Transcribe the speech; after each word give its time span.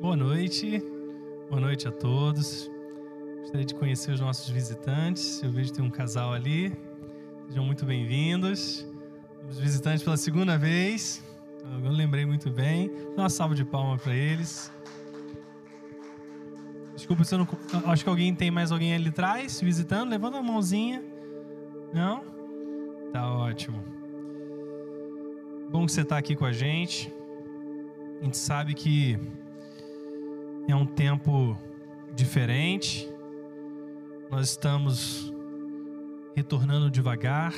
Boa 0.00 0.14
noite, 0.14 0.80
boa 1.48 1.60
noite 1.60 1.88
a 1.88 1.90
todos. 1.90 2.70
Gostaria 3.40 3.66
de 3.66 3.74
conhecer 3.74 4.12
os 4.12 4.20
nossos 4.20 4.48
visitantes. 4.48 5.42
Eu 5.42 5.50
vejo 5.50 5.70
que 5.70 5.76
tem 5.78 5.84
um 5.84 5.90
casal 5.90 6.32
ali. 6.32 6.72
Sejam 7.48 7.64
muito 7.64 7.84
bem-vindos. 7.84 8.86
Os 9.50 9.58
visitantes 9.58 10.04
pela 10.04 10.16
segunda 10.16 10.56
vez. 10.56 11.24
Eu 11.82 11.90
lembrei 11.90 12.24
muito 12.24 12.48
bem. 12.48 12.92
Dá 13.16 13.24
uma 13.24 13.28
salva 13.28 13.56
de 13.56 13.64
palmas 13.64 14.00
para 14.00 14.14
eles. 14.14 14.72
Desculpa 16.94 17.24
se 17.24 17.34
eu 17.34 17.38
não. 17.40 17.48
Acho 17.90 18.04
que 18.04 18.08
alguém 18.08 18.32
tem 18.32 18.52
mais 18.52 18.70
alguém 18.70 18.94
ali 18.94 19.08
atrás 19.08 19.60
visitando. 19.60 20.10
Levanta 20.10 20.38
a 20.38 20.42
mãozinha. 20.42 21.02
Não? 21.92 22.22
Tá 23.12 23.28
ótimo. 23.32 23.82
Bom 25.68 25.84
que 25.84 25.90
você 25.90 26.02
está 26.02 26.16
aqui 26.18 26.36
com 26.36 26.44
a 26.44 26.52
gente. 26.52 27.12
A 28.20 28.24
gente 28.24 28.36
sabe 28.36 28.74
que 28.74 29.18
é 30.72 30.76
um 30.76 30.86
tempo 30.86 31.56
diferente. 32.14 33.08
Nós 34.30 34.50
estamos 34.50 35.32
retornando 36.36 36.90
devagar. 36.90 37.54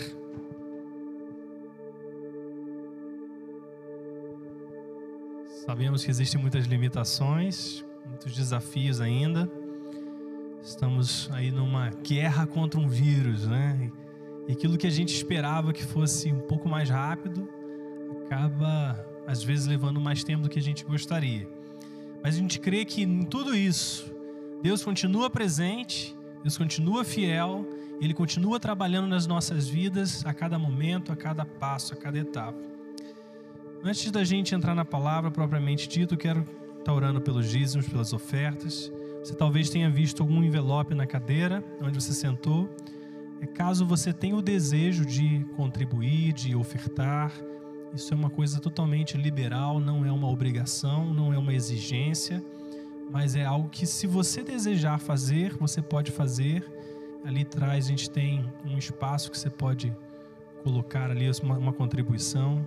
Sabemos 5.67 6.05
que 6.05 6.11
existem 6.11 6.41
muitas 6.41 6.67
limitações, 6.67 7.85
muitos 8.07 8.35
desafios 8.35 9.01
ainda. 9.01 9.51
Estamos 10.63 11.29
aí 11.33 11.51
numa 11.51 11.91
guerra 11.91 12.47
contra 12.47 12.79
um 12.79 12.89
vírus, 12.89 13.47
né? 13.47 13.91
E 14.47 14.53
aquilo 14.53 14.79
que 14.79 14.87
a 14.87 14.91
gente 14.91 15.15
esperava 15.15 15.73
que 15.73 15.83
fosse 15.83 16.33
um 16.33 16.41
pouco 16.41 16.69
mais 16.69 16.89
rápido 16.89 17.49
acaba 18.25 19.05
às 19.27 19.43
vezes 19.43 19.67
levando 19.67 20.01
mais 20.01 20.23
tempo 20.23 20.45
do 20.45 20.49
que 20.49 20.59
a 20.59 20.63
gente 20.63 20.85
gostaria. 20.85 21.60
Mas 22.23 22.35
a 22.35 22.39
gente 22.39 22.61
crê 22.61 22.85
que 22.85 23.03
em 23.03 23.23
tudo 23.23 23.55
isso, 23.55 24.13
Deus 24.63 24.85
continua 24.85 25.31
presente, 25.31 26.15
Deus 26.43 26.57
continua 26.57 27.05
fiel, 27.05 27.67
Ele 28.01 28.13
continua 28.13 28.61
trabalhando 28.61 29.09
nas 29.09 29.27
nossas 29.27 29.69
vidas 29.69 30.25
a 30.27 30.35
cada 30.35 30.59
momento, 30.59 31.13
a 31.13 31.17
cada 31.17 31.45
passo, 31.45 31.95
a 31.95 31.97
cada 31.97 32.19
etapa. 32.19 32.59
Antes 33.83 34.11
da 34.11 34.23
gente 34.25 34.55
entrar 34.55 34.75
na 34.75 34.85
palavra 34.85 35.31
propriamente 35.31 35.89
dito, 35.89 36.17
quero 36.17 36.47
estar 36.79 36.93
orando 36.93 37.21
pelos 37.21 37.51
dízimos, 37.51 37.89
pelas 37.89 38.13
ofertas. 38.13 38.93
Você 39.23 39.35
talvez 39.35 39.71
tenha 39.71 39.89
visto 39.89 40.23
algum 40.23 40.43
envelope 40.43 40.95
na 40.95 41.07
cadeira 41.07 41.65
onde 41.81 41.99
você 42.01 42.13
sentou. 42.13 42.69
É 43.41 43.47
caso 43.47 43.87
você 43.87 44.13
tenha 44.13 44.37
o 44.37 44.43
desejo 44.43 45.07
de 45.07 45.47
contribuir, 45.57 46.35
de 46.35 46.55
ofertar, 46.55 47.33
isso 47.95 48.15
é 48.15 48.17
uma 48.17 48.31
coisa 48.31 48.61
totalmente 48.61 49.17
liberal, 49.17 49.81
não 49.81 50.05
é 50.05 50.13
uma 50.13 50.29
obrigação, 50.29 51.13
não 51.13 51.33
é 51.33 51.39
uma 51.39 51.53
exigência, 51.53 52.43
mas 53.11 53.35
é 53.35 53.45
algo 53.45 53.69
que, 53.69 53.87
se 53.87 54.07
você 54.07 54.43
desejar 54.43 54.99
fazer, 54.99 55.55
você 55.57 55.83
pode 55.83 56.11
fazer. 56.11 56.65
Ali 57.25 57.43
atrás 57.43 57.87
a 57.87 57.89
gente 57.89 58.09
tem 58.09 58.45
um 58.65 58.79
espaço 58.79 59.31
que 59.31 59.39
você 59.39 59.51
pode 59.51 59.95
colocar 60.63 61.11
ali 61.11 61.27
uma, 61.43 61.59
uma 61.59 61.73
contribuição. 61.73 62.67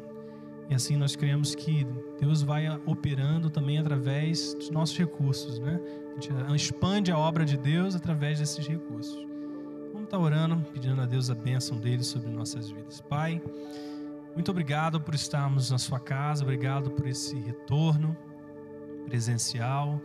E 0.70 0.76
assim 0.76 0.98
nós 0.98 1.16
cremos 1.16 1.56
que 1.56 1.88
Deus 2.20 2.42
vai 2.42 2.68
operando 2.86 3.50
também 3.50 3.78
através 3.78 4.54
dos 4.54 4.70
nossos 4.70 4.98
recursos, 4.98 5.60
né? 5.60 5.80
A 6.16 6.50
gente 6.52 6.56
expande 6.56 7.12
a 7.12 7.18
obra 7.18 7.44
de 7.44 7.58
Deus 7.58 7.96
através 7.96 8.40
desses 8.40 8.68
recursos. 8.68 9.26
Vamos 9.92 10.04
estar 10.04 10.20
orando, 10.20 10.64
pedindo 10.72 11.02
a 11.02 11.06
Deus 11.06 11.30
a 11.30 11.36
bênção 11.36 11.78
dele 11.78 12.04
sobre 12.04 12.30
nossas 12.30 12.70
vidas. 12.70 13.02
Pai, 13.02 13.42
muito 14.34 14.50
obrigado 14.50 15.00
por 15.00 15.14
estarmos 15.14 15.70
na 15.70 15.78
sua 15.78 16.00
casa, 16.00 16.44
obrigado 16.44 16.90
por 16.92 17.08
esse 17.08 17.36
retorno 17.36 18.18
presencial. 19.06 20.02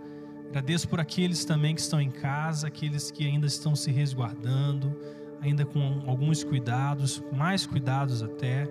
Agradeço 0.48 0.89
por 0.89 1.01
aqueles 1.01 1.45
também 1.45 1.75
que 1.75 1.81
estão 1.81 2.01
em 2.01 2.11
casa, 2.11 2.67
aqueles 2.67 3.11
que 3.11 3.27
ainda 3.27 3.47
estão 3.47 3.75
se 3.75 3.91
resguardando, 3.91 4.95
ainda 5.41 5.65
com 5.65 6.03
alguns 6.06 6.45
cuidados, 6.45 7.22
mais 7.33 7.66
cuidados 7.66 8.22
até. 8.22 8.66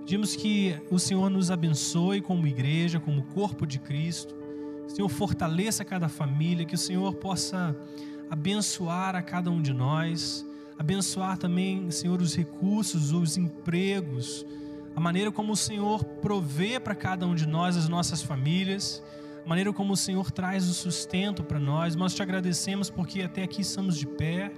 Pedimos 0.00 0.36
que 0.36 0.76
o 0.90 0.98
Senhor 0.98 1.30
nos 1.30 1.50
abençoe 1.50 2.20
como 2.20 2.46
igreja, 2.46 3.00
como 3.00 3.22
corpo 3.22 3.66
de 3.66 3.78
Cristo. 3.78 4.34
Que 4.86 4.92
o 4.92 4.96
Senhor 4.96 5.08
fortaleça 5.08 5.84
cada 5.84 6.08
família, 6.08 6.64
que 6.64 6.74
o 6.74 6.78
Senhor 6.78 7.14
possa 7.14 7.74
abençoar 8.28 9.16
a 9.16 9.22
cada 9.22 9.50
um 9.50 9.62
de 9.62 9.72
nós, 9.72 10.46
abençoar 10.78 11.38
também, 11.38 11.90
Senhor, 11.90 12.20
os 12.20 12.34
recursos, 12.34 13.12
os 13.12 13.36
empregos, 13.36 14.44
a 14.96 15.00
maneira 15.00 15.32
como 15.32 15.52
o 15.52 15.56
Senhor 15.56 16.04
provê 16.04 16.78
para 16.78 16.94
cada 16.94 17.26
um 17.26 17.34
de 17.34 17.46
nós, 17.46 17.76
as 17.76 17.88
nossas 17.88 18.22
famílias, 18.22 19.02
a 19.44 19.48
maneira 19.48 19.72
como 19.72 19.92
o 19.92 19.96
Senhor 19.96 20.30
traz 20.30 20.68
o 20.68 20.74
sustento 20.74 21.42
para 21.42 21.58
nós. 21.58 21.96
Nós 21.96 22.14
te 22.14 22.22
agradecemos 22.22 22.90
porque 22.90 23.22
até 23.22 23.42
aqui 23.42 23.62
estamos 23.62 23.98
de 23.98 24.06
pé, 24.06 24.52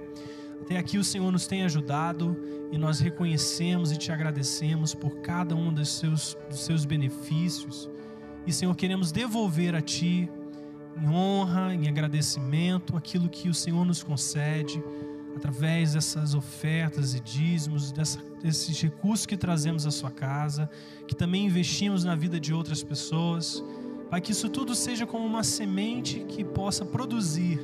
até 0.61 0.77
aqui 0.77 0.97
o 0.97 1.03
Senhor 1.03 1.31
nos 1.31 1.47
tem 1.47 1.63
ajudado 1.63 2.37
e 2.71 2.77
nós 2.77 2.99
reconhecemos 2.99 3.91
e 3.91 3.97
te 3.97 4.11
agradecemos 4.11 4.93
por 4.93 5.21
cada 5.21 5.55
um 5.55 5.73
dos 5.73 5.89
seus, 5.89 6.37
dos 6.49 6.59
seus 6.59 6.85
benefícios. 6.85 7.89
E, 8.45 8.53
Senhor, 8.53 8.75
queremos 8.75 9.11
devolver 9.11 9.75
a 9.75 9.81
Ti, 9.81 10.29
em 11.01 11.09
honra, 11.09 11.73
em 11.73 11.87
agradecimento, 11.87 12.95
aquilo 12.95 13.29
que 13.29 13.49
o 13.49 13.53
Senhor 13.53 13.85
nos 13.85 14.03
concede 14.03 14.81
através 15.37 15.93
dessas 15.93 16.33
ofertas 16.33 17.15
e 17.15 17.19
dízimos, 17.19 17.91
dessa, 17.91 18.19
desses 18.41 18.79
recursos 18.81 19.25
que 19.25 19.37
trazemos 19.37 19.85
à 19.85 19.91
sua 19.91 20.11
casa, 20.11 20.69
que 21.07 21.15
também 21.15 21.45
investimos 21.45 22.03
na 22.03 22.15
vida 22.15 22.39
de 22.39 22.53
outras 22.53 22.83
pessoas, 22.83 23.63
para 24.09 24.19
que 24.19 24.31
isso 24.31 24.49
tudo 24.49 24.75
seja 24.75 25.05
como 25.05 25.25
uma 25.25 25.43
semente 25.43 26.19
que 26.27 26.43
possa 26.43 26.85
produzir 26.85 27.59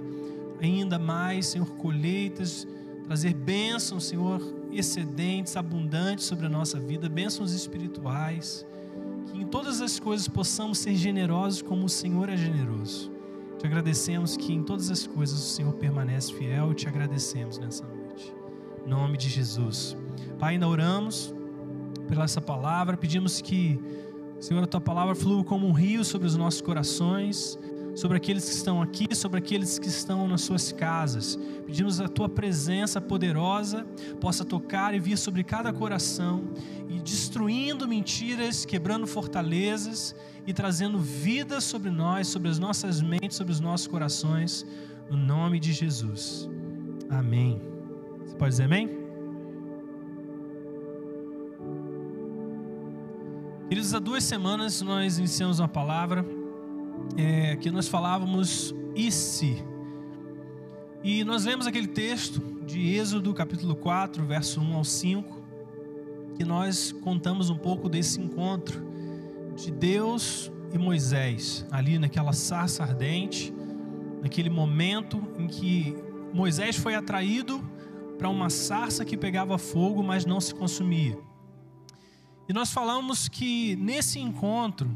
ainda 0.61 0.97
mais, 0.97 1.47
Senhor, 1.47 1.67
colheitas, 1.75 2.67
trazer 3.05 3.33
bênçãos, 3.33 4.05
Senhor, 4.05 4.41
excedentes, 4.71 5.57
abundantes 5.57 6.25
sobre 6.25 6.45
a 6.45 6.49
nossa 6.49 6.79
vida, 6.79 7.09
bênçãos 7.09 7.51
espirituais, 7.51 8.65
que 9.27 9.41
em 9.41 9.45
todas 9.45 9.81
as 9.81 9.99
coisas 9.99 10.27
possamos 10.27 10.77
ser 10.77 10.95
generosos 10.95 11.61
como 11.61 11.85
o 11.85 11.89
Senhor 11.89 12.29
é 12.29 12.37
generoso. 12.37 13.12
Te 13.63 13.67
agradecemos 13.67 14.35
que 14.35 14.51
em 14.51 14.61
todas 14.61 14.91
as 14.91 15.07
coisas 15.07 15.39
o 15.39 15.47
Senhor 15.55 15.71
permanece 15.75 16.33
fiel 16.33 16.73
e 16.73 16.75
te 16.75 16.85
agradecemos 16.85 17.57
nessa 17.57 17.85
noite. 17.85 18.35
Em 18.85 18.89
nome 18.89 19.17
de 19.17 19.29
Jesus. 19.29 19.95
Pai, 20.37 20.55
ainda 20.55 20.67
oramos 20.67 21.33
pela 22.09 22.25
essa 22.25 22.41
palavra, 22.41 22.97
pedimos 22.97 23.39
que, 23.39 23.79
Senhor, 24.37 24.61
a 24.61 24.67
tua 24.67 24.81
palavra 24.81 25.15
flua 25.15 25.45
como 25.45 25.65
um 25.65 25.71
rio 25.71 26.03
sobre 26.03 26.27
os 26.27 26.35
nossos 26.35 26.59
corações, 26.59 27.57
sobre 27.95 28.17
aqueles 28.17 28.49
que 28.49 28.53
estão 28.53 28.81
aqui, 28.81 29.15
sobre 29.15 29.39
aqueles 29.39 29.79
que 29.79 29.87
estão 29.87 30.27
nas 30.27 30.41
suas 30.41 30.73
casas. 30.73 31.39
Pedimos 31.65 32.01
a 32.01 32.09
tua 32.09 32.27
presença 32.27 32.99
poderosa 32.99 33.87
possa 34.19 34.43
tocar 34.43 34.93
e 34.93 34.99
vir 34.99 35.17
sobre 35.17 35.41
cada 35.41 35.71
coração 35.71 36.49
e 36.89 36.99
destruindo 36.99 37.87
mentiras, 37.87 38.65
quebrando 38.65 39.07
fortalezas 39.07 40.13
e 40.45 40.53
trazendo 40.53 40.99
vida 40.99 41.61
sobre 41.61 41.89
nós, 41.89 42.27
sobre 42.27 42.49
as 42.49 42.59
nossas 42.59 43.01
mentes, 43.01 43.37
sobre 43.37 43.53
os 43.53 43.59
nossos 43.59 43.87
corações, 43.87 44.65
no 45.09 45.17
nome 45.17 45.59
de 45.59 45.71
Jesus. 45.71 46.49
Amém. 47.09 47.61
Você 48.25 48.35
pode 48.35 48.51
dizer 48.51 48.63
amém? 48.63 48.89
Queridos, 53.69 53.93
há 53.93 53.99
duas 53.99 54.23
semanas 54.23 54.81
nós 54.81 55.17
iniciamos 55.17 55.59
uma 55.59 55.67
palavra 55.67 56.25
é, 57.17 57.55
que 57.55 57.71
nós 57.71 57.87
falávamos 57.87 58.75
e 58.95 59.11
se. 59.11 59.63
E 61.03 61.23
nós 61.23 61.45
lemos 61.45 61.67
aquele 61.67 61.87
texto 61.87 62.39
de 62.65 62.95
Êxodo 62.95 63.33
capítulo 63.33 63.75
4, 63.75 64.23
verso 64.25 64.61
1 64.61 64.75
ao 64.75 64.83
5, 64.83 65.41
que 66.35 66.45
nós 66.45 66.91
contamos 66.91 67.49
um 67.49 67.57
pouco 67.57 67.89
desse 67.89 68.21
encontro 68.21 68.92
de 69.55 69.71
Deus 69.71 70.51
e 70.71 70.77
Moisés, 70.77 71.65
ali 71.71 71.99
naquela 71.99 72.33
sarça 72.33 72.83
ardente, 72.83 73.53
naquele 74.21 74.49
momento 74.49 75.21
em 75.37 75.47
que 75.47 75.95
Moisés 76.33 76.75
foi 76.75 76.95
atraído 76.95 77.63
para 78.17 78.29
uma 78.29 78.49
sarça 78.49 79.05
que 79.05 79.17
pegava 79.17 79.57
fogo, 79.57 80.01
mas 80.01 80.25
não 80.25 80.39
se 80.39 80.53
consumia. 80.53 81.17
E 82.47 82.53
nós 82.53 82.71
falamos 82.71 83.27
que 83.29 83.75
nesse 83.75 84.19
encontro, 84.19 84.89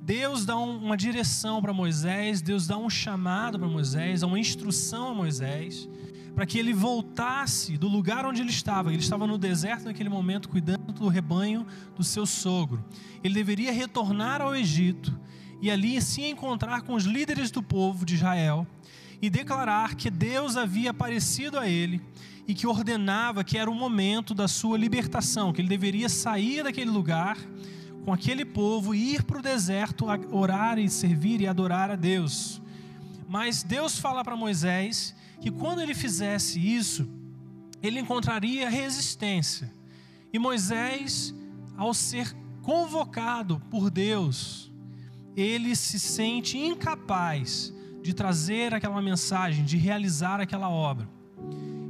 Deus 0.00 0.46
dá 0.46 0.56
uma 0.56 0.96
direção 0.96 1.60
para 1.60 1.72
Moisés, 1.72 2.40
Deus 2.40 2.66
dá 2.66 2.78
um 2.78 2.88
chamado 2.88 3.58
para 3.58 3.68
Moisés, 3.68 4.22
uma 4.22 4.38
instrução 4.38 5.08
a 5.08 5.14
Moisés, 5.14 5.88
para 6.38 6.46
que 6.46 6.56
ele 6.56 6.72
voltasse 6.72 7.76
do 7.76 7.88
lugar 7.88 8.24
onde 8.24 8.40
ele 8.40 8.50
estava. 8.50 8.92
Ele 8.92 9.02
estava 9.02 9.26
no 9.26 9.36
deserto 9.36 9.86
naquele 9.86 10.08
momento, 10.08 10.48
cuidando 10.48 10.92
do 10.92 11.08
rebanho 11.08 11.66
do 11.96 12.04
seu 12.04 12.24
sogro. 12.24 12.84
Ele 13.24 13.34
deveria 13.34 13.72
retornar 13.72 14.40
ao 14.40 14.54
Egito 14.54 15.12
e 15.60 15.68
ali 15.68 16.00
se 16.00 16.22
encontrar 16.22 16.82
com 16.82 16.94
os 16.94 17.02
líderes 17.02 17.50
do 17.50 17.60
povo 17.60 18.06
de 18.06 18.14
Israel 18.14 18.64
e 19.20 19.28
declarar 19.28 19.96
que 19.96 20.08
Deus 20.08 20.56
havia 20.56 20.90
aparecido 20.90 21.58
a 21.58 21.68
ele 21.68 22.00
e 22.46 22.54
que 22.54 22.68
ordenava 22.68 23.42
que 23.42 23.58
era 23.58 23.68
o 23.68 23.74
momento 23.74 24.32
da 24.32 24.46
sua 24.46 24.78
libertação, 24.78 25.52
que 25.52 25.60
ele 25.60 25.68
deveria 25.68 26.08
sair 26.08 26.62
daquele 26.62 26.92
lugar 26.92 27.36
com 28.04 28.12
aquele 28.12 28.44
povo 28.44 28.94
e 28.94 29.14
ir 29.14 29.24
para 29.24 29.40
o 29.40 29.42
deserto 29.42 30.06
orar 30.30 30.78
e 30.78 30.88
servir 30.88 31.40
e 31.40 31.48
adorar 31.48 31.90
a 31.90 31.96
Deus. 31.96 32.62
Mas 33.28 33.64
Deus 33.64 33.98
fala 33.98 34.22
para 34.22 34.36
Moisés 34.36 35.17
que 35.40 35.50
quando 35.50 35.80
ele 35.80 35.94
fizesse 35.94 36.58
isso, 36.58 37.08
ele 37.82 38.00
encontraria 38.00 38.68
resistência. 38.68 39.72
E 40.32 40.38
Moisés, 40.38 41.34
ao 41.76 41.94
ser 41.94 42.34
convocado 42.62 43.60
por 43.70 43.90
Deus, 43.90 44.70
ele 45.36 45.74
se 45.76 45.98
sente 45.98 46.58
incapaz 46.58 47.72
de 48.02 48.12
trazer 48.12 48.74
aquela 48.74 49.00
mensagem, 49.00 49.64
de 49.64 49.76
realizar 49.76 50.40
aquela 50.40 50.68
obra. 50.68 51.08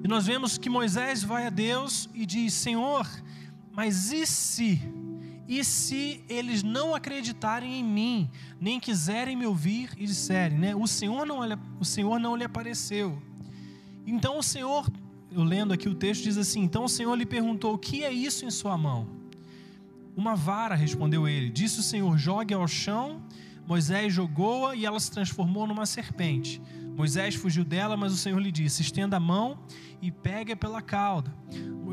E 0.05 0.09
nós 0.09 0.27
vemos 0.27 0.59
que 0.59 0.71
Moisés 0.71 1.23
vai 1.23 1.47
a 1.47 1.51
Deus 1.51 2.09
e 2.15 2.25
diz: 2.25 2.53
Senhor, 2.53 3.09
mas 3.73 4.13
e 4.13 4.27
se? 4.27 4.81
E 5.49 5.65
se 5.65 6.23
eles 6.29 6.63
não 6.63 6.95
acreditarem 6.95 7.81
em 7.81 7.85
mim, 7.85 8.31
nem 8.61 8.79
quiserem 8.79 9.35
me 9.35 9.47
ouvir 9.47 9.91
e 9.97 10.07
disserem, 10.07 10.59
né? 10.59 10.77
O 10.77 10.87
Senhor 10.87 11.25
não, 11.25 11.41
o 11.81 11.85
Senhor 11.85 12.21
não 12.21 12.37
lhe 12.37 12.45
apareceu. 12.45 13.23
Então 14.11 14.39
o 14.39 14.43
Senhor, 14.43 14.91
eu 15.31 15.45
lendo 15.45 15.75
aqui 15.75 15.87
o 15.87 15.95
texto 15.95 16.23
diz 16.23 16.39
assim: 16.39 16.63
Então 16.63 16.85
o 16.85 16.89
Senhor 16.89 17.15
lhe 17.15 17.27
perguntou: 17.27 17.75
O 17.75 17.79
que 17.79 18.03
é 18.03 18.11
isso 18.11 18.47
em 18.47 18.51
sua 18.51 18.77
mão? 18.77 19.07
Uma 20.17 20.35
vara, 20.35 20.75
respondeu 20.75 21.29
ele. 21.29 21.51
Disse 21.51 21.81
o 21.81 21.83
Senhor: 21.83 22.17
Jogue 22.17 22.55
ao 22.55 22.67
chão. 22.67 23.23
Moisés 23.67 24.15
jogou-a 24.15 24.75
e 24.75 24.87
ela 24.87 24.99
se 24.99 25.11
transformou 25.11 25.67
numa 25.67 25.85
serpente. 25.85 26.59
Moisés 26.97 27.35
fugiu 27.35 27.65
dela, 27.65 27.99
mas 27.99 28.15
o 28.15 28.17
Senhor 28.17 28.39
lhe 28.39 28.51
disse: 28.51 28.81
Estenda 28.81 29.19
a 29.19 29.21
mão 29.21 29.59
e 30.01 30.11
pegue 30.11 30.57
pela 30.57 30.81
cauda. 30.81 31.35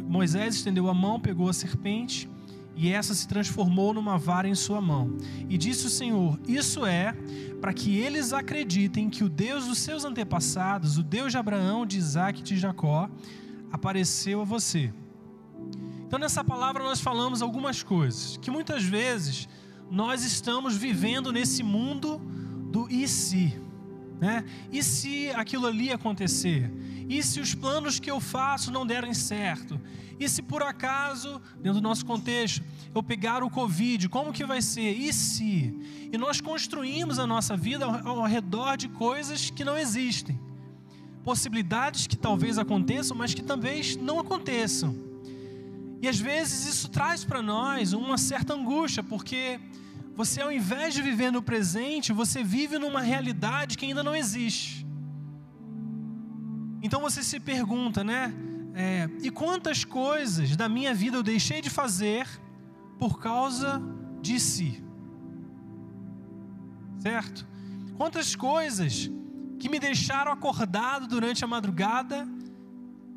Moisés 0.08 0.56
estendeu 0.56 0.90
a 0.90 0.94
mão, 0.94 1.20
pegou 1.20 1.50
a 1.50 1.54
serpente 1.54 2.30
e 2.76 2.92
essa 2.92 3.14
se 3.16 3.28
transformou 3.28 3.94
numa 3.94 4.18
vara 4.18 4.48
em 4.48 4.56
sua 4.56 4.82
mão. 4.82 5.18
E 5.50 5.58
disse 5.58 5.88
o 5.88 5.90
Senhor: 5.90 6.40
Isso 6.48 6.86
é 6.86 7.16
para 7.62 7.74
que 7.74 7.98
eles 7.98 8.34
acreditem 8.34 9.10
que 9.10 9.24
o 9.24 9.30
Deus 9.30 9.66
dos 9.66 9.80
seus 9.80 10.04
antepassados, 10.04 10.98
o 10.98 11.04
Deus 11.04 11.32
de 11.32 11.38
Abraão, 11.38 11.86
de 11.86 11.98
Isaac 11.98 12.42
e 12.42 12.44
de 12.44 12.58
Jacó, 12.58 13.10
apareceu 13.72 14.42
a 14.42 14.46
você. 14.46 14.94
Então, 16.06 16.20
nessa 16.20 16.44
palavra, 16.44 16.84
nós 16.84 17.00
falamos 17.00 17.42
algumas 17.42 17.82
coisas 17.82 18.38
que 18.38 18.52
muitas 18.52 18.84
vezes 18.84 19.48
nós 19.90 20.24
estamos 20.24 20.76
vivendo 20.76 21.32
nesse 21.32 21.64
mundo 21.64 22.22
do 22.72 22.88
e 22.90 23.08
se. 23.08 23.65
Né? 24.20 24.46
E 24.72 24.82
se 24.82 25.30
aquilo 25.32 25.68
ali 25.68 25.92
acontecer? 25.92 26.72
E 27.08 27.22
se 27.22 27.40
os 27.40 27.54
planos 27.54 28.00
que 28.00 28.10
eu 28.10 28.20
faço 28.20 28.72
não 28.72 28.86
derem 28.86 29.14
certo? 29.14 29.80
E 30.20 30.30
se 30.30 30.42
por 30.42 30.64
acaso, 30.64 31.42
dentro 31.58 31.82
do 31.82 31.82
nosso 31.82 32.06
contexto, 32.06 32.64
eu 32.94 33.04
pegar 33.04 33.44
o 33.44 33.50
Covid, 33.50 34.08
como 34.08 34.32
que 34.32 34.46
vai 34.46 34.62
ser? 34.62 34.94
E 34.94 35.12
se? 35.12 36.08
E 36.12 36.18
nós 36.18 36.40
construímos 36.40 37.20
a 37.20 37.28
nossa 37.28 37.58
vida 37.58 37.86
ao, 37.86 38.24
redor 38.24 38.78
de 38.78 38.88
coisas 38.88 39.50
que 39.50 39.66
não 39.66 39.78
existem. 39.78 40.40
Possibilidades 41.24 42.08
que 42.08 42.16
talvez 42.16 42.58
aconteçam, 42.58 43.18
mas 43.18 43.34
que 43.34 43.44
talvez 43.44 43.98
não 43.98 44.20
aconteçam. 44.20 44.96
E 46.02 46.08
às 46.08 46.20
vezes 46.20 46.66
isso 46.66 46.90
traz 46.90 47.26
para 47.26 47.42
nós 47.42 47.92
uma 47.92 48.18
certa 48.18 48.54
angústia, 48.54 49.04
porque 49.04 49.60
você, 50.16 50.42
ao 50.42 50.52
invés 50.52 50.94
de 50.94 51.02
viver 51.02 51.32
no 51.32 51.42
presente, 51.42 52.14
você 52.14 52.44
vive 52.44 52.80
numa 52.80 53.02
realidade 53.02 53.78
que 53.78 53.86
ainda 53.86 54.02
não 54.02 54.16
existe. 54.16 54.86
Então 56.82 57.02
você 57.02 57.22
se 57.22 57.40
pergunta, 57.40 58.04
né? 58.04 58.34
É, 58.74 59.10
e 59.22 59.30
quantas 59.30 59.84
coisas 59.84 60.56
da 60.56 60.70
minha 60.70 60.94
vida 60.94 61.18
eu 61.18 61.24
deixei 61.24 61.62
de 61.62 61.70
fazer 61.70 62.28
por 62.98 63.20
causa 63.20 63.82
de 64.22 64.40
si? 64.40 64.84
Certo? 67.00 67.46
Quantas 67.98 68.36
coisas 68.36 69.10
que 69.60 69.70
me 69.70 69.80
deixaram 69.80 70.32
acordado 70.32 71.08
durante 71.08 71.44
a 71.44 71.48
madrugada, 71.48 72.28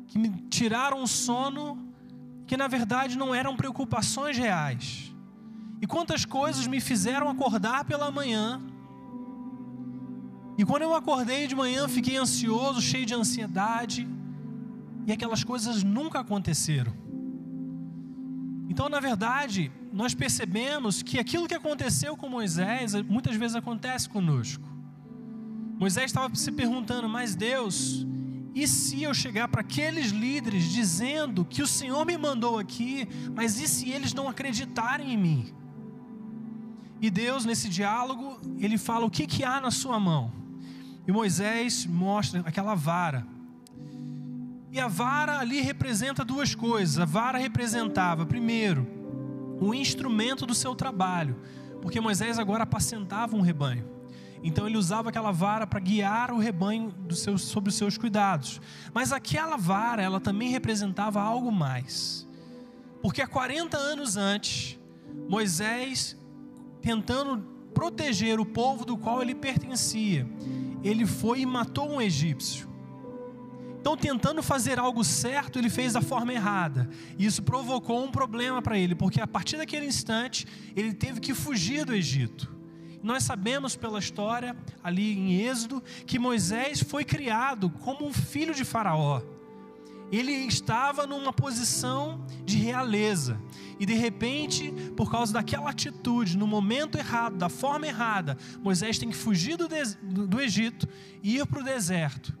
que 0.07 0.17
me 0.17 0.29
tiraram 0.49 1.03
o 1.03 1.07
sono, 1.07 1.93
que 2.47 2.57
na 2.57 2.67
verdade 2.67 3.17
não 3.17 3.33
eram 3.33 3.55
preocupações 3.55 4.37
reais. 4.37 5.08
E 5.81 5.87
quantas 5.87 6.25
coisas 6.25 6.67
me 6.67 6.79
fizeram 6.81 7.29
acordar 7.29 7.85
pela 7.85 8.11
manhã. 8.11 8.61
E 10.57 10.65
quando 10.65 10.81
eu 10.81 10.93
acordei 10.93 11.47
de 11.47 11.55
manhã, 11.55 11.87
fiquei 11.87 12.17
ansioso, 12.17 12.81
cheio 12.81 13.05
de 13.05 13.13
ansiedade 13.13 14.07
e 15.07 15.11
aquelas 15.11 15.43
coisas 15.43 15.83
nunca 15.83 16.19
aconteceram. 16.19 16.93
Então, 18.69 18.87
na 18.87 18.99
verdade, 18.99 19.71
nós 19.91 20.13
percebemos 20.13 21.01
que 21.01 21.17
aquilo 21.17 21.47
que 21.47 21.55
aconteceu 21.55 22.15
com 22.15 22.29
Moisés 22.29 22.93
muitas 23.03 23.35
vezes 23.35 23.55
acontece 23.55 24.07
conosco. 24.07 24.67
Moisés 25.79 26.05
estava 26.05 26.35
se 26.35 26.51
perguntando, 26.51 27.09
mas 27.09 27.33
Deus, 27.33 28.05
e 28.53 28.67
se 28.67 29.01
eu 29.01 29.13
chegar 29.13 29.47
para 29.47 29.61
aqueles 29.61 30.11
líderes 30.11 30.65
dizendo 30.65 31.43
que 31.43 31.61
o 31.61 31.67
Senhor 31.67 32.05
me 32.05 32.17
mandou 32.17 32.59
aqui, 32.59 33.07
mas 33.33 33.59
e 33.59 33.67
se 33.67 33.89
eles 33.89 34.13
não 34.13 34.27
acreditarem 34.27 35.13
em 35.13 35.17
mim? 35.17 35.53
E 37.01 37.09
Deus, 37.09 37.45
nesse 37.45 37.69
diálogo, 37.69 38.39
ele 38.59 38.77
fala 38.77 39.05
o 39.05 39.09
que, 39.09 39.25
que 39.25 39.43
há 39.43 39.61
na 39.61 39.71
sua 39.71 39.99
mão. 39.99 40.31
E 41.07 41.11
Moisés 41.11 41.85
mostra 41.85 42.41
aquela 42.45 42.75
vara. 42.75 43.25
E 44.71 44.79
a 44.79 44.87
vara 44.87 45.39
ali 45.39 45.61
representa 45.61 46.23
duas 46.23 46.53
coisas. 46.53 46.99
A 46.99 47.05
vara 47.05 47.37
representava, 47.37 48.25
primeiro, 48.25 48.87
o 49.59 49.73
instrumento 49.73 50.45
do 50.45 50.53
seu 50.53 50.75
trabalho, 50.75 51.35
porque 51.81 51.99
Moisés 51.99 52.37
agora 52.37 52.63
apacentava 52.63 53.35
um 53.35 53.41
rebanho. 53.41 53.99
Então 54.43 54.67
ele 54.67 54.77
usava 54.77 55.09
aquela 55.09 55.31
vara 55.31 55.67
para 55.67 55.79
guiar 55.79 56.31
o 56.31 56.37
rebanho 56.37 56.93
seu, 57.11 57.37
sobre 57.37 57.69
os 57.69 57.75
seus 57.75 57.97
cuidados. 57.97 58.61
Mas 58.93 59.11
aquela 59.11 59.57
vara, 59.57 60.01
ela 60.01 60.19
também 60.19 60.49
representava 60.49 61.21
algo 61.21 61.51
mais. 61.51 62.27
Porque 63.01 63.21
há 63.21 63.27
40 63.27 63.77
anos 63.77 64.15
antes, 64.15 64.77
Moisés, 65.27 66.17
tentando 66.81 67.43
proteger 67.73 68.39
o 68.39 68.45
povo 68.45 68.85
do 68.85 68.97
qual 68.97 69.21
ele 69.21 69.35
pertencia, 69.35 70.27
ele 70.83 71.05
foi 71.05 71.41
e 71.41 71.45
matou 71.45 71.89
um 71.89 72.01
egípcio. 72.01 72.67
Então, 73.79 73.95
tentando 73.95 74.43
fazer 74.43 74.77
algo 74.77 75.03
certo, 75.03 75.57
ele 75.57 75.69
fez 75.69 75.93
da 75.93 76.01
forma 76.01 76.33
errada. 76.33 76.89
E 77.17 77.25
isso 77.25 77.41
provocou 77.41 78.03
um 78.03 78.11
problema 78.11 78.61
para 78.61 78.77
ele, 78.77 78.93
porque 78.93 79.21
a 79.21 79.27
partir 79.27 79.55
daquele 79.55 79.85
instante, 79.85 80.45
ele 80.75 80.93
teve 80.93 81.21
que 81.21 81.33
fugir 81.33 81.85
do 81.85 81.93
Egito. 81.93 82.53
Nós 83.01 83.23
sabemos 83.23 83.77
pela 83.77 83.97
história, 83.97 84.55
ali 84.83 85.17
em 85.17 85.41
Êxodo, 85.41 85.81
que 86.05 86.19
Moisés 86.19 86.83
foi 86.83 87.05
criado 87.05 87.69
como 87.69 88.05
um 88.05 88.11
filho 88.11 88.53
de 88.53 88.65
Faraó. 88.65 89.21
Ele 90.11 90.31
estava 90.31 91.05
numa 91.05 91.31
posição 91.31 92.25
de 92.43 92.57
realeza. 92.57 93.39
E 93.79 93.85
de 93.85 93.93
repente, 93.93 94.73
por 94.95 95.09
causa 95.09 95.33
daquela 95.33 95.69
atitude, 95.69 96.37
no 96.37 96.47
momento 96.47 96.97
errado, 96.97 97.37
da 97.37 97.49
forma 97.49 97.87
errada, 97.87 98.37
Moisés 98.61 98.97
tem 98.97 99.09
que 99.09 99.15
fugir 99.15 99.55
do, 99.57 99.67
do 100.27 100.41
Egito 100.41 100.87
e 101.23 101.37
ir 101.37 101.45
para 101.45 101.61
o 101.61 101.63
deserto 101.63 102.37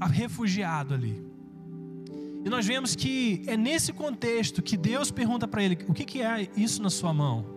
refugiado 0.00 0.94
ali. 0.94 1.24
E 2.44 2.48
nós 2.50 2.66
vemos 2.66 2.94
que 2.94 3.42
é 3.46 3.56
nesse 3.56 3.92
contexto 3.92 4.62
que 4.62 4.76
Deus 4.76 5.10
pergunta 5.10 5.48
para 5.48 5.62
ele: 5.62 5.78
o 5.88 5.94
que, 5.94 6.04
que 6.04 6.20
é 6.20 6.48
isso 6.56 6.82
na 6.82 6.90
sua 6.90 7.12
mão? 7.12 7.53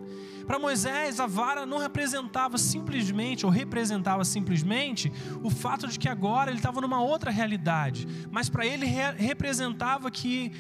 Para 0.48 0.58
Moisés, 0.58 1.20
a 1.20 1.28
vara 1.28 1.66
não 1.66 1.78
representava 1.78 2.58
simplesmente, 2.58 3.46
ou 3.46 3.52
representava 3.52 4.24
simplesmente, 4.24 5.12
o 5.44 5.50
fato 5.50 5.88
de 5.88 6.00
que 6.00 6.08
agora 6.08 6.50
ele 6.50 6.58
estava 6.58 6.80
numa 6.80 7.02
outra 7.02 7.30
realidade, 7.30 8.08
mas 8.32 8.50
para 8.50 8.66
ele 8.66 8.86
re 8.86 9.12
representava 9.18 10.10
que 10.10 10.54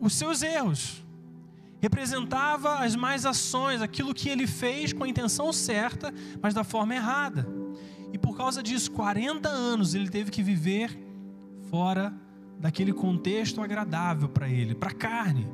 os 0.00 0.12
seus 0.14 0.42
erros, 0.42 1.04
representava 1.80 2.80
as 2.80 2.96
mais 2.96 3.24
ações, 3.24 3.80
aquilo 3.80 4.12
que 4.12 4.28
ele 4.28 4.46
fez 4.46 4.92
com 4.92 5.04
a 5.04 5.08
intenção 5.08 5.52
certa, 5.52 6.12
mas 6.42 6.52
da 6.52 6.64
forma 6.64 6.94
errada. 6.94 7.48
E 8.12 8.18
por 8.18 8.36
causa 8.36 8.62
disso, 8.62 8.90
40 8.90 9.48
anos 9.48 9.94
ele 9.94 10.08
teve 10.08 10.30
que 10.30 10.42
viver 10.42 10.98
fora 11.70 12.12
daquele 12.58 12.92
contexto 12.92 13.62
agradável 13.62 14.28
para 14.28 14.48
ele, 14.48 14.74
para 14.74 14.90
a 14.90 14.94
carne. 14.94 15.46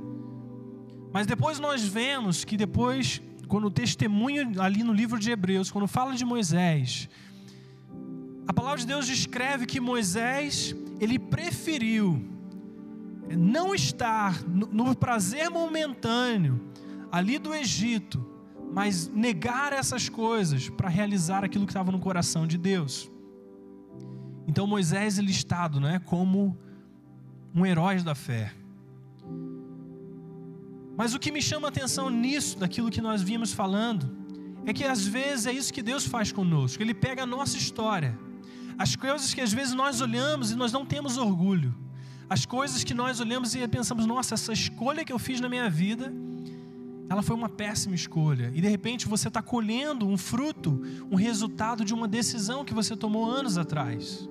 Mas 1.13 1.27
depois 1.27 1.59
nós 1.61 1.85
vemos 1.85 2.45
que 2.45 2.57
depois, 2.57 3.21
quando 3.55 3.67
o 3.67 3.71
testemunho 3.71 4.61
ali 4.61 4.83
no 4.83 4.93
livro 4.93 5.17
de 5.17 5.31
Hebreus, 5.31 5.71
quando 5.71 5.87
fala 5.87 6.17
de 6.17 6.25
Moisés, 6.25 7.09
a 8.49 8.53
palavra 8.53 8.81
de 8.81 8.85
Deus 8.85 9.07
descreve 9.07 9.65
que 9.65 9.79
Moisés, 9.79 10.75
ele 10.99 11.21
preferiu 11.21 12.21
não 13.31 13.73
estar 13.73 14.43
no, 14.43 14.97
prazer 14.97 15.51
momentâneo 15.51 16.61
ali 17.13 17.39
do 17.39 17.55
Egito, 17.55 18.29
mas 18.73 19.07
negar 19.07 19.73
essas 19.73 20.09
coisas 20.09 20.69
para 20.69 20.89
realizar 20.89 21.45
aquilo 21.45 21.65
que 21.65 21.71
estava 21.71 21.93
no 21.93 22.01
coração 22.01 22.49
de 22.49 22.59
Deus. 22.59 23.09
Então 24.49 24.67
Moisés 24.67 25.17
é 25.17 25.23
listado 25.23 25.79
né, 25.79 26.01
como 26.01 26.59
um 27.55 27.65
herói 27.65 28.03
da 28.03 28.17
fé. 28.17 28.53
Mas 30.97 31.15
o 31.15 31.19
que 31.19 31.33
me 31.33 31.43
chama 31.43 31.69
a 31.69 31.71
atenção 31.71 32.09
nisso, 32.09 32.59
daquilo 32.59 32.91
que 32.91 33.01
nós 33.01 33.23
vimos 33.23 33.53
falando, 33.53 34.17
é 34.67 34.73
que 34.73 34.85
às 34.85 35.07
vezes 35.07 35.47
é 35.47 35.53
isso 35.53 35.73
que 35.73 35.83
Deus 35.83 36.07
faz 36.07 36.33
conosco. 36.33 36.83
Ele 36.83 36.95
pega 36.95 37.25
a 37.25 37.27
nossa 37.27 37.57
história, 37.57 38.19
as 38.79 38.97
coisas 38.97 39.35
que 39.35 39.41
às 39.41 39.53
vezes 39.53 39.75
nós 39.75 40.01
olhamos 40.01 40.51
e 40.51 40.55
nós 40.55 40.73
não 40.73 40.85
temos 40.85 41.17
orgulho, 41.17 41.75
as 42.29 42.47
coisas 42.47 42.83
que 42.83 42.95
nós 42.95 43.21
olhamos 43.21 43.55
e 43.55 43.69
pensamos, 43.69 44.07
nossa, 44.07 44.35
essa 44.35 44.53
escolha 44.53 45.05
que 45.05 45.13
eu 45.13 45.19
fiz 45.19 45.41
na 45.41 45.49
minha 45.49 45.69
vida, 45.69 46.13
ela 47.09 47.23
foi 47.23 47.37
uma 47.37 47.49
péssima 47.49 47.95
escolha. 47.95 48.51
E 48.55 48.61
de 48.61 48.69
repente 48.69 49.07
você 49.07 49.29
está 49.29 49.43
colhendo 49.43 50.07
um 50.07 50.17
fruto, 50.17 50.81
um 51.11 51.17
resultado 51.17 51.85
de 51.85 51.93
uma 51.93 52.09
decisão 52.09 52.65
que 52.65 52.73
você 52.73 52.97
tomou 52.97 53.31
anos 53.31 53.59
atrás. 53.59 54.29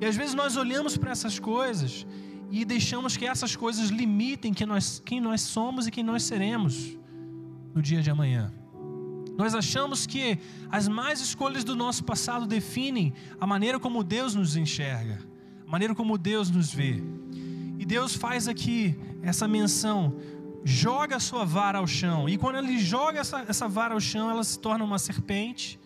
E 0.00 0.04
às 0.04 0.14
vezes 0.14 0.34
nós 0.34 0.56
olhamos 0.56 0.96
para 0.96 1.10
essas 1.10 1.38
coisas 1.38 2.06
e 2.50 2.64
deixamos 2.64 3.16
que 3.16 3.26
essas 3.26 3.54
coisas 3.54 3.90
limitem 3.90 4.54
quem 4.54 4.66
nós, 4.66 5.02
quem 5.04 5.20
nós 5.20 5.40
somos 5.42 5.86
e 5.86 5.90
quem 5.90 6.02
nós 6.02 6.22
seremos 6.22 6.96
no 7.74 7.82
dia 7.82 8.02
de 8.02 8.10
amanhã. 8.10 8.52
Nós 9.36 9.54
achamos 9.54 10.06
que 10.06 10.38
as 10.70 10.88
más 10.88 11.20
escolhas 11.20 11.62
do 11.62 11.76
nosso 11.76 12.02
passado 12.02 12.46
definem 12.46 13.12
a 13.40 13.46
maneira 13.46 13.78
como 13.78 14.02
Deus 14.02 14.34
nos 14.34 14.56
enxerga, 14.56 15.20
a 15.66 15.70
maneira 15.70 15.94
como 15.94 16.18
Deus 16.18 16.50
nos 16.50 16.72
vê. 16.72 17.02
E 17.78 17.84
Deus 17.84 18.14
faz 18.14 18.48
aqui 18.48 18.98
essa 19.22 19.46
menção: 19.46 20.16
joga 20.64 21.16
a 21.16 21.20
sua 21.20 21.44
vara 21.44 21.78
ao 21.78 21.86
chão. 21.86 22.28
E 22.28 22.36
quando 22.36 22.56
ele 22.56 22.78
joga 22.78 23.20
essa, 23.20 23.44
essa 23.46 23.68
vara 23.68 23.94
ao 23.94 24.00
chão, 24.00 24.28
ela 24.28 24.42
se 24.42 24.58
torna 24.58 24.84
uma 24.84 24.98
serpente. 24.98 25.78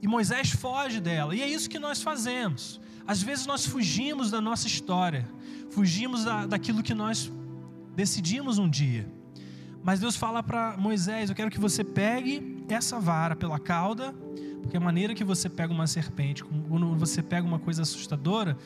E 0.00 0.06
Moisés 0.06 0.50
foge 0.50 1.00
dela. 1.00 1.34
E 1.34 1.42
é 1.42 1.48
isso 1.48 1.68
que 1.68 1.78
nós 1.78 2.00
fazemos. 2.02 2.80
Às 3.06 3.22
vezes 3.22 3.46
nós 3.46 3.64
fugimos 3.64 4.30
da 4.30 4.40
nossa 4.40 4.66
história, 4.66 5.28
fugimos 5.70 6.24
da, 6.24 6.46
daquilo 6.46 6.82
que 6.82 6.94
nós 6.94 7.30
decidimos 7.94 8.58
um 8.58 8.68
dia. 8.68 9.08
Mas 9.82 10.00
Deus 10.00 10.16
fala 10.16 10.42
para 10.42 10.76
Moisés: 10.76 11.30
Eu 11.30 11.36
quero 11.36 11.50
que 11.50 11.60
você 11.60 11.84
pegue 11.84 12.64
essa 12.68 12.98
vara 12.98 13.36
pela 13.36 13.58
cauda, 13.60 14.12
porque 14.60 14.76
a 14.76 14.80
maneira 14.80 15.14
que 15.14 15.22
você 15.22 15.48
pega 15.48 15.72
uma 15.72 15.86
serpente, 15.86 16.42
quando 16.42 16.96
você 16.96 17.22
pega 17.22 17.46
uma 17.46 17.60
coisa 17.60 17.82
assustadora, 17.82 18.58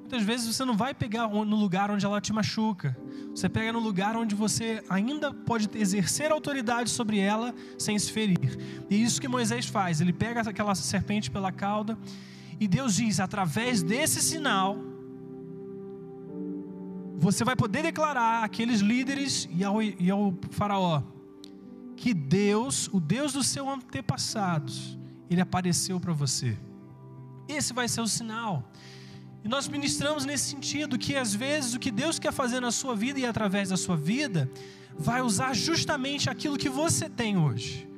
muitas 0.00 0.22
vezes 0.22 0.54
você 0.54 0.62
não 0.66 0.76
vai 0.76 0.92
pegar 0.92 1.28
no 1.28 1.56
lugar 1.56 1.90
onde 1.90 2.04
ela 2.04 2.20
te 2.20 2.34
machuca. 2.34 2.94
Você 3.34 3.48
pega 3.48 3.72
no 3.72 3.78
lugar 3.78 4.14
onde 4.16 4.34
você 4.34 4.84
ainda 4.90 5.32
pode 5.32 5.70
exercer 5.78 6.30
autoridade 6.30 6.90
sobre 6.90 7.18
ela 7.18 7.54
sem 7.78 7.98
se 7.98 8.12
ferir. 8.12 8.58
E 8.90 9.02
isso 9.02 9.20
que 9.20 9.28
Moisés 9.28 9.64
faz. 9.66 10.02
Ele 10.02 10.12
pega 10.12 10.42
aquela 10.42 10.74
serpente 10.74 11.30
pela 11.30 11.50
cauda 11.50 11.96
e 12.60 12.68
Deus 12.68 12.94
diz: 12.94 13.18
através 13.18 13.82
desse 13.82 14.20
sinal, 14.20 14.76
você 17.16 17.42
vai 17.44 17.56
poder 17.56 17.82
declarar 17.82 18.44
àqueles 18.44 18.80
líderes 18.80 19.48
e 19.50 19.64
ao, 19.64 19.82
e 19.82 20.10
ao 20.10 20.34
Faraó 20.50 21.02
que 22.00 22.14
Deus, 22.14 22.88
o 22.92 22.98
Deus 22.98 23.34
dos 23.34 23.46
seus 23.46 23.68
antepassados, 23.68 24.98
ele 25.28 25.42
apareceu 25.42 26.00
para 26.00 26.14
você. 26.14 26.56
Esse 27.46 27.74
vai 27.74 27.88
ser 27.88 28.00
o 28.00 28.06
sinal. 28.06 28.72
E 29.44 29.48
nós 29.48 29.68
ministramos 29.68 30.24
nesse 30.24 30.48
sentido 30.48 30.98
que 30.98 31.14
às 31.14 31.34
vezes 31.34 31.74
o 31.74 31.78
que 31.78 31.90
Deus 31.90 32.18
quer 32.18 32.32
fazer 32.32 32.58
na 32.58 32.70
sua 32.70 32.96
vida 32.96 33.20
e 33.20 33.26
através 33.26 33.68
da 33.68 33.76
sua 33.76 33.98
vida 33.98 34.50
vai 34.98 35.20
usar 35.20 35.54
justamente 35.54 36.30
aquilo 36.30 36.56
que 36.56 36.70
você 36.70 37.06
tem 37.06 37.36
hoje. 37.36 37.89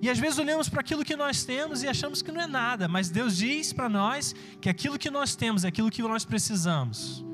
E 0.00 0.10
às 0.10 0.18
vezes 0.18 0.38
olhamos 0.38 0.68
para 0.68 0.80
aquilo 0.80 1.04
que 1.04 1.16
nós 1.16 1.44
temos 1.44 1.82
e 1.82 1.88
achamos 1.88 2.20
que 2.20 2.30
não 2.30 2.40
é 2.40 2.46
nada, 2.46 2.86
mas 2.86 3.08
Deus 3.08 3.36
diz 3.36 3.72
para 3.72 3.88
nós 3.88 4.34
que 4.60 4.68
aquilo 4.68 4.98
que 4.98 5.10
nós 5.10 5.34
temos 5.34 5.64
é 5.64 5.68
aquilo 5.68 5.90
que 5.90 6.02
nós 6.02 6.24
precisamos. 6.24 7.24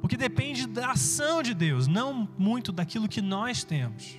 Porque 0.00 0.16
depende 0.16 0.66
da 0.66 0.92
ação 0.92 1.42
de 1.42 1.52
Deus, 1.52 1.86
não 1.86 2.28
muito 2.38 2.72
daquilo 2.72 3.06
que 3.06 3.20
nós 3.20 3.62
temos. 3.64 4.18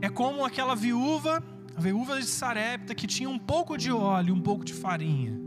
É 0.00 0.10
como 0.10 0.44
aquela 0.44 0.76
viúva, 0.76 1.42
a 1.74 1.80
viúva 1.80 2.20
de 2.20 2.26
Sarepta, 2.26 2.94
que 2.94 3.06
tinha 3.06 3.28
um 3.28 3.38
pouco 3.38 3.78
de 3.78 3.90
óleo, 3.90 4.34
um 4.34 4.40
pouco 4.40 4.64
de 4.64 4.74
farinha. 4.74 5.40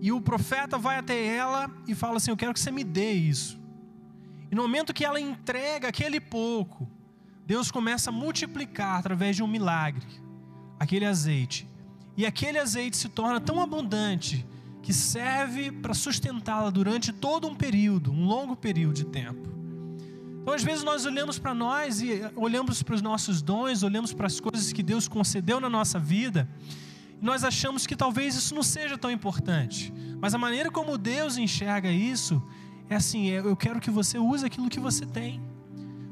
E 0.00 0.10
o 0.10 0.20
profeta 0.20 0.78
vai 0.78 0.96
até 0.96 1.26
ela 1.26 1.70
e 1.86 1.94
fala 1.94 2.16
assim: 2.16 2.30
Eu 2.30 2.36
quero 2.36 2.54
que 2.54 2.60
você 2.60 2.70
me 2.70 2.82
dê 2.82 3.12
isso. 3.12 3.60
E 4.50 4.54
no 4.54 4.62
momento 4.62 4.94
que 4.94 5.04
ela 5.04 5.20
entrega 5.20 5.88
aquele 5.88 6.20
pouco, 6.20 6.88
Deus 7.48 7.70
começa 7.70 8.10
a 8.10 8.12
multiplicar 8.12 8.98
através 8.98 9.34
de 9.34 9.42
um 9.42 9.46
milagre 9.46 10.06
aquele 10.78 11.06
azeite. 11.06 11.66
E 12.14 12.26
aquele 12.26 12.58
azeite 12.58 12.94
se 12.94 13.08
torna 13.08 13.40
tão 13.40 13.62
abundante 13.62 14.46
que 14.82 14.92
serve 14.92 15.72
para 15.72 15.94
sustentá-la 15.94 16.68
durante 16.68 17.10
todo 17.10 17.48
um 17.48 17.54
período, 17.54 18.12
um 18.12 18.26
longo 18.26 18.54
período 18.54 18.96
de 18.96 19.06
tempo. 19.06 19.48
Então, 20.42 20.52
às 20.52 20.62
vezes, 20.62 20.84
nós 20.84 21.06
olhamos 21.06 21.38
para 21.38 21.54
nós 21.54 22.02
e 22.02 22.20
olhamos 22.36 22.82
para 22.82 22.94
os 22.94 23.00
nossos 23.00 23.40
dons, 23.40 23.82
olhamos 23.82 24.12
para 24.12 24.26
as 24.26 24.38
coisas 24.38 24.70
que 24.70 24.82
Deus 24.82 25.08
concedeu 25.08 25.58
na 25.58 25.70
nossa 25.70 25.98
vida, 25.98 26.46
e 27.18 27.24
nós 27.24 27.44
achamos 27.44 27.86
que 27.86 27.96
talvez 27.96 28.34
isso 28.34 28.54
não 28.54 28.62
seja 28.62 28.98
tão 28.98 29.10
importante. 29.10 29.90
Mas 30.20 30.34
a 30.34 30.38
maneira 30.38 30.70
como 30.70 30.98
Deus 30.98 31.38
enxerga 31.38 31.90
isso 31.90 32.42
é 32.90 32.96
assim: 32.96 33.30
é, 33.30 33.38
eu 33.38 33.56
quero 33.56 33.80
que 33.80 33.90
você 33.90 34.18
use 34.18 34.44
aquilo 34.44 34.68
que 34.68 34.78
você 34.78 35.06
tem 35.06 35.47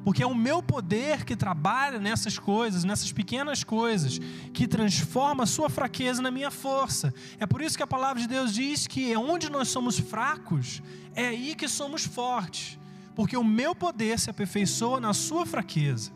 porque 0.07 0.23
é 0.23 0.27
o 0.27 0.37
meu 0.37 0.63
poder 0.63 1.25
que 1.25 1.35
trabalha 1.35 1.99
nessas 1.99 2.39
coisas, 2.39 2.85
nessas 2.85 3.11
pequenas 3.11 3.65
coisas, 3.65 4.21
que 4.55 4.69
transforma 4.69 5.43
a 5.43 5.47
sua 5.47 5.69
fraqueza 5.69 6.23
na 6.23 6.31
minha 6.31 6.49
força. 6.49 7.13
É 7.41 7.45
por 7.45 7.61
isso 7.61 7.77
que 7.77 7.83
a 7.83 7.89
palavra 7.89 8.23
de 8.23 8.29
Deus 8.29 8.55
diz 8.55 8.87
que 8.87 9.13
é 9.13 9.19
onde 9.19 9.51
nós 9.51 9.67
somos 9.67 9.99
fracos, 9.99 10.81
é 11.13 11.27
aí 11.27 11.57
que 11.57 11.67
somos 11.67 12.05
fortes, 12.05 12.79
porque 13.17 13.37
o 13.37 13.43
meu 13.43 13.75
poder 13.75 14.17
se 14.21 14.31
aperfeiçoa 14.31 15.01
na 15.01 15.13
sua 15.13 15.45
fraqueza. 15.45 16.13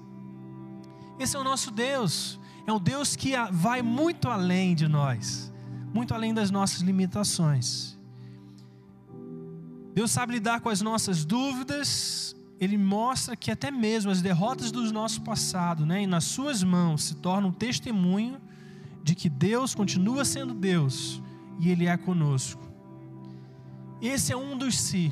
Esse 1.18 1.34
é 1.34 1.40
o 1.40 1.42
nosso 1.42 1.72
Deus, 1.72 2.38
é 2.68 2.72
um 2.72 2.78
Deus 2.78 3.16
que 3.16 3.32
vai 3.50 3.82
muito 3.82 4.28
além 4.28 4.76
de 4.76 4.86
nós, 4.86 5.52
muito 5.92 6.14
além 6.14 6.32
das 6.32 6.48
nossas 6.48 6.78
limitações. 6.78 7.98
Deus 9.92 10.12
sabe 10.12 10.34
lidar 10.34 10.60
com 10.60 10.68
as 10.68 10.80
nossas 10.80 11.24
dúvidas, 11.24 12.36
ele 12.60 12.76
mostra 12.76 13.34
que 13.34 13.50
até 13.50 13.70
mesmo 13.70 14.10
as 14.10 14.20
derrotas 14.20 14.70
do 14.70 14.82
nosso 14.92 15.22
passado, 15.22 15.86
né, 15.86 16.02
e 16.02 16.06
nas 16.06 16.24
suas 16.24 16.62
mãos, 16.62 17.04
se 17.04 17.14
tornam 17.14 17.48
um 17.48 17.52
testemunho 17.52 18.38
de 19.02 19.14
que 19.14 19.30
Deus 19.30 19.74
continua 19.74 20.26
sendo 20.26 20.52
Deus 20.52 21.22
e 21.58 21.70
Ele 21.70 21.86
é 21.86 21.96
conosco. 21.96 22.60
Esse 24.02 24.30
é 24.34 24.36
um 24.36 24.58
dos 24.58 24.78
se. 24.78 25.10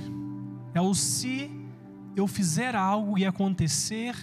É 0.75 0.81
o 0.81 0.95
se 0.95 1.50
eu 2.14 2.26
fizer 2.26 2.76
algo 2.76 3.19
e 3.19 3.25
acontecer 3.25 4.14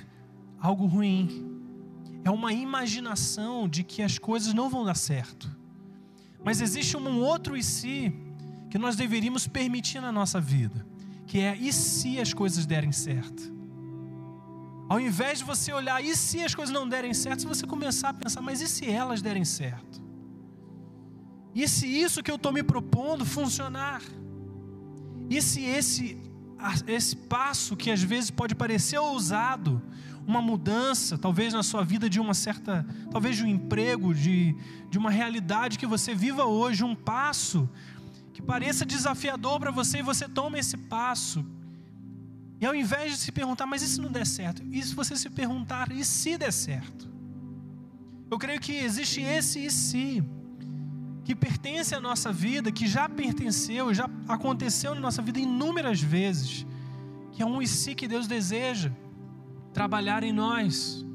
algo 0.60 0.86
ruim. 0.86 1.60
É 2.24 2.29
uma 2.29 2.53
imaginação 2.53 3.67
de 3.67 3.84
que 3.84 4.03
as 4.03 4.20
coisas 4.20 4.53
não 4.53 4.70
vão 4.70 4.86
dar 4.86 4.96
certo. 4.96 5.50
Mas 6.44 6.62
existe 6.62 6.96
um 6.96 7.20
outro 7.22 7.58
e 7.58 7.63
se 7.63 8.13
que 8.70 8.77
nós 8.77 8.96
deveríamos 8.96 9.48
permitir 9.48 10.00
na 10.00 10.12
nossa 10.12 10.39
vida 10.39 10.86
que 11.25 11.39
é 11.39 11.55
e 11.55 11.72
se 11.74 12.20
as 12.20 12.34
coisas 12.34 12.65
derem 12.65 12.91
certo? 12.91 13.53
Ao 14.88 15.00
invés 15.00 15.39
de 15.39 15.44
você 15.44 15.74
olhar 15.74 16.03
e 16.03 16.15
se 16.15 16.41
as 16.41 16.53
coisas 16.53 16.74
não 16.74 16.88
derem 16.88 17.13
certo, 17.13 17.41
se 17.41 17.48
você 17.48 17.65
começar 17.65 18.10
a 18.10 18.13
pensar, 18.13 18.41
mas 18.41 18.62
e 18.62 18.67
se 18.67 18.89
elas 18.89 19.22
derem 19.22 19.44
certo? 19.44 20.03
E 21.55 21.67
se 21.67 21.88
isso 21.88 22.22
que 22.22 22.29
eu 22.29 22.36
estou 22.36 22.51
me 22.51 22.62
propondo 22.62 23.25
funcionar? 23.25 24.01
E 25.29 25.41
se 25.41 25.63
esse, 25.63 26.17
esse 26.86 27.15
passo 27.15 27.75
que 27.75 27.89
às 27.89 28.01
vezes 28.01 28.29
pode 28.29 28.53
parecer 28.53 29.00
ousado, 29.00 29.82
uma 30.27 30.41
mudança, 30.41 31.17
talvez 31.17 31.53
na 31.53 31.63
sua 31.63 31.84
vida 31.84 32.10
de 32.10 32.20
uma 32.20 32.34
certa, 32.34 32.86
talvez 33.12 33.38
de 33.38 33.44
um 33.44 33.48
emprego, 33.48 34.13
de, 34.13 34.55
de 34.89 34.98
uma 34.98 35.12
realidade 35.12 35.77
que 35.77 35.86
você 35.86 36.15
viva 36.15 36.46
hoje, 36.46 36.84
um 36.84 36.96
passo 36.96 37.70
que 38.35 38.41
pareça 38.41 38.85
desafiador 38.85 39.61
para 39.61 39.71
você 39.71 39.99
e 39.99 40.01
você 40.01 40.27
toma 40.27 40.59
esse 40.59 40.75
passo. 40.75 41.45
E 42.59 42.65
ao 42.65 42.75
invés 42.75 43.13
de 43.13 43.17
se 43.17 43.31
perguntar, 43.31 43.65
mas 43.65 43.81
e 43.81 43.87
se 43.87 44.01
não 44.01 44.11
der 44.11 44.27
certo? 44.27 44.61
E 44.73 44.83
se 44.83 44.93
você 44.93 45.15
se 45.15 45.29
perguntar, 45.29 45.89
e 45.89 46.03
se 46.03 46.37
der 46.37 46.51
certo? 46.51 47.09
Eu 48.29 48.37
creio 48.37 48.59
que 48.59 48.73
existe 48.73 49.21
esse 49.21 49.65
e 49.65 49.71
se, 49.71 50.21
que 51.23 51.33
pertence 51.33 51.95
à 51.95 52.01
nossa 52.01 52.33
vida, 52.33 52.73
que 52.73 52.85
já 52.85 53.07
pertenceu, 53.07 53.93
já 53.93 54.09
aconteceu 54.27 54.93
na 54.93 54.99
nossa 54.99 55.21
vida 55.21 55.39
inúmeras 55.39 56.01
vezes, 56.01 56.65
que 57.31 57.41
é 57.41 57.45
um 57.45 57.61
e 57.61 57.67
se 57.67 57.95
que 57.95 58.05
Deus 58.05 58.27
deseja 58.27 58.91
trabalhar 59.73 60.25
em 60.25 60.33
nós. 60.33 61.05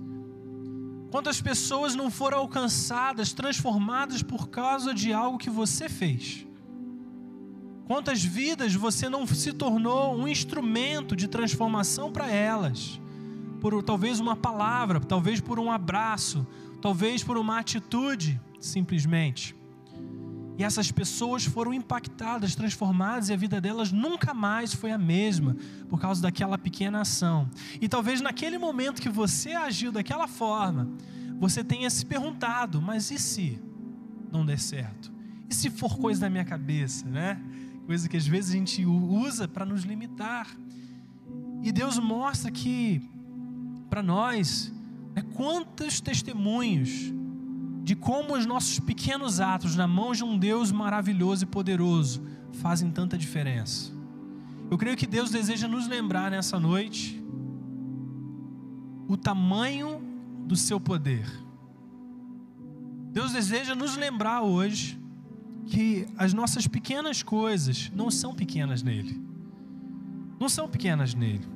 Quantas 1.11 1.39
pessoas 1.39 1.95
não 1.95 2.11
foram 2.11 2.39
alcançadas, 2.39 3.35
transformadas 3.35 4.23
por 4.23 4.49
causa 4.49 4.95
de 4.95 5.13
algo 5.13 5.37
que 5.37 5.51
você 5.51 5.87
fez? 5.87 6.47
Quantas 7.91 8.23
vidas 8.23 8.73
você 8.73 9.09
não 9.09 9.27
se 9.27 9.53
tornou 9.53 10.17
um 10.17 10.29
instrumento 10.29 11.17
de 11.17 11.27
transformação 11.27 12.13
para 12.13 12.31
elas? 12.31 13.01
Por 13.61 13.83
talvez 13.83 14.21
uma 14.21 14.37
palavra, 14.37 15.01
talvez 15.01 15.41
por 15.41 15.59
um 15.59 15.73
abraço, 15.73 16.47
talvez 16.81 17.25
por 17.25 17.37
uma 17.37 17.59
atitude, 17.59 18.41
simplesmente. 18.61 19.57
E 20.57 20.63
essas 20.63 20.93
pessoas 20.93 21.45
foram 21.45 21.75
impactadas, 21.75 22.55
transformadas, 22.55 23.29
e 23.29 23.33
a 23.33 23.37
vida 23.37 23.61
delas 23.61 23.91
nunca 23.91 24.33
mais 24.33 24.73
foi 24.73 24.93
a 24.93 24.99
mesma 24.99 25.57
por 25.89 26.01
causa 26.01 26.23
daquela 26.23 26.57
pequena 26.57 27.01
ação. 27.01 27.51
E 27.81 27.89
talvez 27.89 28.21
naquele 28.21 28.57
momento 28.57 29.03
que 29.03 29.09
você 29.09 29.51
agiu 29.51 29.91
daquela 29.91 30.29
forma, 30.29 30.89
você 31.41 31.65
tenha 31.65 31.91
se 31.91 32.07
perguntado: 32.07 32.81
mas 32.81 33.11
e 33.11 33.19
se 33.19 33.61
não 34.31 34.47
der 34.47 34.61
certo? 34.61 35.13
E 35.49 35.55
se 35.57 35.69
for 35.69 35.99
coisa 35.99 36.21
da 36.21 36.31
minha 36.31 36.45
cabeça, 36.45 37.05
né? 37.09 37.43
Coisa 37.87 38.09
que 38.09 38.17
às 38.17 38.27
vezes 38.27 38.51
a 38.51 38.57
gente 38.57 38.85
usa 38.85 39.49
para 39.49 39.65
nos 39.65 39.83
limitar. 39.83 40.47
E 41.63 41.73
Deus 41.73 41.99
mostra 41.99 42.51
que, 42.51 43.03
para 43.89 44.03
nós, 44.03 44.73
né, 45.15 45.23
quantos 45.35 46.01
testemunhos 46.01 47.13
de 47.83 47.97
como 47.97 48.37
os 48.37 48.47
nossos 48.47 48.79
pequenos 48.79 49.41
atos 49.41 49.75
na 49.75 49.89
mão 49.89 50.13
de 50.13 50.23
um 50.23 50.39
Deus 50.39 50.71
maravilhoso 50.71 51.45
e 51.45 51.47
poderoso 51.47 52.23
fazem 52.53 52.91
tanta 52.91 53.17
diferença. 53.17 53.93
Eu 54.71 54.79
creio 54.79 54.97
que 54.97 55.07
Deus 55.07 55.31
deseja 55.31 55.67
nos 55.67 55.89
lembrar 55.89 56.31
nessa 56.31 56.61
noite 56.61 57.21
o 59.09 59.17
tamanho 59.17 60.01
do 60.47 60.55
seu 60.55 60.79
poder. 60.79 61.27
Deus 63.11 63.33
deseja 63.33 63.75
nos 63.75 63.97
lembrar 63.97 64.43
hoje 64.43 65.00
que 65.71 66.07
as 66.17 66.35
nossas 66.35 66.67
pequenas 66.67 67.23
coisas 67.23 67.91
não 67.95 68.11
são 68.11 68.35
pequenas 68.35 68.83
nele. 68.83 69.21
Não 70.39 70.49
são 70.49 70.69
pequenas 70.69 71.15
nele. 71.15 71.47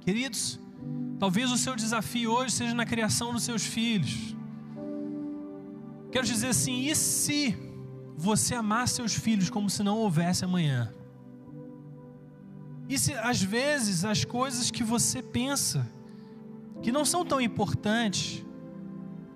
Queridos, 0.00 0.60
talvez 1.18 1.50
o 1.50 1.56
seu 1.56 1.76
desafio 1.76 2.32
hoje 2.32 2.52
seja 2.52 2.74
na 2.74 2.84
criação 2.84 3.32
dos 3.32 3.44
seus 3.44 3.64
filhos 3.64 4.34
Quero 6.12 6.26
dizer 6.26 6.48
assim: 6.48 6.82
e 6.82 6.94
se 6.94 7.56
você 8.16 8.54
amar 8.54 8.86
seus 8.86 9.14
filhos 9.14 9.48
como 9.48 9.70
se 9.70 9.82
não 9.82 9.96
houvesse 9.96 10.44
amanhã? 10.44 10.92
E 12.86 12.98
se 12.98 13.14
às 13.14 13.42
vezes 13.42 14.04
as 14.04 14.22
coisas 14.22 14.70
que 14.70 14.84
você 14.84 15.22
pensa 15.22 15.88
que 16.82 16.92
não 16.92 17.04
são 17.04 17.24
tão 17.24 17.40
importantes 17.40 18.44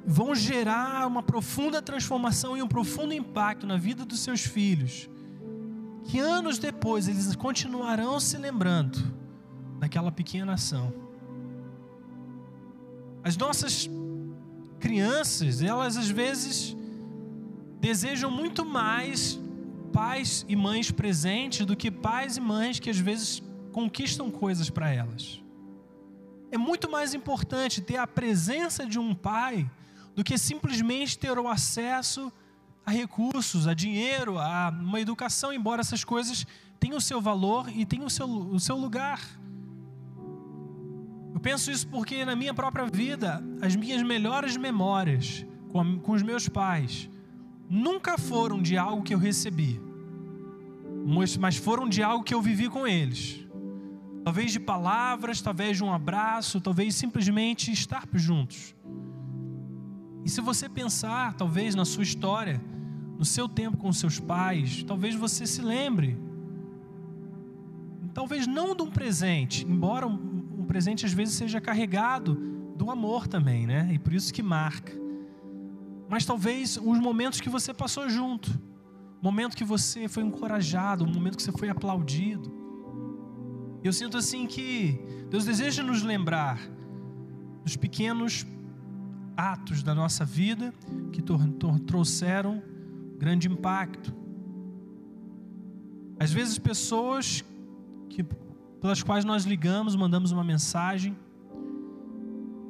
vão 0.07 0.37
gerar 0.37 1.05
uma 1.09 1.21
profunda 1.21 1.83
transformação 1.83 2.57
e 2.57 2.63
um 2.63 2.69
profundo 2.69 3.13
impacto 3.13 3.67
na 3.67 3.77
vida 3.77 4.05
dos 4.05 4.21
seus 4.21 4.43
filhos, 4.43 5.11
que 6.05 6.21
anos 6.21 6.59
depois 6.59 7.09
eles 7.09 7.35
continuarão 7.35 8.21
se 8.21 8.37
lembrando 8.39 9.13
daquela 9.81 10.13
pequena 10.13 10.55
ação. 10.55 10.95
As 13.25 13.37
nossas 13.37 13.91
crianças, 14.79 15.61
elas 15.61 15.97
às 15.97 16.09
vezes 16.09 16.77
desejam 17.81 18.31
muito 18.31 18.65
mais 18.65 19.41
pais 19.93 20.47
e 20.49 20.55
mães 20.55 20.93
presentes 20.93 21.67
do 21.67 21.75
que 21.75 21.91
pais 21.91 22.37
e 22.37 22.41
mães 22.41 22.79
que 22.79 22.89
às 22.89 22.99
vezes 22.99 23.43
conquistam 23.73 24.31
coisas 24.31 24.71
para 24.71 24.89
elas. 24.89 25.43
É 26.53 26.57
muito 26.57 26.89
mais 26.89 27.13
importante 27.13 27.81
ter 27.81 27.97
a 27.97 28.07
presença 28.07 28.87
de 28.87 29.01
um 29.01 29.13
pai 29.13 29.69
do 30.17 30.25
que 30.25 30.39
simplesmente 30.39 31.19
ter 31.19 31.39
o 31.39 31.47
acesso 31.47 32.33
a 32.87 32.91
recursos, 32.91 33.69
a 33.69 33.75
dinheiro, 33.75 34.39
a 34.39 34.71
uma 34.71 34.99
educação, 34.99 35.53
embora 35.53 35.83
essas 35.83 36.03
coisas 36.03 36.47
tenham 36.81 36.97
o 36.97 37.01
seu 37.01 37.21
valor 37.21 37.69
e 37.69 37.85
tenham 37.85 38.07
o 38.07 38.11
seu, 38.11 38.27
o 38.27 38.59
seu 38.59 38.77
lugar. 38.77 39.21
Eu 41.35 41.41
penso 41.41 41.71
isso 41.71 41.87
porque 41.89 42.25
na 42.25 42.35
minha 42.35 42.55
própria 42.55 42.87
vida, 42.87 43.45
as 43.61 43.77
minhas 43.77 44.03
melhores 44.03 44.57
memórias 44.57 45.45
com, 45.71 45.81
a, 45.81 45.85
com 45.99 46.13
os 46.13 46.23
meus 46.23 46.49
pais 46.49 47.11
nunca 47.69 48.17
foram 48.17 48.63
de 48.63 48.79
algo 48.79 49.03
que 49.03 49.13
eu 49.13 49.19
recebi, 49.19 49.79
mas 51.39 51.57
foram 51.57 51.87
de 51.89 52.03
algo 52.03 52.25
que 52.25 52.33
eu 52.33 52.41
vivi 52.41 52.71
com 52.71 52.87
eles. 52.87 53.45
Talvez 54.25 54.51
de 54.51 54.59
palavras, 54.59 55.43
talvez 55.43 55.77
de 55.77 55.85
um 55.85 55.93
abraço, 55.93 56.61
talvez 56.61 56.95
simplesmente 56.95 57.71
estar 57.71 58.09
juntos. 58.15 58.75
E 60.27 60.29
se 60.29 60.41
você 60.41 60.69
pensar, 60.69 61.35
talvez 61.35 61.77
na 61.77 61.85
sua 61.85 62.03
história, 62.03 62.61
no 63.17 63.25
seu 63.25 63.49
tempo 63.49 63.77
com 63.77 63.93
seus 63.93 64.19
pais, 64.19 64.83
talvez 64.83 65.15
você 65.15 65.47
se 65.47 65.63
lembre, 65.63 66.19
talvez 68.13 68.45
não 68.45 68.75
de 68.75 68.83
um 68.83 68.91
presente, 68.91 69.65
embora 69.65 70.05
presente 70.67 71.07
às 71.07 71.13
vezes 71.13 71.37
seja 71.37 71.61
carregado 71.61 72.35
do 72.77 72.91
amor 72.91 73.29
também, 73.29 73.69
né? 73.69 73.89
E 73.93 74.01
por 74.01 74.13
isso 74.13 74.35
que 74.35 74.43
marca. 74.43 74.93
Mas 76.09 76.27
talvez 76.27 76.77
os 76.77 76.99
momentos 76.99 77.41
que 77.41 77.49
você 77.49 77.73
passou 77.73 78.09
junto, 78.09 78.51
momento 79.23 79.57
que 79.57 79.63
você 79.65 80.09
foi 80.09 80.25
encorajado, 80.25 81.05
o 81.05 81.09
momento 81.09 81.37
que 81.37 81.43
você 81.45 81.53
foi 81.53 81.69
aplaudido. 81.69 82.53
Eu 83.85 83.93
sinto 83.93 84.17
assim 84.17 84.45
que 84.45 85.01
Deus 85.31 85.45
deseja 85.45 85.85
nos 85.85 86.03
lembrar 86.03 86.59
dos 87.63 87.77
pequenos 87.77 88.45
atos 89.37 89.83
da 89.83 89.95
nossa 89.95 90.25
vida 90.25 90.73
que 91.13 91.23
trouxeram 91.87 92.63
grande 93.19 93.49
impacto. 93.49 94.15
Às 96.19 96.33
vezes 96.33 96.59
pessoas 96.59 97.45
que 98.09 98.25
pelas 98.81 99.03
quais 99.03 99.25
nós 99.25 99.45
ligamos, 99.45 99.97
mandamos 99.97 100.33
uma 100.33 100.45
mensagem 100.45 101.17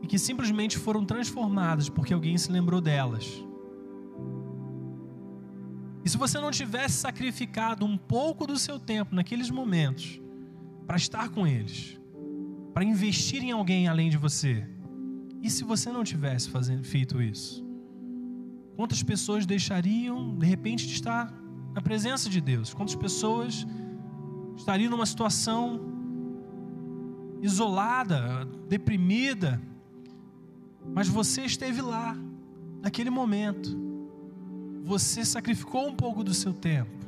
e 0.02 0.07
que 0.07 0.18
simplesmente 0.18 0.79
foram 0.79 1.05
transformadas 1.05 1.88
porque 1.88 2.14
alguém 2.14 2.37
se 2.38 2.50
lembrou 2.50 2.81
delas. 2.81 3.44
E 6.05 6.09
se 6.09 6.16
você 6.16 6.38
não 6.38 6.52
tivesse 6.52 6.94
sacrificado 6.94 7.85
um 7.85 7.96
pouco 7.96 8.46
do 8.46 8.57
seu 8.59 8.79
tempo 8.79 9.14
naqueles 9.14 9.50
momentos 9.50 10.20
para 10.87 10.96
estar 10.96 11.29
com 11.31 11.46
eles, 11.46 11.98
para 12.72 12.85
investir 12.85 13.42
em 13.42 13.50
alguém 13.50 13.88
além 13.88 14.09
de 14.09 14.16
você, 14.16 14.64
e 15.42 15.51
se 15.51 15.64
você 15.64 15.90
não 15.90 16.05
tivesse 16.05 16.49
fazendo, 16.49 16.85
feito 16.85 17.20
isso? 17.20 17.64
Quantas 18.77 19.03
pessoas 19.03 19.46
deixariam 19.46 20.37
de 20.37 20.46
repente 20.46 20.87
de 20.87 20.94
estar 20.94 21.33
na 21.75 21.81
presença 21.81 22.29
de 22.29 22.40
Deus? 22.40 22.75
Quantas 22.75 22.94
pessoas 22.94 23.66
estariam 24.57 24.90
numa 24.90 25.07
situação 25.07 25.81
isolada, 27.40 28.44
deprimida, 28.68 29.61
mas 30.94 31.09
você 31.09 31.42
esteve 31.42 31.81
lá, 31.81 32.16
naquele 32.81 33.11
momento. 33.11 33.77
Você 34.85 35.25
sacrificou 35.25 35.88
um 35.88 35.94
pouco 35.94 36.22
do 36.22 36.33
seu 36.33 36.53
tempo. 36.53 37.05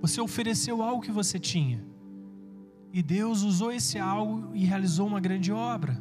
Você 0.00 0.20
ofereceu 0.20 0.82
algo 0.82 1.02
que 1.02 1.10
você 1.10 1.38
tinha. 1.38 1.82
E 2.92 3.02
Deus 3.02 3.42
usou 3.42 3.72
esse 3.72 3.98
algo 3.98 4.50
e 4.54 4.64
realizou 4.64 5.06
uma 5.06 5.20
grande 5.20 5.50
obra. 5.50 5.98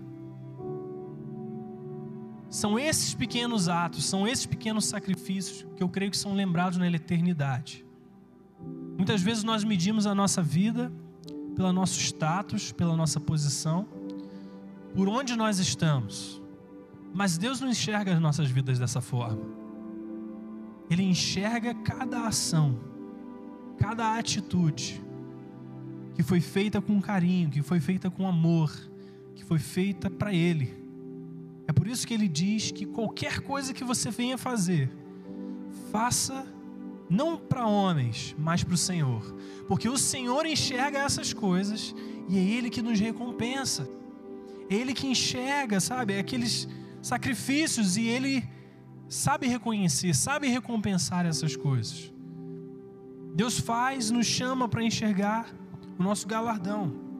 São 2.52 2.78
esses 2.78 3.14
pequenos 3.14 3.70
atos, 3.70 4.04
são 4.04 4.28
esses 4.28 4.46
pequenos 4.46 4.84
sacrifícios 4.84 5.66
que 5.78 5.82
eu 5.82 5.88
creio 5.88 6.12
que 6.12 6.18
são 6.18 6.34
lembrados 6.34 6.78
na 6.78 6.86
eternidade. 6.86 7.86
Muitas 8.98 9.22
vezes 9.22 9.42
nós 9.46 9.64
medimos 9.64 10.06
a 10.06 10.14
nossa 10.14 10.44
vida 10.44 10.92
pelo 11.56 11.72
nosso 11.72 11.98
status, 11.98 12.74
pela 12.74 12.94
nossa 12.94 13.22
posição, 13.22 13.88
por 14.94 15.08
onde 15.08 15.34
nós 15.38 15.60
estamos. 15.60 16.42
Mas 17.14 17.38
Deus 17.38 17.62
não 17.62 17.70
enxerga 17.70 18.14
as 18.14 18.20
nossas 18.20 18.52
vidas 18.52 18.78
dessa 18.78 19.00
forma. 19.00 19.46
Ele 20.90 21.04
enxerga 21.04 21.74
cada 21.74 22.28
ação, 22.28 22.78
cada 23.78 24.18
atitude 24.18 25.02
que 26.16 26.22
foi 26.22 26.42
feita 26.42 26.82
com 26.82 27.02
carinho, 27.02 27.50
que 27.50 27.62
foi 27.62 27.80
feita 27.80 28.12
com 28.12 28.28
amor, 28.28 28.70
que 29.36 29.46
foi 29.46 29.58
feita 29.58 30.10
para 30.10 30.34
Ele. 30.34 30.81
É 31.67 31.74
por 31.74 31.88
isso 31.88 32.06
que 32.06 32.13
Ele 32.13 32.28
diz 32.28 32.71
que 32.71 32.86
qualquer 32.86 33.41
coisa 33.41 33.74
que 33.74 33.84
você 33.84 34.10
venha 34.10 34.38
fazer, 34.38 34.91
faça 35.91 36.45
não 37.10 37.38
para 37.38 37.67
homens, 37.67 38.36
mas 38.39 38.63
para 38.63 38.74
o 38.74 38.78
Senhor, 38.78 39.36
porque 39.67 39.89
o 39.89 39.97
Senhor 39.97 40.45
enxerga 40.45 41.00
essas 41.00 41.34
coisas 41.34 41.93
e 42.30 42.38
é 42.38 42.41
Ele 42.41 42.69
que 42.69 42.82
nos 42.82 43.00
recompensa, 43.00 43.89
é 44.69 44.76
Ele 44.76 44.93
que 44.93 45.08
enxerga, 45.08 45.80
sabe, 45.80 46.17
aqueles 46.17 46.67
sacrifícios 47.02 47.97
e 47.97 48.08
Ele 48.08 48.47
sabe 49.10 49.47
reconhecer, 49.47 50.15
sabe 50.15 50.47
recompensar 50.47 51.26
essas 51.26 51.56
coisas. 51.56 52.13
Deus 53.36 53.60
faz, 53.60 54.10
nos 54.10 54.26
chama 54.26 54.67
para 54.69 54.84
enxergar 54.84 55.54
o 56.00 56.04
nosso 56.04 56.28
galardão. 56.28 57.11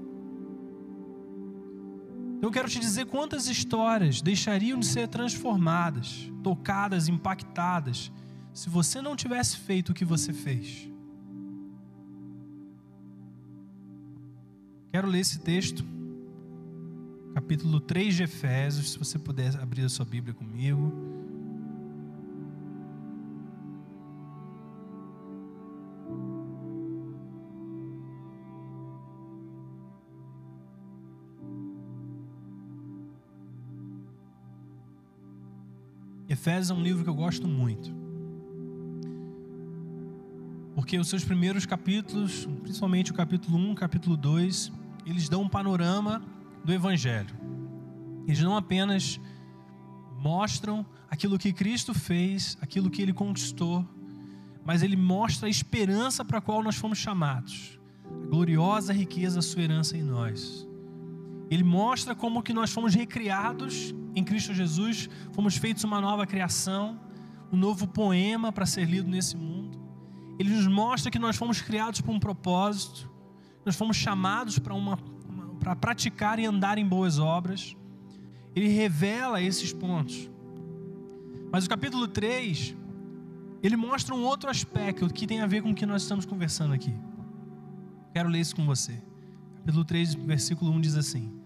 Eu 2.42 2.50
quero 2.50 2.68
te 2.68 2.80
dizer 2.80 3.06
quantas 3.06 3.48
histórias 3.48 4.20
deixariam 4.20 4.80
de 4.80 4.88
ser 4.88 5.08
transformadas, 5.08 6.32
tocadas, 6.42 7.08
impactadas 7.08 8.12
se 8.52 8.68
você 8.68 9.00
não 9.00 9.16
tivesse 9.16 9.58
feito 9.58 9.92
o 9.92 9.94
que 9.94 10.04
você 10.04 10.34
fez. 10.34 10.90
Quero 14.92 15.08
ler 15.08 15.20
esse 15.20 15.40
texto, 15.40 15.86
capítulo 17.36 17.80
3 17.80 18.16
de 18.16 18.24
Efésios, 18.24 18.92
se 18.92 19.00
você 19.00 19.20
puder 19.20 19.56
abrir 19.58 19.84
a 19.84 19.90
sua 19.90 20.04
Bíblia 20.04 20.34
comigo. 20.34 21.21
Efésios 36.42 36.72
é 36.72 36.74
um 36.74 36.82
livro 36.82 37.04
que 37.04 37.10
eu 37.12 37.14
gosto 37.14 37.48
muito. 37.48 37.94
Porque 40.74 40.98
os 40.98 41.08
seus 41.08 41.24
primeiros 41.24 41.68
capítulos, 41.68 42.50
principalmente 42.64 43.12
o 43.12 43.14
capítulo 43.14 43.60
1, 43.60 43.76
capítulo 43.76 44.18
2, 44.18 44.72
eles 45.06 45.30
dão 45.30 45.44
um 45.44 45.48
panorama 45.48 46.20
do 46.66 46.74
Evangelho. 46.74 47.36
Eles 48.26 48.42
não 48.42 48.58
apenas 48.58 49.20
mostram 50.18 50.84
aquilo 51.12 51.38
que 51.38 51.54
Cristo 51.54 51.94
fez, 51.94 52.58
aquilo 52.60 52.90
que 52.90 53.04
ele 53.04 53.14
conquistou, 53.14 53.88
mas 54.66 54.82
ele 54.82 54.96
mostra 54.96 55.46
a 55.46 55.52
esperança 55.52 56.26
para 56.26 56.40
a 56.40 56.42
qual 56.42 56.64
nós 56.64 56.76
fomos 56.76 56.98
chamados, 56.98 57.80
a 58.04 58.28
gloriosa 58.30 58.92
riqueza 58.92 59.36
da 59.36 59.42
sua 59.44 59.62
herança 59.62 59.96
em 59.96 60.02
nós. 60.02 60.68
Ele 61.52 61.66
mostra 61.66 62.16
como 62.16 62.42
que 62.42 62.54
nós 62.54 62.72
fomos 62.72 62.96
recriados 62.96 63.94
em 64.16 64.24
Cristo 64.24 64.54
Jesus, 64.54 65.10
fomos 65.34 65.58
feitos 65.58 65.84
uma 65.84 66.00
nova 66.00 66.26
criação, 66.26 66.98
um 67.52 67.58
novo 67.58 67.86
poema 67.86 68.54
para 68.54 68.66
ser 68.66 68.86
lido 68.86 69.10
nesse 69.10 69.36
mundo. 69.36 69.78
Ele 70.40 70.50
nos 70.50 70.66
mostra 70.66 71.12
que 71.12 71.20
nós 71.20 71.36
fomos 71.36 71.62
criados 71.62 72.00
por 72.00 72.16
um 72.16 72.20
propósito, 72.22 73.12
nós 73.66 73.76
fomos 73.76 73.98
chamados 73.98 74.60
para 74.60 74.74
uma, 74.74 74.98
para 75.60 75.76
praticar 75.76 76.40
e 76.40 76.46
andar 76.46 76.78
em 76.78 76.88
boas 76.88 77.20
obras. 77.20 77.76
Ele 78.56 78.70
revela 78.70 79.42
esses 79.42 79.74
pontos. 79.74 80.30
Mas 81.52 81.66
o 81.66 81.70
capítulo 81.70 82.08
3, 82.08 82.78
ele 83.62 83.76
mostra 83.76 84.16
um 84.16 84.24
outro 84.24 84.50
aspecto 84.50 85.14
que 85.14 85.28
tem 85.28 85.42
a 85.42 85.48
ver 85.48 85.62
com 85.62 85.72
o 85.72 85.76
que 85.76 85.86
nós 85.86 86.04
estamos 86.04 86.26
conversando 86.26 86.74
aqui. 86.74 86.94
Quero 88.14 88.30
ler 88.30 88.40
isso 88.40 88.56
com 88.56 88.66
você. 88.66 89.04
Capítulo 89.58 89.84
3, 89.84 90.14
versículo 90.16 90.72
1 90.72 90.82
diz 90.82 90.96
assim: 90.96 91.41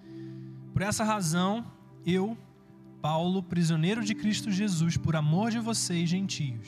Por 0.75 0.81
essa 0.81 1.05
razão, 1.05 1.65
eu, 2.05 2.38
Paulo, 3.01 3.41
prisioneiro 3.41 4.03
de 4.03 4.13
Cristo 4.13 4.51
Jesus, 4.51 4.97
por 4.97 5.15
amor 5.15 5.49
de 5.49 5.59
vocês, 5.59 6.09
gentios. 6.09 6.67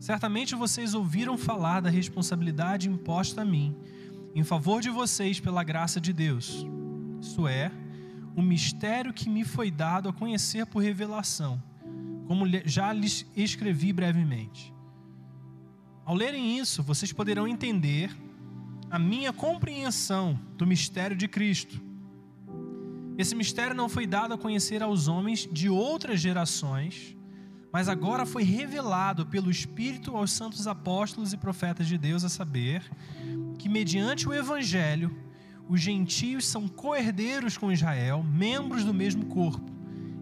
Certamente 0.00 0.54
vocês 0.54 0.94
ouviram 0.94 1.36
falar 1.36 1.80
da 1.80 1.90
responsabilidade 1.90 2.88
imposta 2.88 3.42
a 3.42 3.44
mim, 3.44 3.76
em 4.34 4.42
favor 4.42 4.80
de 4.80 4.88
vocês 4.88 5.38
pela 5.38 5.62
graça 5.62 6.00
de 6.00 6.10
Deus. 6.10 6.64
Isso 7.20 7.46
é, 7.46 7.70
o 8.34 8.40
mistério 8.40 9.12
que 9.12 9.28
me 9.28 9.44
foi 9.44 9.70
dado 9.70 10.08
a 10.08 10.12
conhecer 10.14 10.64
por 10.64 10.82
revelação 10.82 11.62
como 12.26 12.46
já 12.64 12.90
lhes 12.90 13.26
escrevi 13.36 13.92
brevemente. 13.92 14.72
Ao 16.02 16.14
lerem 16.14 16.58
isso, 16.58 16.82
vocês 16.82 17.12
poderão 17.12 17.46
entender 17.46 18.10
a 18.90 18.98
minha 18.98 19.34
compreensão 19.34 20.40
do 20.56 20.66
mistério 20.66 21.14
de 21.14 21.28
Cristo. 21.28 21.84
Esse 23.16 23.34
mistério 23.34 23.76
não 23.76 23.88
foi 23.88 24.06
dado 24.06 24.34
a 24.34 24.38
conhecer 24.38 24.82
aos 24.82 25.06
homens 25.06 25.48
de 25.50 25.68
outras 25.68 26.20
gerações, 26.20 27.16
mas 27.72 27.88
agora 27.88 28.26
foi 28.26 28.42
revelado 28.42 29.26
pelo 29.26 29.50
Espírito 29.50 30.16
aos 30.16 30.32
santos 30.32 30.66
apóstolos 30.66 31.32
e 31.32 31.36
profetas 31.36 31.86
de 31.86 31.98
Deus, 31.98 32.24
a 32.24 32.28
saber, 32.28 32.82
que 33.58 33.68
mediante 33.68 34.28
o 34.28 34.32
Evangelho, 34.32 35.16
os 35.68 35.80
gentios 35.80 36.46
são 36.46 36.68
coerdeiros 36.68 37.56
com 37.56 37.72
Israel, 37.72 38.22
membros 38.22 38.84
do 38.84 38.92
mesmo 38.92 39.26
corpo 39.26 39.72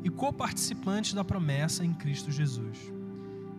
e 0.04 0.08
coparticipantes 0.10 1.14
da 1.14 1.24
promessa 1.24 1.84
em 1.84 1.92
Cristo 1.92 2.30
Jesus. 2.30 2.78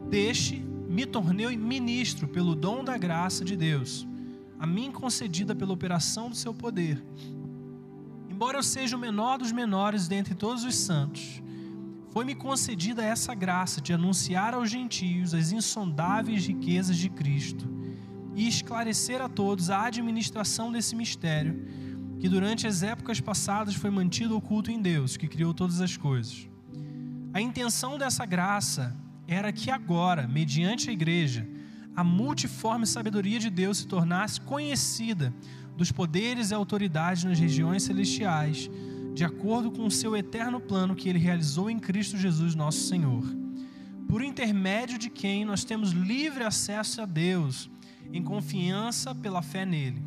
Deste 0.09 0.55
me 0.87 1.05
tornei 1.05 1.57
ministro 1.57 2.27
pelo 2.27 2.55
dom 2.55 2.83
da 2.83 2.97
graça 2.97 3.43
de 3.43 3.55
Deus, 3.55 4.07
a 4.59 4.65
mim 4.65 4.91
concedida 4.91 5.55
pela 5.55 5.73
operação 5.73 6.29
do 6.29 6.35
seu 6.35 6.53
poder. 6.53 7.03
Embora 8.43 8.57
eu 8.57 8.63
seja 8.63 8.97
o 8.97 8.99
menor 8.99 9.37
dos 9.37 9.53
menores 9.53 10.05
dentre 10.05 10.35
todos 10.35 10.65
os 10.65 10.75
santos, 10.75 11.41
foi-me 12.09 12.35
concedida 12.35 13.01
essa 13.01 13.33
graça 13.33 13.79
de 13.79 13.93
anunciar 13.93 14.53
aos 14.53 14.69
gentios 14.69 15.33
as 15.33 15.53
insondáveis 15.53 16.45
riquezas 16.45 16.97
de 16.97 17.07
Cristo 17.07 17.65
e 18.35 18.45
esclarecer 18.45 19.21
a 19.21 19.29
todos 19.29 19.69
a 19.69 19.85
administração 19.85 20.73
desse 20.73 20.93
mistério 20.93 21.65
que 22.19 22.27
durante 22.27 22.67
as 22.67 22.83
épocas 22.83 23.21
passadas 23.21 23.75
foi 23.75 23.89
mantido 23.89 24.35
oculto 24.35 24.69
em 24.69 24.81
Deus, 24.81 25.15
que 25.15 25.29
criou 25.29 25.53
todas 25.53 25.79
as 25.79 25.95
coisas. 25.95 26.49
A 27.33 27.39
intenção 27.39 27.97
dessa 27.97 28.25
graça 28.25 28.93
era 29.25 29.53
que 29.53 29.71
agora, 29.71 30.27
mediante 30.27 30.89
a 30.89 30.93
igreja, 30.93 31.47
a 31.95 32.03
multiforme 32.03 32.85
sabedoria 32.85 33.39
de 33.39 33.49
Deus 33.49 33.77
se 33.77 33.87
tornasse 33.87 34.41
conhecida 34.41 35.33
dos 35.75 35.91
poderes 35.91 36.51
e 36.51 36.53
autoridades 36.53 37.23
nas 37.23 37.39
regiões 37.39 37.83
celestiais, 37.83 38.69
de 39.13 39.23
acordo 39.23 39.71
com 39.71 39.85
o 39.85 39.91
seu 39.91 40.15
eterno 40.15 40.59
plano 40.59 40.95
que 40.95 41.07
ele 41.07 41.19
realizou 41.19 41.69
em 41.69 41.79
Cristo 41.79 42.17
Jesus, 42.17 42.55
nosso 42.55 42.87
Senhor. 42.87 43.23
Por 44.07 44.23
intermédio 44.23 44.97
de 44.97 45.09
quem 45.09 45.45
nós 45.45 45.63
temos 45.63 45.91
livre 45.91 46.43
acesso 46.43 47.01
a 47.01 47.05
Deus, 47.05 47.69
em 48.11 48.23
confiança 48.23 49.13
pela 49.15 49.41
fé 49.41 49.65
nele. 49.65 50.01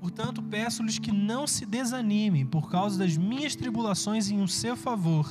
Portanto, 0.00 0.42
peço-lhes 0.42 0.98
que 0.98 1.12
não 1.12 1.46
se 1.46 1.66
desanimem 1.66 2.46
por 2.46 2.70
causa 2.70 2.98
das 2.98 3.16
minhas 3.16 3.54
tribulações 3.54 4.30
em 4.30 4.46
seu 4.46 4.76
favor, 4.76 5.30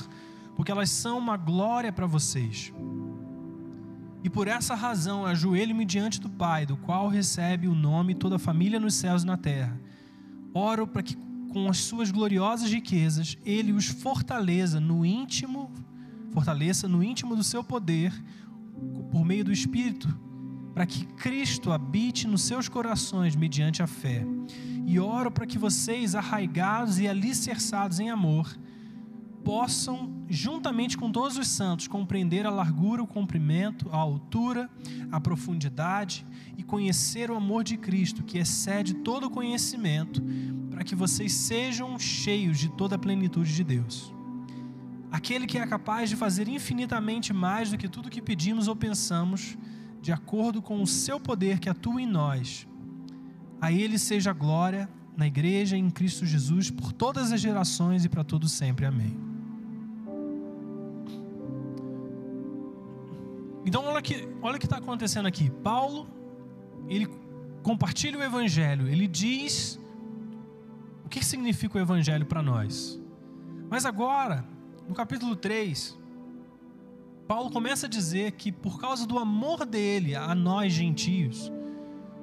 porque 0.54 0.70
elas 0.70 0.90
são 0.90 1.18
uma 1.18 1.36
glória 1.36 1.92
para 1.92 2.06
vocês. 2.06 2.72
E 4.22 4.28
por 4.28 4.48
essa 4.48 4.74
razão 4.74 5.24
ajoelho-me 5.24 5.84
diante 5.84 6.20
do 6.20 6.28
Pai, 6.28 6.66
do 6.66 6.76
qual 6.76 7.08
recebe 7.08 7.68
o 7.68 7.74
nome 7.74 8.14
toda 8.14 8.36
a 8.36 8.38
família 8.38 8.78
nos 8.78 8.94
céus 8.94 9.22
e 9.22 9.26
na 9.26 9.36
terra. 9.36 9.80
Oro 10.52 10.86
para 10.86 11.02
que 11.02 11.16
com 11.52 11.68
as 11.68 11.78
suas 11.78 12.10
gloriosas 12.10 12.70
riquezas 12.70 13.36
ele 13.44 13.72
os 13.72 13.86
fortaleça 13.86 14.78
no 14.78 15.04
íntimo, 15.04 15.72
fortaleça 16.32 16.86
no 16.86 17.02
íntimo 17.02 17.34
do 17.34 17.42
seu 17.42 17.64
poder 17.64 18.12
por 19.10 19.24
meio 19.24 19.44
do 19.44 19.52
Espírito 19.52 20.08
para 20.74 20.86
que 20.86 21.04
Cristo 21.04 21.72
habite 21.72 22.26
nos 22.26 22.42
seus 22.42 22.68
corações 22.68 23.36
mediante 23.36 23.82
a 23.82 23.86
fé. 23.86 24.24
E 24.86 24.98
oro 24.98 25.30
para 25.30 25.46
que 25.46 25.58
vocês, 25.58 26.14
arraigados 26.14 26.98
e 26.98 27.06
alicerçados 27.06 28.00
em 28.00 28.10
amor, 28.10 28.56
possam, 29.44 30.24
juntamente 30.28 30.96
com 30.96 31.10
todos 31.10 31.36
os 31.36 31.48
santos, 31.48 31.88
compreender 31.88 32.46
a 32.46 32.50
largura, 32.50 33.02
o 33.02 33.06
comprimento, 33.06 33.88
a 33.90 33.96
altura, 33.96 34.70
a 35.10 35.20
profundidade 35.20 36.26
e 36.56 36.62
conhecer 36.62 37.30
o 37.30 37.36
amor 37.36 37.64
de 37.64 37.76
Cristo, 37.76 38.22
que 38.22 38.38
excede 38.38 38.94
todo 38.94 39.24
o 39.24 39.30
conhecimento, 39.30 40.22
para 40.70 40.84
que 40.84 40.94
vocês 40.94 41.32
sejam 41.32 41.98
cheios 41.98 42.58
de 42.58 42.68
toda 42.68 42.96
a 42.96 42.98
plenitude 42.98 43.54
de 43.54 43.64
Deus. 43.64 44.14
Aquele 45.10 45.46
que 45.46 45.58
é 45.58 45.66
capaz 45.66 46.08
de 46.08 46.16
fazer 46.16 46.46
infinitamente 46.46 47.32
mais 47.32 47.70
do 47.70 47.78
que 47.78 47.88
tudo 47.88 48.10
que 48.10 48.22
pedimos 48.22 48.68
ou 48.68 48.76
pensamos, 48.76 49.58
de 50.00 50.12
acordo 50.12 50.62
com 50.62 50.82
o 50.82 50.86
seu 50.86 51.18
poder 51.18 51.58
que 51.58 51.68
atua 51.68 52.00
em 52.00 52.06
nós. 52.06 52.66
A 53.60 53.72
Ele 53.72 53.98
seja 53.98 54.32
glória 54.32 54.88
na 55.16 55.26
igreja 55.26 55.76
em 55.76 55.90
Cristo 55.90 56.24
Jesus 56.24 56.70
por 56.70 56.92
todas 56.92 57.32
as 57.32 57.40
gerações 57.40 58.04
e 58.04 58.08
para 58.08 58.24
todos 58.24 58.52
sempre. 58.52 58.86
Amém. 58.86 59.29
Então 63.64 63.84
olha 63.84 64.00
que 64.00 64.28
olha 64.42 64.56
o 64.56 64.58
que 64.58 64.66
está 64.66 64.78
acontecendo 64.78 65.26
aqui. 65.26 65.50
Paulo 65.50 66.06
ele 66.88 67.08
compartilha 67.62 68.18
o 68.18 68.22
evangelho. 68.22 68.88
Ele 68.88 69.06
diz 69.06 69.78
o 71.04 71.08
que 71.08 71.24
significa 71.24 71.78
o 71.78 71.80
evangelho 71.80 72.26
para 72.26 72.42
nós. 72.42 73.00
Mas 73.68 73.86
agora, 73.86 74.44
no 74.88 74.94
capítulo 74.94 75.36
3, 75.36 75.96
Paulo 77.28 77.50
começa 77.50 77.86
a 77.86 77.88
dizer 77.88 78.32
que 78.32 78.50
por 78.50 78.80
causa 78.80 79.06
do 79.06 79.18
amor 79.18 79.64
dele 79.64 80.16
a 80.16 80.34
nós 80.34 80.72
gentios, 80.72 81.52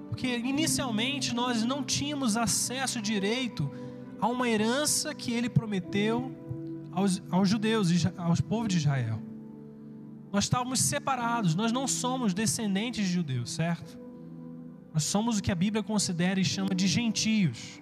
porque 0.09 0.27
inicialmente 0.27 1.33
nós 1.33 1.63
não 1.63 1.81
tínhamos 1.81 2.35
acesso 2.35 3.01
direito 3.01 3.71
a 4.19 4.27
uma 4.27 4.49
herança 4.49 5.15
que 5.15 5.31
ele 5.31 5.47
prometeu 5.47 6.35
aos, 6.91 7.21
aos 7.31 7.47
judeus, 7.47 7.89
aos 8.17 8.41
povos 8.41 8.67
de 8.67 8.77
Israel. 8.77 9.21
Nós 10.37 10.43
estávamos 10.43 10.81
separados, 10.81 11.55
nós 11.55 11.71
não 11.71 11.87
somos 11.87 12.31
descendentes 12.31 13.07
de 13.07 13.11
judeus, 13.11 13.49
certo? 13.49 13.97
Nós 14.93 15.03
somos 15.03 15.39
o 15.39 15.41
que 15.41 15.51
a 15.51 15.55
Bíblia 15.55 15.81
considera 15.81 16.39
e 16.39 16.45
chama 16.45 16.75
de 16.75 16.85
gentios. 16.85 17.81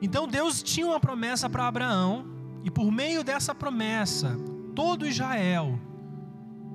Então 0.00 0.26
Deus 0.26 0.62
tinha 0.62 0.86
uma 0.86 0.98
promessa 0.98 1.46
para 1.50 1.68
Abraão, 1.68 2.24
e 2.64 2.70
por 2.70 2.90
meio 2.90 3.22
dessa 3.22 3.54
promessa, 3.54 4.34
todo 4.74 5.06
Israel, 5.06 5.78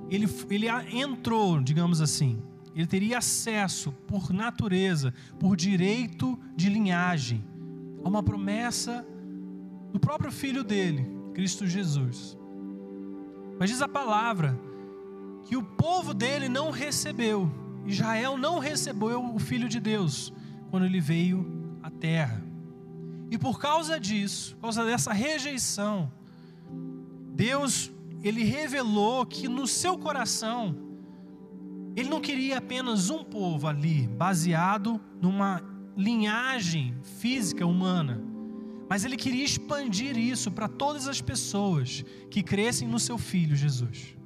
ele, 0.08 0.28
ele 0.48 0.68
entrou, 0.96 1.60
digamos 1.60 2.00
assim, 2.00 2.40
ele 2.72 2.86
teria 2.86 3.18
acesso 3.18 3.90
por 4.06 4.32
natureza, 4.32 5.12
por 5.40 5.56
direito 5.56 6.38
de 6.54 6.68
linhagem, 6.68 7.44
a 8.04 8.08
uma 8.08 8.22
promessa 8.22 9.04
do 9.92 9.98
próprio 9.98 10.30
filho 10.30 10.62
dele, 10.62 11.04
Cristo 11.34 11.66
Jesus. 11.66 12.37
Mas 13.58 13.70
diz 13.70 13.82
a 13.82 13.88
palavra 13.88 14.58
que 15.44 15.56
o 15.56 15.62
povo 15.62 16.14
dele 16.14 16.48
não 16.48 16.70
recebeu, 16.70 17.50
Israel 17.86 18.36
não 18.36 18.58
recebeu 18.58 19.34
o 19.34 19.38
filho 19.38 19.68
de 19.68 19.80
Deus 19.80 20.32
quando 20.70 20.86
ele 20.86 21.00
veio 21.00 21.78
à 21.82 21.90
terra. 21.90 22.44
E 23.30 23.36
por 23.36 23.58
causa 23.58 23.98
disso, 23.98 24.54
por 24.56 24.62
causa 24.62 24.84
dessa 24.84 25.12
rejeição, 25.12 26.10
Deus, 27.34 27.90
ele 28.22 28.42
revelou 28.42 29.24
que 29.24 29.48
no 29.48 29.66
seu 29.66 29.98
coração, 29.98 30.76
ele 31.96 32.08
não 32.08 32.20
queria 32.20 32.58
apenas 32.58 33.10
um 33.10 33.24
povo 33.24 33.66
ali, 33.66 34.06
baseado 34.06 35.00
numa 35.20 35.62
linhagem 35.96 36.96
física 37.02 37.66
humana, 37.66 38.22
mas 38.88 39.04
ele 39.04 39.16
queria 39.16 39.44
expandir 39.44 40.16
isso 40.16 40.50
para 40.50 40.66
todas 40.66 41.06
as 41.06 41.20
pessoas 41.20 42.04
que 42.30 42.42
crescem 42.42 42.88
no 42.88 42.98
seu 42.98 43.18
filho 43.18 43.54
Jesus. 43.54 44.16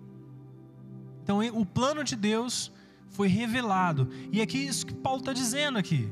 Então, 1.23 1.41
o 1.55 1.67
plano 1.67 2.05
de 2.05 2.15
Deus 2.15 2.73
foi 3.09 3.29
revelado, 3.29 4.09
e 4.31 4.41
é 4.41 4.43
aqui 4.43 4.59
isso 4.59 4.87
que 4.87 4.95
Paulo 4.95 5.21
está 5.21 5.33
dizendo 5.33 5.79
aqui. 5.79 6.09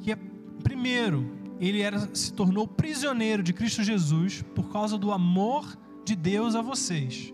Que 0.00 0.12
é, 0.12 0.18
primeiro, 0.62 1.38
ele 1.60 1.80
era, 1.82 2.14
se 2.14 2.32
tornou 2.32 2.66
prisioneiro 2.66 3.42
de 3.42 3.52
Cristo 3.52 3.82
Jesus 3.82 4.42
por 4.54 4.70
causa 4.70 4.96
do 4.96 5.12
amor 5.12 5.78
de 6.04 6.16
Deus 6.16 6.54
a 6.54 6.62
vocês. 6.62 7.32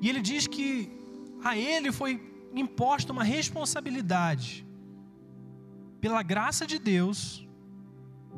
E 0.00 0.08
ele 0.08 0.20
diz 0.20 0.46
que 0.46 0.90
a 1.42 1.56
ele 1.56 1.90
foi 1.90 2.20
imposta 2.54 3.12
uma 3.12 3.24
responsabilidade, 3.24 4.66
pela 6.00 6.22
graça 6.22 6.66
de 6.66 6.78
Deus, 6.78 7.47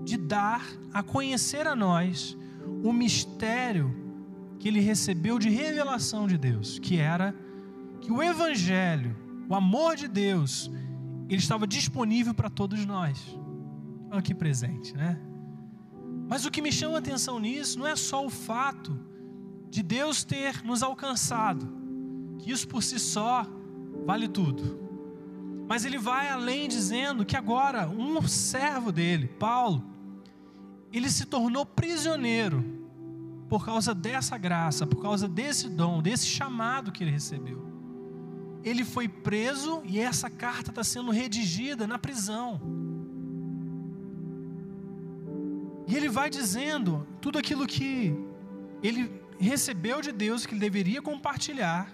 de 0.05 0.17
dar 0.17 0.67
a 0.93 1.03
conhecer 1.03 1.67
a 1.67 1.77
nós 1.77 2.37
o 2.83 2.93
mistério 2.93 3.95
que 4.59 4.69
ele 4.69 4.81
recebeu 4.81 5.39
de 5.39 5.49
revelação 5.49 6.27
de 6.27 6.37
Deus, 6.37 6.79
que 6.79 6.99
era 6.99 7.35
que 8.01 8.13
o 8.13 8.23
Evangelho, 8.23 9.17
o 9.49 9.55
amor 9.55 9.97
de 9.97 10.09
Deus, 10.09 10.71
ele 11.29 11.41
estava 11.41 11.67
disponível 11.67 12.35
para 12.35 12.51
todos 12.51 12.85
nós. 12.85 13.39
Aqui 14.11 14.35
presente, 14.35 14.95
né? 14.97 15.19
Mas 16.29 16.45
o 16.45 16.51
que 16.51 16.63
me 16.63 16.73
chama 16.73 16.97
a 16.97 16.99
atenção 16.99 17.39
nisso 17.39 17.79
não 17.79 17.87
é 17.87 17.97
só 17.97 18.25
o 18.25 18.31
fato 18.31 18.99
de 19.71 19.83
Deus 19.83 20.25
ter 20.25 20.63
nos 20.65 20.83
alcançado, 20.83 21.69
que 22.39 22.51
isso 22.51 22.67
por 22.67 22.83
si 22.83 22.99
só 22.99 23.47
vale 24.05 24.29
tudo. 24.29 24.90
Mas 25.71 25.85
ele 25.85 25.99
vai 25.99 26.29
além 26.29 26.67
dizendo 26.67 27.25
que 27.25 27.37
agora 27.37 27.89
um 27.89 28.21
servo 28.27 28.91
dele, 28.91 29.29
Paulo, 29.29 29.85
ele 30.93 31.09
se 31.09 31.25
tornou 31.25 31.65
prisioneiro 31.65 32.89
por 33.49 33.65
causa 33.65 33.95
dessa 33.95 34.37
graça, 34.37 34.85
por 34.85 35.01
causa 35.01 35.29
desse 35.29 35.69
dom, 35.69 36.03
desse 36.03 36.27
chamado 36.27 36.91
que 36.91 37.05
ele 37.05 37.13
recebeu. 37.13 37.65
Ele 38.65 38.85
foi 38.85 39.07
preso 39.07 39.81
e 39.85 40.01
essa 40.01 40.29
carta 40.29 40.73
está 40.73 40.83
sendo 40.83 41.13
redigida 41.13 41.87
na 41.87 42.01
prisão. 42.01 42.61
E 45.87 45.95
ele 45.95 46.09
vai 46.09 46.29
dizendo 46.29 47.07
tudo 47.21 47.39
aquilo 47.39 47.65
que 47.65 48.13
ele 48.83 49.09
recebeu 49.39 50.03
de 50.03 50.11
Deus, 50.11 50.45
que 50.45 50.53
ele 50.53 50.61
deveria 50.61 51.01
compartilhar. 51.01 51.89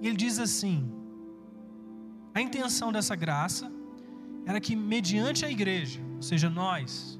E 0.00 0.06
ele 0.06 0.16
diz 0.16 0.38
assim: 0.38 1.03
a 2.34 2.40
intenção 2.40 2.92
dessa 2.92 3.14
graça 3.14 3.70
era 4.44 4.60
que, 4.60 4.74
mediante 4.74 5.44
a 5.44 5.50
igreja, 5.50 6.00
ou 6.16 6.22
seja, 6.22 6.50
nós, 6.50 7.18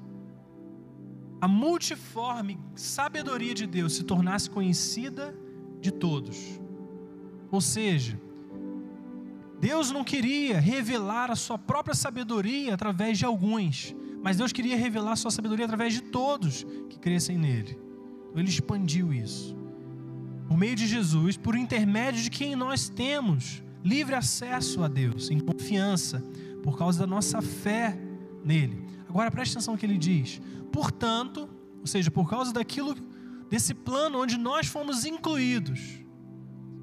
a 1.41 1.49
multiforme 1.49 2.59
sabedoria 2.75 3.55
de 3.55 3.67
Deus 3.67 3.95
se 3.95 4.03
tornasse 4.03 4.51
conhecida 4.51 5.35
de 5.81 5.91
todos. 5.93 6.61
Ou 7.51 7.61
seja, 7.61 8.21
Deus 9.61 9.91
não 9.91 10.03
queria 10.03 10.59
revelar 10.59 11.31
a 11.31 11.37
sua 11.37 11.57
própria 11.57 11.95
sabedoria 11.95 12.75
através 12.75 13.17
de 13.17 13.25
alguns, 13.25 13.95
mas 14.23 14.37
Deus 14.37 14.53
queria 14.53 14.77
revelar 14.77 15.13
a 15.13 15.17
sua 15.17 15.31
sabedoria 15.31 15.65
através 15.65 15.95
de 15.95 16.03
todos 16.03 16.67
que 16.91 16.99
crescem 16.99 17.39
nele. 17.39 17.79
Então, 18.29 18.41
ele 18.41 18.49
expandiu 18.49 19.13
isso. 19.13 19.57
Por 20.49 20.59
meio 20.59 20.75
de 20.75 20.87
Jesus, 20.87 21.37
por 21.37 21.55
intermédio 21.57 22.23
de 22.23 22.31
quem 22.31 22.55
nós 22.55 22.89
temos 22.89 23.64
livre 23.85 24.15
acesso 24.15 24.83
a 24.83 24.89
Deus, 24.89 25.31
em 25.31 25.39
confiança, 25.39 26.25
por 26.63 26.79
causa 26.79 27.01
da 27.01 27.07
nossa 27.07 27.43
fé 27.43 27.99
nele. 28.43 28.83
Agora 29.07 29.31
preste 29.31 29.53
atenção 29.53 29.75
no 29.75 29.79
que 29.79 29.85
ele 29.85 29.99
diz. 29.99 30.41
Portanto, 30.73 31.49
ou 31.81 31.87
seja, 31.87 32.11
por 32.11 32.29
causa 32.29 32.51
daquilo, 32.53 32.95
desse 33.51 33.75
plano 33.75 34.23
onde 34.23 34.39
nós 34.39 34.67
fomos 34.67 35.05
incluídos, 35.05 36.01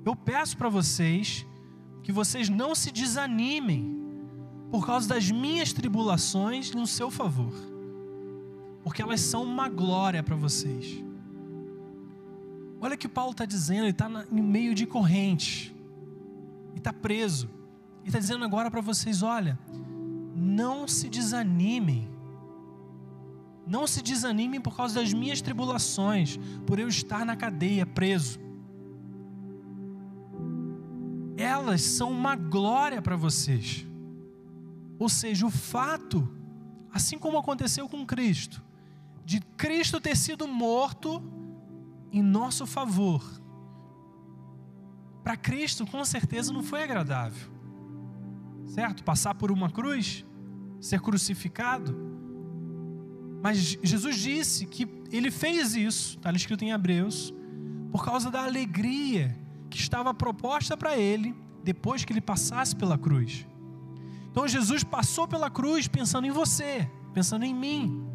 eu 0.06 0.16
peço 0.16 0.56
para 0.56 0.70
vocês 0.70 1.46
que 2.04 2.12
vocês 2.12 2.48
não 2.48 2.76
se 2.76 2.92
desanimem 2.92 4.00
por 4.70 4.86
causa 4.86 5.10
das 5.10 5.30
minhas 5.30 5.74
tribulações 5.74 6.72
no 6.72 6.86
seu 6.86 7.10
favor, 7.10 7.54
porque 8.84 9.02
elas 9.02 9.22
são 9.22 9.44
uma 9.44 9.68
glória 9.68 10.22
para 10.24 10.36
vocês. 10.36 11.04
Olha 12.80 12.96
o 12.96 12.98
que 12.98 13.10
Paulo 13.10 13.32
está 13.32 13.46
dizendo, 13.46 13.82
ele 13.82 13.90
está 13.90 14.10
em 14.32 14.42
meio 14.42 14.74
de 14.74 14.86
corrente 14.86 15.76
e 16.76 16.78
está 16.78 16.94
preso. 16.94 17.50
E 18.04 18.08
está 18.08 18.20
dizendo 18.20 18.44
agora 18.44 18.70
para 18.70 18.82
vocês: 18.82 19.22
olha, 19.22 19.58
não 20.36 20.88
se 20.88 21.10
desanimem. 21.10 22.10
Não 23.66 23.86
se 23.86 24.02
desanimem 24.02 24.60
por 24.60 24.76
causa 24.76 24.96
das 24.96 25.14
minhas 25.14 25.42
tribulações, 25.42 26.38
por 26.66 26.80
eu 26.80 26.88
estar 26.88 27.26
na 27.26 27.36
cadeia, 27.36 27.86
preso. 27.86 28.40
Elas 31.38 31.82
são 31.82 32.12
uma 32.12 32.36
glória 32.36 33.02
para 33.02 33.16
vocês. 33.16 33.86
Ou 35.00 35.10
seja, 35.10 35.46
o 35.46 35.50
fato, 35.50 36.30
assim 36.92 37.18
como 37.18 37.38
aconteceu 37.38 37.88
com 37.88 38.06
Cristo, 38.06 38.62
de 39.26 39.40
Cristo 39.58 40.02
ter 40.02 40.18
sido 40.18 40.48
morto 40.48 41.24
em 42.12 42.22
nosso 42.22 42.66
favor, 42.66 43.41
para 45.24 45.38
Cristo, 45.38 45.86
com 45.86 46.04
certeza, 46.04 46.52
não 46.52 46.64
foi 46.64 46.84
agradável. 46.84 47.50
Certo? 48.66 49.04
Passar 49.04 49.36
por 49.36 49.52
uma 49.52 49.70
cruz, 49.70 50.26
ser 50.80 51.00
crucificado. 51.00 51.96
Mas 53.44 53.58
Jesus 53.84 54.18
disse 54.18 54.66
que 54.66 54.88
ele 55.12 55.30
fez 55.32 55.76
isso, 55.76 56.18
está 56.18 56.32
escrito 56.32 56.64
em 56.64 56.72
Hebreus, 56.72 57.34
por 57.92 58.06
causa 58.06 58.32
da 58.32 58.44
alegria 58.44 59.38
que 59.70 59.78
estava 59.78 60.14
proposta 60.14 60.78
para 60.78 60.98
ele 60.98 61.36
depois 61.64 62.04
que 62.04 62.14
ele 62.14 62.22
passasse 62.22 62.76
pela 62.76 62.98
cruz. 62.98 63.46
Então 64.32 64.48
Jesus 64.48 64.84
passou 64.84 65.28
pela 65.28 65.50
cruz 65.50 65.88
pensando 65.88 66.26
em 66.26 66.32
você, 66.32 66.90
pensando 67.14 67.44
em 67.44 67.54
mim. 67.54 68.06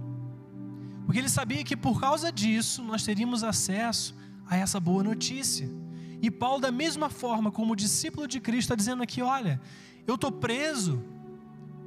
Porque 1.05 1.21
ele 1.21 1.29
sabia 1.29 1.63
que 1.63 1.77
por 1.77 2.01
causa 2.01 2.33
disso 2.33 2.83
nós 2.83 3.05
teríamos 3.05 3.45
acesso 3.45 4.15
a 4.47 4.57
essa 4.57 4.81
boa 4.81 5.03
notícia. 5.03 5.69
E 6.23 6.31
Paulo, 6.31 6.61
da 6.61 6.73
mesma 6.73 7.09
forma, 7.09 7.51
como 7.51 7.77
discípulo 7.77 8.27
de 8.27 8.41
Cristo, 8.41 8.67
está 8.67 8.75
dizendo 8.75 9.03
aqui: 9.03 9.21
olha, 9.23 9.61
eu 10.07 10.15
estou 10.15 10.33
preso, 10.33 11.03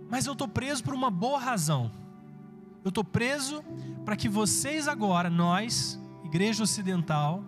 mas 0.09 0.25
eu 0.25 0.33
estou 0.33 0.47
preso 0.47 0.83
por 0.83 0.93
uma 0.93 1.09
boa 1.09 1.39
razão. 1.39 1.91
Eu 2.83 2.89
estou 2.89 3.03
preso 3.03 3.63
para 4.05 4.15
que 4.15 4.29
vocês 4.29 4.87
agora, 4.87 5.29
nós, 5.29 5.99
igreja 6.23 6.63
ocidental, 6.63 7.43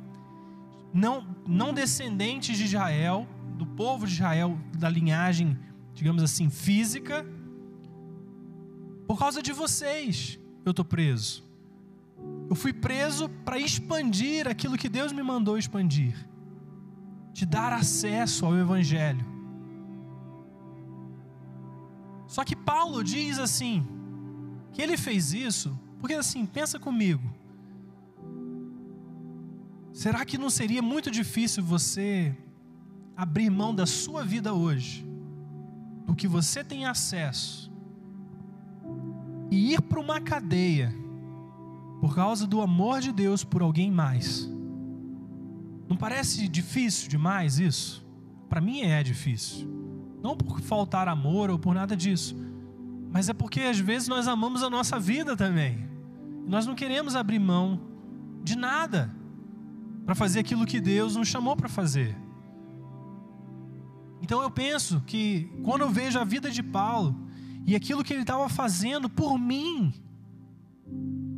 não, 0.93 1.25
não 1.47 1.73
descendentes 1.73 2.57
de 2.57 2.65
Israel, 2.65 3.27
do 3.57 3.65
povo 3.65 4.05
de 4.05 4.13
Israel, 4.13 4.57
da 4.77 4.89
linhagem, 4.89 5.57
digamos 5.93 6.21
assim, 6.23 6.49
física, 6.49 7.25
por 9.07 9.17
causa 9.17 9.41
de 9.41 9.53
vocês, 9.53 10.39
eu 10.65 10.71
estou 10.71 10.83
preso. 10.85 11.43
Eu 12.49 12.55
fui 12.55 12.73
preso 12.73 13.29
para 13.45 13.57
expandir 13.57 14.47
aquilo 14.47 14.77
que 14.77 14.89
Deus 14.89 15.11
me 15.11 15.23
mandou 15.23 15.57
expandir 15.57 16.30
de 17.33 17.45
dar 17.45 17.73
acesso 17.73 18.45
ao 18.45 18.55
Evangelho. 18.55 19.25
Só 22.27 22.43
que 22.43 22.55
Paulo 22.55 23.03
diz 23.03 23.39
assim, 23.39 23.85
que 24.71 24.81
ele 24.81 24.97
fez 24.97 25.33
isso, 25.33 25.77
porque 25.99 26.13
assim, 26.13 26.45
pensa 26.45 26.79
comigo. 26.79 27.29
Será 29.91 30.23
que 30.23 30.37
não 30.37 30.49
seria 30.49 30.81
muito 30.81 31.11
difícil 31.11 31.63
você 31.63 32.35
abrir 33.15 33.49
mão 33.49 33.75
da 33.75 33.85
sua 33.85 34.23
vida 34.23 34.53
hoje, 34.53 35.05
do 36.05 36.15
que 36.15 36.27
você 36.27 36.63
tem 36.63 36.85
acesso, 36.85 37.71
e 39.51 39.73
ir 39.73 39.81
para 39.81 39.99
uma 39.99 40.21
cadeia, 40.21 40.95
por 41.99 42.15
causa 42.15 42.47
do 42.47 42.61
amor 42.61 43.01
de 43.01 43.11
Deus 43.11 43.43
por 43.43 43.61
alguém 43.61 43.91
mais? 43.91 44.49
Não 45.91 45.97
parece 45.97 46.47
difícil 46.47 47.09
demais 47.09 47.59
isso? 47.59 48.01
Para 48.47 48.61
mim 48.61 48.79
é 48.79 49.03
difícil. 49.03 49.67
Não 50.23 50.37
por 50.37 50.61
faltar 50.61 51.09
amor 51.09 51.49
ou 51.49 51.59
por 51.59 51.75
nada 51.75 51.97
disso, 51.97 52.33
mas 53.11 53.27
é 53.27 53.33
porque 53.33 53.59
às 53.59 53.77
vezes 53.77 54.07
nós 54.07 54.25
amamos 54.25 54.63
a 54.63 54.69
nossa 54.69 54.97
vida 54.97 55.35
também. 55.35 55.85
Nós 56.47 56.65
não 56.65 56.75
queremos 56.75 57.13
abrir 57.13 57.39
mão 57.39 57.77
de 58.41 58.55
nada 58.55 59.13
para 60.05 60.15
fazer 60.15 60.39
aquilo 60.39 60.65
que 60.65 60.79
Deus 60.79 61.17
nos 61.17 61.27
chamou 61.27 61.57
para 61.57 61.67
fazer. 61.67 62.15
Então 64.21 64.41
eu 64.41 64.49
penso 64.49 65.03
que 65.05 65.51
quando 65.61 65.81
eu 65.81 65.89
vejo 65.89 66.17
a 66.17 66.23
vida 66.23 66.49
de 66.49 66.63
Paulo 66.63 67.27
e 67.65 67.75
aquilo 67.75 68.01
que 68.01 68.13
ele 68.13 68.21
estava 68.21 68.47
fazendo 68.47 69.09
por 69.09 69.37
mim, 69.37 69.93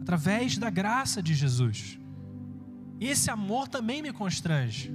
através 0.04 0.60
da 0.60 0.70
graça 0.70 1.24
de 1.24 1.34
Jesus. 1.34 2.03
Esse 3.06 3.30
amor 3.30 3.68
também 3.68 4.02
me 4.02 4.13
constrange. 4.13 4.92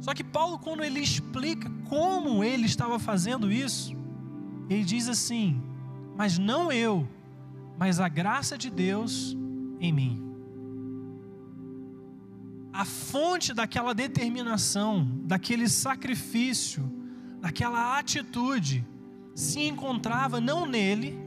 Só 0.00 0.12
que 0.14 0.24
Paulo, 0.24 0.58
quando 0.58 0.82
ele 0.82 1.00
explica 1.00 1.70
como 1.88 2.42
ele 2.42 2.66
estava 2.66 2.98
fazendo 2.98 3.50
isso, 3.50 3.96
ele 4.68 4.84
diz 4.84 5.08
assim: 5.08 5.62
Mas 6.16 6.38
não 6.38 6.72
eu, 6.72 7.08
mas 7.78 8.00
a 8.00 8.08
graça 8.08 8.58
de 8.58 8.70
Deus 8.70 9.36
em 9.80 9.92
mim. 9.92 10.22
A 12.72 12.84
fonte 12.84 13.54
daquela 13.54 13.94
determinação, 13.94 15.08
daquele 15.24 15.68
sacrifício, 15.68 16.90
daquela 17.40 17.98
atitude, 17.98 18.86
se 19.34 19.60
encontrava 19.60 20.40
não 20.40 20.66
nele, 20.66 21.18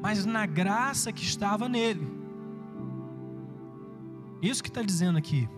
mas 0.00 0.24
na 0.24 0.44
graça 0.44 1.12
que 1.12 1.22
estava 1.22 1.68
nele. 1.68 2.21
Isso 4.42 4.60
que 4.60 4.68
está 4.68 4.82
dizendo 4.82 5.16
aqui. 5.16 5.48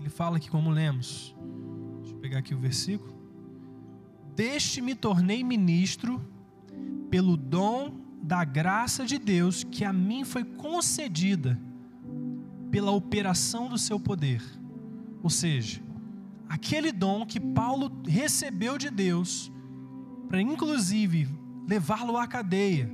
Ele 0.00 0.08
fala 0.08 0.38
aqui 0.38 0.50
como 0.50 0.70
lemos. 0.70 1.34
Deixa 2.00 2.16
eu 2.16 2.18
pegar 2.18 2.38
aqui 2.40 2.52
o 2.52 2.58
versículo. 2.58 3.14
Deste 4.34 4.80
me 4.80 4.96
tornei 4.96 5.44
ministro 5.44 6.20
pelo 7.08 7.36
dom 7.36 7.94
da 8.22 8.44
graça 8.44 9.06
de 9.06 9.18
Deus 9.18 9.62
que 9.62 9.84
a 9.84 9.92
mim 9.92 10.24
foi 10.24 10.42
concedida 10.42 11.60
pela 12.70 12.90
operação 12.90 13.68
do 13.68 13.78
seu 13.78 14.00
poder. 14.00 14.42
Ou 15.22 15.30
seja, 15.30 15.80
aquele 16.48 16.90
dom 16.90 17.24
que 17.24 17.38
Paulo 17.38 17.90
recebeu 18.06 18.78
de 18.78 18.90
Deus, 18.90 19.52
para 20.28 20.40
inclusive 20.40 21.28
levá-lo 21.68 22.16
à 22.16 22.26
cadeia, 22.26 22.90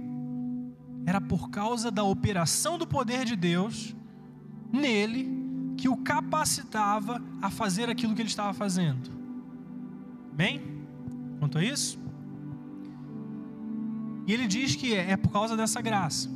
era 1.07 1.21
por 1.21 1.51
causa 1.51 1.91
da 1.91 2.03
operação 2.03 2.77
do 2.77 2.87
poder 2.87 3.25
de 3.25 3.37
Deus 3.37 3.95
nele 4.73 5.75
que 5.77 5.89
o 5.89 5.97
capacitava 5.97 7.23
a 7.41 7.51
fazer 7.51 7.89
aquilo 7.89 8.15
que 8.15 8.23
ele 8.23 8.29
estava 8.29 8.53
fazendo. 8.53 9.11
Bem? 10.33 10.63
Quanto 11.39 11.59
a 11.59 11.65
isso? 11.65 11.99
E 14.27 14.33
ele 14.33 14.47
diz 14.47 14.75
que 14.75 14.95
é, 14.95 15.13
é 15.13 15.17
por 15.17 15.31
causa 15.31 15.57
dessa 15.57 15.81
graça. 15.81 16.29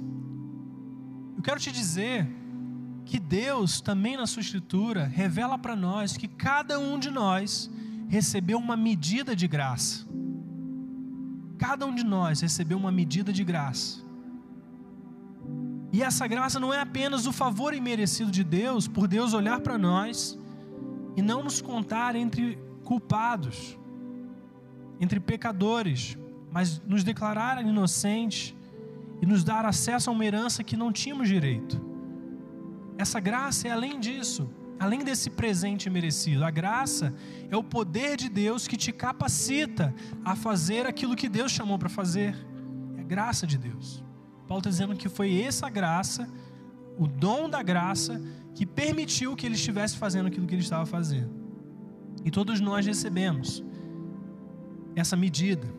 Eu 1.37 1.43
quero 1.43 1.59
te 1.59 1.73
dizer 1.73 2.29
que 3.05 3.19
Deus, 3.19 3.81
também 3.81 4.17
na 4.17 4.27
sua 4.27 4.41
Escritura, 4.41 5.07
revela 5.07 5.59
para 5.59 5.75
nós 5.75 6.17
que 6.17 6.29
cada 6.29 6.79
um 6.79 6.99
de 6.99 7.11
nós 7.11 7.71
recebeu 8.09 8.59
uma 8.59 8.77
medida 8.77 9.35
de 9.35 9.49
graça. 9.49 10.07
Cada 11.59 11.85
um 11.87 11.95
de 11.95 12.05
nós 12.05 12.41
recebeu 12.41 12.79
uma 12.79 12.93
medida 12.93 13.33
de 13.33 13.43
graça. 13.43 14.10
E 15.93 16.03
essa 16.03 16.27
graça 16.27 16.61
não 16.61 16.73
é 16.73 16.81
apenas 16.81 17.27
o 17.27 17.33
favor 17.33 17.75
imerecido 17.75 18.31
de 18.31 18.45
Deus, 18.45 18.87
por 18.87 19.09
Deus 19.09 19.35
olhar 19.35 19.61
para 19.61 19.77
nós 19.77 20.39
e 21.17 21.23
não 21.23 21.43
nos 21.43 21.61
contar 21.61 22.15
entre 22.15 22.59
culpados, 22.85 23.79
entre 25.01 25.19
pecadores, 25.19 26.17
mas 26.53 26.81
nos 26.87 27.03
declarar 27.03 27.61
inocentes 27.65 28.55
e 29.21 29.27
nos 29.27 29.43
dar 29.43 29.67
acesso 29.67 30.11
a 30.11 30.13
uma 30.13 30.25
herança 30.25 30.63
que 30.63 30.77
não 30.77 30.93
tínhamos 30.93 31.29
direito. 31.29 31.81
Essa 32.97 33.19
graça 33.19 33.67
é 33.67 33.71
além 33.71 33.99
disso, 33.99 34.49
além 34.79 35.05
desse 35.05 35.31
presente 35.31 35.91
merecido. 35.91 36.45
A 36.45 36.51
graça 36.51 37.15
é 37.51 37.57
o 37.57 37.63
poder 37.63 38.17
de 38.17 38.29
Deus 38.29 38.69
que 38.69 38.77
te 38.77 38.93
capacita 38.93 39.95
a 40.25 40.37
fazer 40.37 40.87
aquilo 40.87 41.17
que 41.17 41.29
Deus 41.29 41.51
chamou 41.51 41.79
para 41.79 41.89
fazer. 41.89 42.35
É 42.97 43.03
graça 43.03 43.47
de 43.47 43.59
Deus. 43.59 44.05
Paulo 44.51 44.59
está 44.59 44.71
dizendo 44.71 44.97
que 44.97 45.09
foi 45.09 45.43
essa 45.43 45.71
graça, 45.71 46.29
o 46.99 47.07
dom 47.07 47.49
da 47.49 47.63
graça, 47.63 48.21
que 48.53 48.67
permitiu 48.67 49.37
que 49.37 49.47
ele 49.47 49.55
estivesse 49.55 49.97
fazendo 49.97 50.27
aquilo 50.27 50.45
que 50.45 50.57
ele 50.57 50.61
estava 50.61 50.85
fazendo. 50.85 51.31
E 52.25 52.33
todos 52.33 52.59
nós 52.59 52.85
recebemos 52.85 53.63
essa 54.97 55.17
medida. 55.17 55.73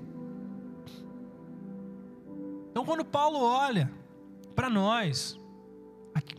Então, 2.69 2.85
quando 2.85 3.03
Paulo 3.03 3.39
olha 3.41 3.91
para 4.55 4.69
nós, 4.69 5.37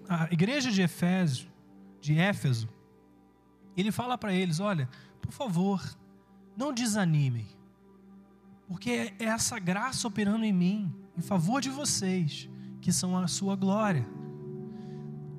a, 0.09 0.25
a 0.25 0.33
igreja 0.33 0.71
de 0.71 0.81
Efésio, 0.81 1.51
de 2.01 2.18
Éfeso, 2.18 2.66
ele 3.77 3.92
fala 3.92 4.16
para 4.16 4.33
eles: 4.33 4.59
olha, 4.59 4.88
por 5.21 5.33
favor, 5.33 5.83
não 6.57 6.73
desanimem, 6.73 7.47
porque 8.66 9.12
é 9.21 9.25
essa 9.25 9.59
graça 9.59 10.09
operando 10.09 10.47
em 10.47 10.53
mim 10.53 11.02
em 11.16 11.22
favor 11.22 11.61
de 11.61 11.70
vocês, 11.70 12.48
que 12.81 12.92
são 12.92 13.16
a 13.16 13.27
sua 13.29 13.55
glória. 13.57 14.07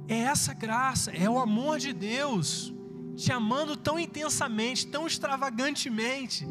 É 0.07 0.17
essa 0.17 0.53
graça, 0.53 1.11
é 1.11 1.29
o 1.29 1.39
amor 1.39 1.79
de 1.79 1.93
Deus 1.93 2.73
te 3.15 3.31
amando 3.31 3.77
tão 3.77 3.99
intensamente, 3.99 4.87
tão 4.87 5.05
extravagantemente, 5.05 6.47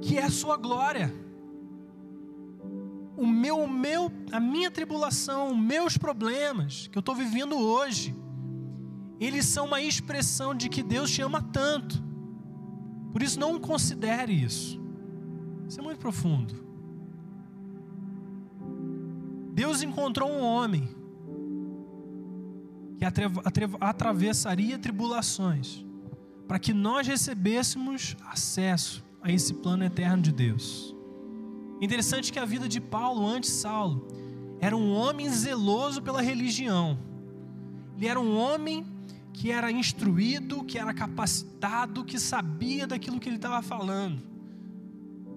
que 0.00 0.16
é 0.16 0.24
a 0.24 0.30
sua 0.30 0.56
glória. 0.56 1.12
O 3.16 3.26
meu, 3.26 3.58
o 3.58 3.68
meu, 3.68 4.12
a 4.30 4.38
minha 4.38 4.70
tribulação, 4.70 5.50
os 5.50 5.58
meus 5.58 5.98
problemas 5.98 6.86
que 6.86 6.96
eu 6.96 7.00
estou 7.00 7.14
vivendo 7.14 7.56
hoje, 7.58 8.14
eles 9.18 9.46
são 9.46 9.66
uma 9.66 9.82
expressão 9.82 10.54
de 10.54 10.68
que 10.68 10.82
Deus 10.82 11.10
te 11.10 11.20
ama 11.20 11.42
tanto. 11.42 12.00
Por 13.12 13.22
isso 13.22 13.40
não 13.40 13.58
considere 13.58 14.32
isso. 14.32 14.80
Isso 15.68 15.80
é 15.80 15.82
muito 15.82 15.98
profundo. 15.98 16.54
Deus 19.52 19.82
encontrou 19.82 20.30
um 20.30 20.42
homem 20.42 20.88
que 22.96 23.04
atravessaria 23.80 24.78
tribulações 24.78 25.84
para 26.46 26.58
que 26.58 26.72
nós 26.72 27.06
recebêssemos 27.06 28.16
acesso 28.26 29.04
a 29.20 29.30
esse 29.30 29.52
plano 29.52 29.84
eterno 29.84 30.22
de 30.22 30.32
Deus. 30.32 30.96
Interessante 31.82 32.32
que 32.32 32.38
a 32.38 32.46
vida 32.46 32.66
de 32.66 32.80
Paulo, 32.80 33.26
antes 33.26 33.50
Saulo, 33.50 34.08
era 34.60 34.74
um 34.74 34.92
homem 34.92 35.28
zeloso 35.28 36.00
pela 36.00 36.22
religião. 36.22 36.98
Ele 37.96 38.06
era 38.06 38.18
um 38.18 38.36
homem 38.38 38.86
que 39.34 39.50
era 39.50 39.70
instruído, 39.70 40.64
que 40.64 40.78
era 40.78 40.94
capacitado, 40.94 42.04
que 42.04 42.18
sabia 42.18 42.86
daquilo 42.86 43.20
que 43.20 43.28
ele 43.28 43.36
estava 43.36 43.60
falando 43.60 44.37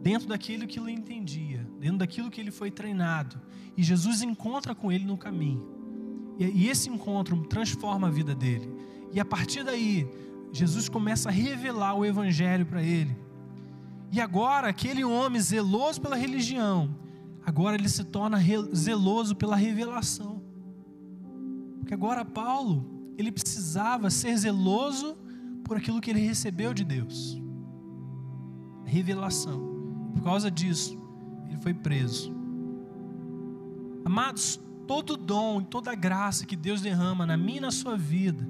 dentro 0.02 0.28
daquilo 0.28 0.68
que 0.68 0.80
ele 0.80 0.92
entendia, 0.92 1.68
dentro 1.80 1.98
daquilo 1.98 2.32
que 2.32 2.42
ele 2.42 2.52
foi 2.52 2.72
treinado. 2.72 3.40
E 3.78 3.84
Jesus 3.84 4.22
encontra 4.22 4.74
com 4.74 4.92
ele 4.92 5.06
no 5.06 5.18
caminho. 5.18 5.66
E, 6.40 6.68
esse 6.68 6.90
encontro 6.90 7.38
transforma 7.44 8.08
a 8.08 8.12
vida 8.12 8.34
dele. 8.34 8.68
E 9.14 9.20
a 9.20 9.26
partir 9.26 9.64
daí, 9.64 10.08
Jesus 10.52 10.90
começa 10.90 11.30
a 11.30 11.32
revelar 11.32 11.94
o 11.94 12.06
evangelho 12.06 12.66
para 12.66 12.82
ele. 12.82 13.16
E 14.12 14.20
agora, 14.20 14.68
aquele 14.68 15.04
homem 15.04 15.40
zeloso 15.40 16.02
pela 16.02 16.16
religião, 16.16 16.96
agora 17.46 17.76
ele 17.76 17.88
se 17.88 18.04
torna 18.04 18.40
zeloso 18.76 19.36
pela 19.36 19.56
revelação. 19.56 20.42
Porque 21.80 21.94
agora 21.94 22.26
Paulo, 22.26 23.14
ele 23.18 23.32
precisava 23.32 24.10
ser 24.10 24.36
zeloso 24.36 25.16
por 25.64 25.78
aquilo 25.78 26.02
que 26.02 26.10
ele 26.10 26.20
recebeu 26.20 26.74
de 26.74 26.84
Deus. 26.84 27.40
Revelação. 28.84 29.71
Por 30.22 30.26
causa 30.26 30.52
disso, 30.52 30.96
ele 31.48 31.58
foi 31.58 31.74
preso. 31.74 32.32
Amados, 34.06 34.62
todo 34.86 35.18
dom, 35.18 35.64
toda 35.64 35.96
graça 35.96 36.46
que 36.46 36.56
Deus 36.56 36.80
derrama 36.80 37.26
na 37.26 37.36
minha 37.36 37.58
e 37.58 37.62
na 37.62 37.72
sua 37.72 37.98
vida, 37.98 38.48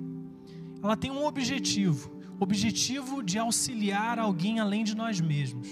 ela 0.83 0.97
tem 0.97 1.09
um 1.09 1.25
objetivo: 1.25 2.11
objetivo 2.37 3.23
de 3.23 3.39
auxiliar 3.39 4.19
alguém 4.19 4.59
além 4.59 4.83
de 4.83 4.93
nós 4.93 5.21
mesmos. 5.21 5.69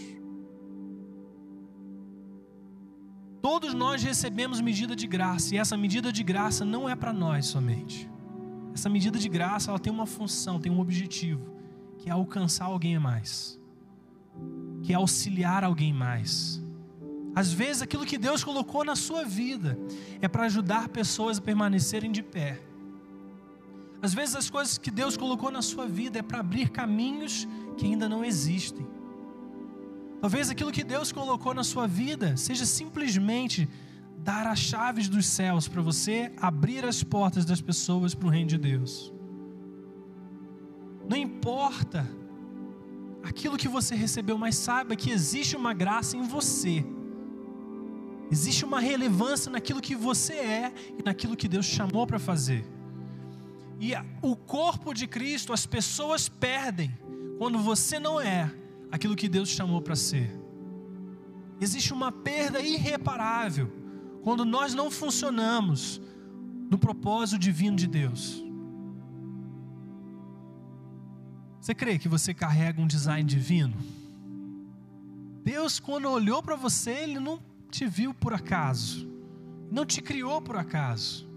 Todos 3.42 3.74
nós 3.74 4.02
recebemos 4.02 4.62
medida 4.62 4.96
de 4.96 5.06
graça, 5.06 5.54
e 5.54 5.58
essa 5.58 5.76
medida 5.76 6.14
de 6.14 6.24
graça 6.24 6.64
não 6.64 6.88
é 6.88 6.96
para 6.96 7.12
nós 7.12 7.48
somente. 7.48 8.10
Essa 8.74 8.88
medida 8.88 9.20
de 9.20 9.28
graça 9.28 9.70
ela 9.70 9.80
tem 9.80 9.92
uma 9.92 10.06
função, 10.06 10.62
tem 10.62 10.72
um 10.72 10.80
objetivo, 10.80 11.54
que 11.98 12.08
é 12.08 12.14
alcançar 12.14 12.66
alguém 12.66 12.96
a 12.96 13.02
mais 13.02 13.59
que 14.84 14.94
é 14.94 14.96
auxiliar 14.96 15.64
alguém 15.64 15.94
mais. 15.94 16.62
Às 17.36 17.54
vezes, 17.54 17.82
aquilo 17.82 18.06
que 18.06 18.18
Deus 18.18 18.44
colocou 18.44 18.84
na 18.84 18.96
sua 18.96 19.24
vida 19.24 19.78
é 20.22 20.28
para 20.28 20.46
ajudar 20.46 20.90
pessoas 20.90 21.38
a 21.38 21.42
permanecerem 21.42 22.12
de 22.12 22.24
pé. 22.24 22.60
Às 24.02 24.14
vezes, 24.14 24.36
as 24.36 24.50
coisas 24.50 24.78
que 24.78 24.90
Deus 24.90 25.16
colocou 25.16 25.52
na 25.52 25.62
sua 25.62 25.88
vida 25.88 26.20
é 26.20 26.22
para 26.22 26.40
abrir 26.40 26.70
caminhos 26.70 27.48
que 27.78 27.86
ainda 27.86 28.10
não 28.10 28.24
existem. 28.24 28.86
Talvez 30.22 30.50
aquilo 30.50 30.72
que 30.72 30.84
Deus 30.84 31.12
colocou 31.12 31.54
na 31.54 31.64
sua 31.64 31.88
vida 31.88 32.36
seja 32.36 32.66
simplesmente 32.66 33.70
dar 34.18 34.46
as 34.48 34.60
chaves 34.60 35.08
dos 35.08 35.26
céus 35.26 35.68
para 35.68 35.82
você 35.82 36.32
abrir 36.38 36.84
as 36.84 37.04
portas 37.04 37.46
das 37.46 37.62
pessoas 37.62 38.14
para 38.14 38.28
o 38.28 38.30
reino 38.30 38.50
de 38.50 38.58
Deus. 38.58 39.14
Não 41.08 41.16
importa 41.16 42.06
aquilo 43.24 43.58
que 43.58 43.68
você 43.68 43.96
recebeu, 43.96 44.38
mas 44.38 44.56
saiba 44.56 44.96
que 44.96 45.12
existe 45.12 45.56
uma 45.56 45.74
graça 45.74 46.16
em 46.16 46.24
você 46.24 46.86
Existe 48.32 48.64
uma 48.64 48.80
relevância 48.80 49.52
naquilo 49.52 49.82
que 49.82 49.96
você 49.96 50.34
é 50.34 50.74
e 50.98 51.04
naquilo 51.04 51.36
que 51.36 51.48
Deus 51.48 51.66
chamou 51.66 52.06
para 52.06 52.20
fazer. 52.20 52.64
E 53.80 53.94
o 54.22 54.36
corpo 54.36 54.94
de 54.94 55.08
Cristo, 55.08 55.52
as 55.52 55.66
pessoas 55.66 56.30
perdem 56.30 56.96
quando 57.38 57.58
você 57.58 57.98
não 57.98 58.22
é 58.22 58.52
aquilo 58.92 59.16
que 59.16 59.28
Deus 59.28 59.50
chamou 59.50 59.82
para 59.82 59.96
ser. 59.96 60.38
Existe 61.60 61.92
uma 61.92 62.12
perda 62.12 62.62
irreparável 62.62 63.72
quando 64.22 64.46
nós 64.46 64.76
não 64.76 64.92
funcionamos 64.92 66.00
no 66.70 66.78
propósito 66.78 67.40
divino 67.40 67.76
de 67.76 67.88
Deus. 67.88 68.46
Você 71.60 71.76
crê 71.76 72.00
que 72.00 72.08
você 72.08 72.34
carrega 72.34 72.82
um 72.82 72.88
design 72.88 73.28
divino? 73.28 73.76
Deus, 75.44 75.80
quando 75.80 76.10
olhou 76.10 76.42
para 76.42 76.56
você, 76.56 76.92
Ele 76.92 77.20
não 77.20 77.40
te 77.70 77.86
viu 77.86 78.14
por 78.14 78.34
acaso, 78.34 79.08
não 79.72 79.86
te 79.86 80.02
criou 80.02 80.42
por 80.42 80.56
acaso. 80.56 81.28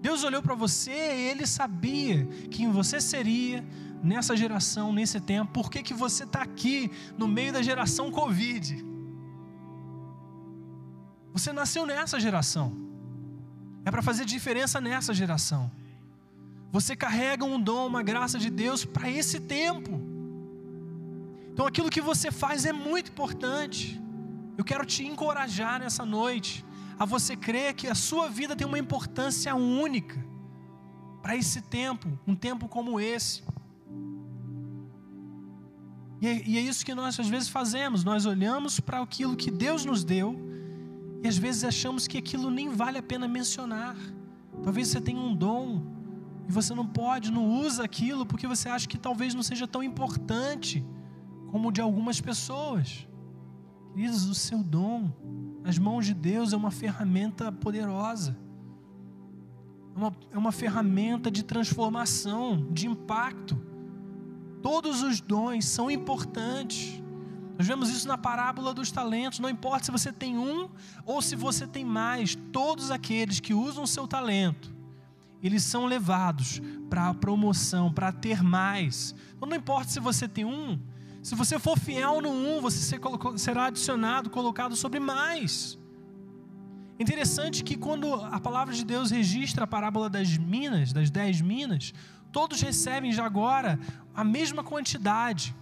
Deus 0.00 0.22
olhou 0.22 0.42
para 0.42 0.54
você 0.54 0.90
e 0.90 1.30
Ele 1.30 1.46
sabia 1.46 2.26
quem 2.50 2.70
você 2.70 3.00
seria 3.00 3.64
nessa 4.02 4.36
geração, 4.36 4.92
nesse 4.92 5.20
tempo. 5.20 5.52
Por 5.52 5.70
que, 5.70 5.82
que 5.82 5.94
você 5.94 6.24
está 6.24 6.42
aqui 6.42 6.90
no 7.16 7.26
meio 7.26 7.52
da 7.52 7.62
geração 7.62 8.10
Covid? 8.10 8.84
Você 11.32 11.52
nasceu 11.52 11.86
nessa 11.86 12.18
geração. 12.18 12.76
É 13.84 13.90
para 13.90 14.02
fazer 14.02 14.24
diferença 14.24 14.80
nessa 14.80 15.14
geração. 15.14 15.70
Você 16.70 16.94
carrega 16.94 17.44
um 17.44 17.60
dom, 17.60 17.86
uma 17.86 18.02
graça 18.02 18.38
de 18.38 18.50
Deus 18.50 18.84
para 18.84 19.10
esse 19.10 19.40
tempo. 19.40 20.00
Então 21.52 21.66
aquilo 21.66 21.90
que 21.90 22.00
você 22.00 22.30
faz 22.30 22.64
é 22.64 22.72
muito 22.72 23.10
importante. 23.10 24.00
Eu 24.56 24.64
quero 24.64 24.84
te 24.84 25.04
encorajar 25.04 25.80
nessa 25.80 26.04
noite 26.04 26.64
a 26.98 27.04
você 27.04 27.36
crer 27.36 27.74
que 27.74 27.86
a 27.86 27.94
sua 27.94 28.28
vida 28.28 28.54
tem 28.54 28.66
uma 28.66 28.78
importância 28.78 29.54
única 29.54 30.22
para 31.22 31.36
esse 31.36 31.60
tempo, 31.62 32.18
um 32.26 32.34
tempo 32.34 32.68
como 32.68 33.00
esse. 33.00 33.42
E 36.20 36.26
é, 36.26 36.42
e 36.46 36.58
é, 36.58 36.60
isso 36.60 36.84
que 36.84 36.94
nós 36.94 37.18
às 37.18 37.28
vezes 37.28 37.48
fazemos, 37.48 38.02
nós 38.02 38.26
olhamos 38.26 38.80
para 38.80 39.00
aquilo 39.00 39.36
que 39.36 39.50
Deus 39.50 39.84
nos 39.84 40.02
deu 40.04 40.36
e 41.22 41.28
às 41.28 41.38
vezes 41.38 41.64
achamos 41.64 42.06
que 42.06 42.18
aquilo 42.18 42.50
nem 42.50 42.68
vale 42.68 42.98
a 42.98 43.02
pena 43.02 43.26
mencionar. 43.26 43.96
Talvez 44.62 44.88
você 44.88 45.00
tenha 45.00 45.20
um 45.20 45.34
dom 45.34 45.97
e 46.48 46.52
você 46.52 46.74
não 46.74 46.86
pode, 46.86 47.30
não 47.30 47.60
usa 47.60 47.84
aquilo 47.84 48.24
porque 48.24 48.46
você 48.46 48.70
acha 48.70 48.88
que 48.88 48.96
talvez 48.96 49.34
não 49.34 49.42
seja 49.42 49.68
tão 49.68 49.82
importante 49.82 50.82
como 51.50 51.68
o 51.68 51.72
de 51.72 51.82
algumas 51.82 52.20
pessoas. 52.22 53.06
Queridos, 53.92 54.24
o 54.24 54.34
seu 54.34 54.62
dom 54.62 55.12
nas 55.62 55.78
mãos 55.78 56.06
de 56.06 56.14
Deus 56.14 56.54
é 56.54 56.56
uma 56.56 56.70
ferramenta 56.70 57.52
poderosa, 57.52 58.34
é 59.94 59.98
uma, 59.98 60.12
é 60.32 60.38
uma 60.38 60.52
ferramenta 60.52 61.30
de 61.30 61.44
transformação, 61.44 62.66
de 62.70 62.86
impacto. 62.86 63.60
Todos 64.62 65.02
os 65.02 65.20
dons 65.20 65.66
são 65.66 65.90
importantes. 65.90 67.02
Nós 67.58 67.66
vemos 67.66 67.90
isso 67.90 68.08
na 68.08 68.16
parábola 68.16 68.72
dos 68.72 68.90
talentos. 68.90 69.38
Não 69.38 69.50
importa 69.50 69.84
se 69.84 69.90
você 69.90 70.12
tem 70.12 70.38
um 70.38 70.70
ou 71.04 71.20
se 71.20 71.36
você 71.36 71.66
tem 71.66 71.84
mais, 71.84 72.34
todos 72.52 72.90
aqueles 72.90 73.38
que 73.38 73.52
usam 73.52 73.84
o 73.84 73.86
seu 73.86 74.06
talento, 74.06 74.77
eles 75.42 75.62
são 75.62 75.86
levados 75.86 76.60
para 76.88 77.08
a 77.08 77.14
promoção, 77.14 77.92
para 77.92 78.10
ter 78.10 78.42
mais. 78.42 79.14
Então, 79.36 79.48
não 79.48 79.56
importa 79.56 79.90
se 79.90 80.00
você 80.00 80.26
tem 80.26 80.44
um, 80.44 80.78
se 81.22 81.34
você 81.34 81.58
for 81.58 81.78
fiel 81.78 82.20
no 82.20 82.30
um, 82.30 82.60
você 82.60 82.98
será 83.36 83.66
adicionado, 83.66 84.30
colocado 84.30 84.74
sobre 84.74 84.98
mais. 84.98 85.78
Interessante 86.98 87.62
que 87.62 87.76
quando 87.76 88.12
a 88.14 88.40
palavra 88.40 88.74
de 88.74 88.84
Deus 88.84 89.10
registra 89.10 89.64
a 89.64 89.66
parábola 89.66 90.10
das 90.10 90.36
minas, 90.36 90.92
das 90.92 91.10
dez 91.10 91.40
minas, 91.40 91.92
todos 92.32 92.60
recebem 92.60 93.12
já 93.12 93.24
agora 93.24 93.78
a 94.14 94.24
mesma 94.24 94.64
quantidade. 94.64 95.54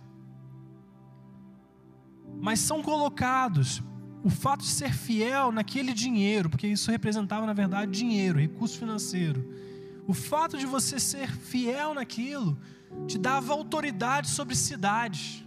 Mas 2.41 2.61
são 2.61 2.83
colocados 2.83 3.83
o 4.27 4.31
fato 4.31 4.63
de 4.63 4.73
ser 4.81 4.93
fiel 4.93 5.53
naquele 5.53 5.93
dinheiro, 5.93 6.51
porque 6.51 6.67
isso 6.67 6.91
representava 6.91 7.47
na 7.47 7.53
verdade 7.53 7.93
dinheiro, 7.93 8.41
recurso 8.41 8.77
financeiro. 8.77 9.41
O 10.05 10.13
fato 10.13 10.59
de 10.59 10.67
você 10.67 10.99
ser 10.99 11.31
fiel 11.31 11.95
naquilo 11.95 12.59
te 13.07 13.19
dava 13.19 13.53
autoridade 13.53 14.29
sobre 14.29 14.57
cidades. 14.57 15.47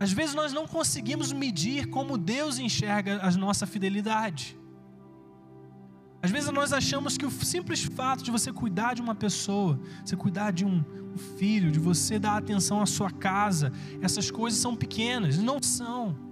Às 0.00 0.10
vezes 0.10 0.34
nós 0.34 0.52
não 0.52 0.66
conseguimos 0.66 1.32
medir 1.32 1.86
como 1.86 2.18
Deus 2.18 2.58
enxerga 2.58 3.20
a 3.22 3.30
nossa 3.30 3.64
fidelidade. 3.64 4.58
Às 6.20 6.32
vezes 6.32 6.50
nós 6.50 6.72
achamos 6.72 7.16
que 7.16 7.24
o 7.24 7.30
simples 7.30 7.84
fato 7.84 8.24
de 8.24 8.30
você 8.32 8.52
cuidar 8.52 8.94
de 8.94 9.02
uma 9.02 9.14
pessoa, 9.14 9.78
você 10.04 10.16
cuidar 10.16 10.50
de 10.50 10.64
um, 10.64 10.82
filho, 11.36 11.70
de 11.70 11.78
você 11.78 12.18
dar 12.18 12.36
atenção 12.36 12.80
à 12.80 12.86
sua 12.86 13.10
casa, 13.10 13.72
essas 14.00 14.32
coisas 14.32 14.58
são 14.58 14.74
pequenas. 14.74 15.38
Não 15.38 15.62
são. 15.62 16.27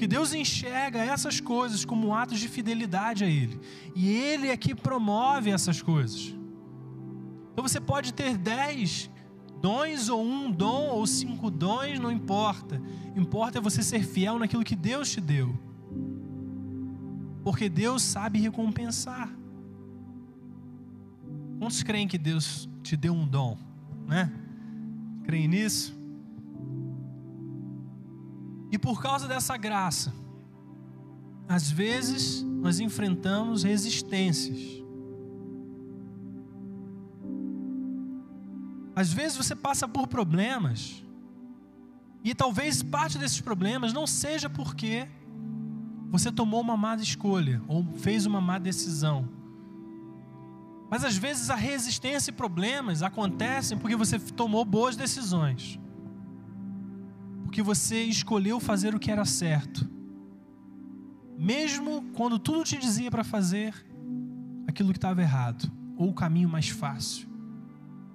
Porque 0.00 0.08
Deus 0.08 0.32
enxerga 0.32 0.98
essas 0.98 1.40
coisas 1.40 1.84
como 1.84 2.14
atos 2.14 2.40
de 2.40 2.48
fidelidade 2.48 3.22
a 3.22 3.26
Ele. 3.26 3.60
E 3.94 4.08
Ele 4.08 4.48
é 4.48 4.56
que 4.56 4.74
promove 4.74 5.50
essas 5.50 5.82
coisas. 5.82 6.34
Então 7.52 7.68
você 7.68 7.78
pode 7.78 8.14
ter 8.14 8.38
dez 8.38 9.10
dons 9.60 10.08
ou 10.08 10.24
um 10.24 10.50
dom 10.50 10.86
ou 10.86 11.06
cinco 11.06 11.50
dons, 11.50 11.98
não 11.98 12.10
importa. 12.10 12.80
Importa 13.14 13.58
é 13.58 13.60
você 13.60 13.82
ser 13.82 14.02
fiel 14.02 14.38
naquilo 14.38 14.64
que 14.64 14.74
Deus 14.74 15.10
te 15.10 15.20
deu. 15.20 15.54
Porque 17.44 17.68
Deus 17.68 18.00
sabe 18.00 18.40
recompensar. 18.40 19.30
Quantos 21.58 21.82
creem 21.82 22.08
que 22.08 22.16
Deus 22.16 22.70
te 22.82 22.96
deu 22.96 23.12
um 23.12 23.26
dom, 23.26 23.58
né? 24.06 24.32
Creem 25.24 25.46
nisso? 25.46 25.99
E 28.70 28.78
por 28.78 29.02
causa 29.02 29.26
dessa 29.26 29.56
graça, 29.56 30.12
às 31.48 31.70
vezes 31.70 32.42
nós 32.42 32.78
enfrentamos 32.78 33.62
resistências. 33.62 34.80
Às 38.94 39.12
vezes 39.12 39.36
você 39.36 39.56
passa 39.56 39.88
por 39.88 40.06
problemas, 40.06 41.02
e 42.22 42.34
talvez 42.34 42.82
parte 42.82 43.18
desses 43.18 43.40
problemas 43.40 43.92
não 43.92 44.06
seja 44.06 44.48
porque 44.48 45.08
você 46.10 46.30
tomou 46.30 46.60
uma 46.60 46.76
má 46.76 46.94
escolha 46.96 47.62
ou 47.66 47.84
fez 47.96 48.26
uma 48.26 48.40
má 48.40 48.58
decisão. 48.58 49.28
Mas 50.90 51.04
às 51.04 51.16
vezes 51.16 51.50
a 51.50 51.54
resistência 51.54 52.30
e 52.30 52.34
problemas 52.34 53.02
acontecem 53.02 53.78
porque 53.78 53.96
você 53.96 54.18
tomou 54.18 54.64
boas 54.64 54.96
decisões. 54.96 55.78
Porque 57.50 57.62
você 57.62 58.04
escolheu 58.04 58.60
fazer 58.60 58.94
o 58.94 58.98
que 59.00 59.10
era 59.10 59.24
certo. 59.24 59.90
Mesmo 61.36 62.04
quando 62.14 62.38
tudo 62.38 62.62
te 62.62 62.76
dizia 62.78 63.10
para 63.10 63.24
fazer 63.24 63.74
aquilo 64.68 64.92
que 64.92 64.98
estava 64.98 65.20
errado, 65.20 65.68
ou 65.96 66.10
o 66.10 66.14
caminho 66.14 66.48
mais 66.48 66.68
fácil 66.68 67.28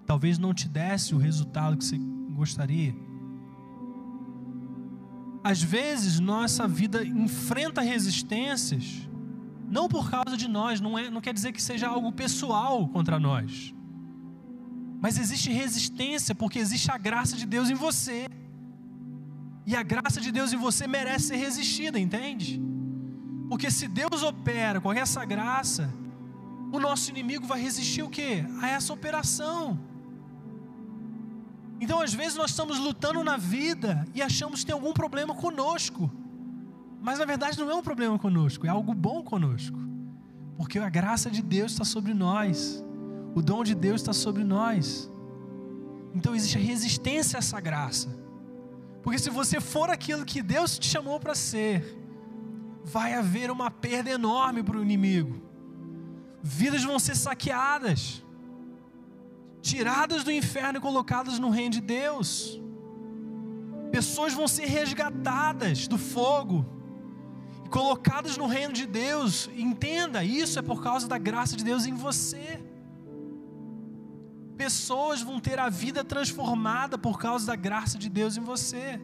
talvez 0.06 0.38
não 0.38 0.54
te 0.54 0.70
desse 0.70 1.14
o 1.14 1.18
resultado 1.18 1.76
que 1.76 1.84
você 1.84 1.98
gostaria. 1.98 2.96
Às 5.44 5.62
vezes, 5.62 6.18
nossa 6.18 6.66
vida 6.66 7.06
enfrenta 7.06 7.82
resistências, 7.82 9.10
não 9.68 9.90
por 9.90 10.10
causa 10.10 10.38
de 10.38 10.48
nós, 10.48 10.80
não, 10.80 10.98
é, 10.98 11.10
não 11.10 11.20
quer 11.20 11.34
dizer 11.34 11.52
que 11.52 11.62
seja 11.62 11.90
algo 11.90 12.14
pessoal 12.14 12.88
contra 12.88 13.20
nós, 13.20 13.74
mas 15.02 15.18
existe 15.18 15.52
resistência 15.52 16.34
porque 16.34 16.58
existe 16.58 16.90
a 16.90 16.98
graça 16.98 17.36
de 17.36 17.46
Deus 17.46 17.70
em 17.70 17.76
você, 17.76 18.28
e 19.66 19.76
a 19.76 19.84
graça 19.84 20.22
de 20.22 20.32
Deus 20.32 20.54
em 20.54 20.58
você 20.58 20.88
merece 20.88 21.28
ser 21.28 21.38
resistida, 21.38 22.00
entende? 22.00 22.62
Porque 23.50 23.70
se 23.72 23.88
Deus 23.88 24.24
opera 24.24 24.80
com 24.82 24.94
essa 24.94 25.24
graça, 25.26 25.94
o 26.72 26.80
nosso 26.80 27.10
inimigo 27.10 27.46
vai 27.46 27.60
resistir 27.60 28.04
o 28.04 28.10
quê? 28.10 28.46
A 28.62 28.70
essa 28.70 28.94
operação. 28.94 29.80
Então, 31.80 32.02
às 32.02 32.14
vezes, 32.14 32.36
nós 32.36 32.52
estamos 32.52 32.80
lutando 32.80 33.24
na 33.24 33.38
vida 33.38 34.06
e 34.14 34.22
achamos 34.22 34.62
que 34.62 34.68
tem 34.68 34.74
algum 34.74 34.94
problema 34.94 35.36
conosco. 35.36 36.10
Mas 37.06 37.20
na 37.20 37.26
verdade 37.26 37.60
não 37.60 37.70
é 37.70 37.76
um 37.76 37.84
problema 37.84 38.18
conosco, 38.18 38.66
é 38.66 38.70
algo 38.70 38.92
bom 38.92 39.22
conosco. 39.22 39.78
Porque 40.58 40.80
a 40.80 40.90
graça 40.90 41.30
de 41.30 41.44
Deus 41.44 41.74
está 41.74 41.86
sobre 41.86 42.16
nós, 42.16 42.84
o 43.36 43.44
dom 43.44 43.64
de 43.64 43.76
Deus 43.76 44.02
está 44.02 44.12
sobre 44.12 44.44
nós. 44.44 45.08
Então 46.16 46.34
existe 46.34 46.58
resistência 46.58 47.38
a 47.38 47.40
essa 47.40 47.60
graça. 47.60 48.25
Porque 49.06 49.20
se 49.20 49.30
você 49.30 49.62
for 49.62 49.92
aquilo 49.92 50.26
que 50.26 50.42
Deus 50.42 50.80
te 50.80 50.88
chamou 50.88 51.20
para 51.20 51.36
ser, 51.36 51.96
vai 52.84 53.14
haver 53.14 53.52
uma 53.52 53.70
perda 53.70 54.10
enorme 54.10 54.64
para 54.64 54.80
o 54.80 54.82
inimigo. 54.82 55.44
Vidas 56.42 56.84
vão 56.84 56.98
ser 56.98 57.16
saqueadas 57.16 58.24
tiradas 59.62 60.24
do 60.24 60.32
inferno 60.32 60.80
e 60.80 60.82
colocadas 60.82 61.38
no 61.38 61.52
reino 61.52 61.72
de 61.72 61.82
Deus. 61.82 62.60
Pessoas 63.92 64.34
vão 64.34 64.48
ser 64.48 64.66
resgatadas 64.66 65.88
do 65.88 66.00
fogo. 66.00 66.66
e 67.64 67.70
colocados 67.70 68.38
no 68.38 68.48
reino 68.48 68.74
de 68.74 68.88
Deus. 68.88 69.50
Entenda, 69.56 70.24
isso 70.24 70.58
é 70.58 70.64
por 70.64 70.82
causa 70.82 71.08
da 71.08 71.20
graça 71.20 71.56
de 71.56 71.64
Deus 71.64 71.86
em 71.86 71.94
você. 71.94 72.60
Pessoas 74.58 75.22
vão 75.22 75.40
ter 75.40 75.60
a 75.60 75.70
vida 75.70 76.04
transformada 76.04 76.98
por 76.98 77.20
causa 77.20 77.48
da 77.48 77.56
graça 77.56 77.98
de 77.98 78.10
Deus 78.10 78.38
em 78.38 78.42
você. 78.42 79.00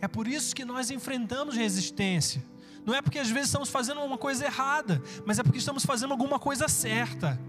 É 0.00 0.06
por 0.06 0.28
isso 0.28 0.54
que 0.54 0.64
nós 0.64 0.90
enfrentamos 0.90 1.56
resistência. 1.56 2.44
Não 2.84 2.94
é 2.94 3.00
porque 3.00 3.18
às 3.18 3.30
vezes 3.30 3.48
estamos 3.48 3.70
fazendo 3.70 4.00
uma 4.02 4.18
coisa 4.18 4.44
errada, 4.44 5.02
mas 5.24 5.38
é 5.38 5.42
porque 5.42 5.58
estamos 5.58 5.84
fazendo 5.84 6.12
alguma 6.12 6.38
coisa 6.38 6.68
certa. 6.68 7.40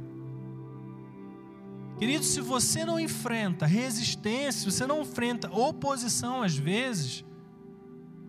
Querido, 2.00 2.24
se 2.24 2.41
você 2.41 2.84
não 2.84 3.00
enfrenta 3.00 3.66
resistência, 3.66 4.62
se 4.62 4.72
você 4.72 4.88
não 4.88 5.02
enfrenta 5.02 5.52
oposição 5.52 6.41
às 6.41 6.56
vezes, 6.56 7.24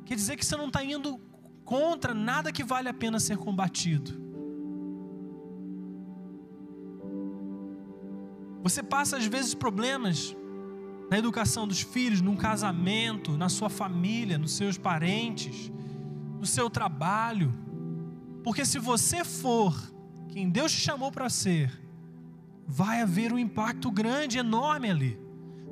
quer 0.04 0.14
dizer 0.14 0.36
que 0.36 0.44
você 0.44 0.56
não 0.56 0.68
está 0.68 0.84
indo 0.84 1.20
contra 1.64 2.14
nada 2.14 2.52
que 2.52 2.62
vale 2.62 2.88
a 2.88 2.94
pena 2.94 3.18
ser 3.18 3.36
combatido. 3.36 4.25
Você 8.66 8.82
passa 8.82 9.16
às 9.16 9.24
vezes 9.24 9.54
problemas 9.54 10.36
na 11.08 11.16
educação 11.16 11.68
dos 11.68 11.82
filhos, 11.82 12.20
num 12.20 12.34
casamento, 12.34 13.36
na 13.36 13.48
sua 13.48 13.70
família, 13.70 14.36
nos 14.38 14.54
seus 14.54 14.76
parentes, 14.76 15.70
no 16.40 16.44
seu 16.44 16.68
trabalho. 16.68 17.54
Porque 18.42 18.64
se 18.64 18.80
você 18.80 19.24
for 19.24 19.72
quem 20.30 20.50
Deus 20.50 20.72
te 20.72 20.80
chamou 20.80 21.12
para 21.12 21.30
ser, 21.30 21.80
vai 22.66 23.02
haver 23.02 23.32
um 23.32 23.38
impacto 23.38 23.88
grande, 23.88 24.36
enorme 24.36 24.90
ali, 24.90 25.20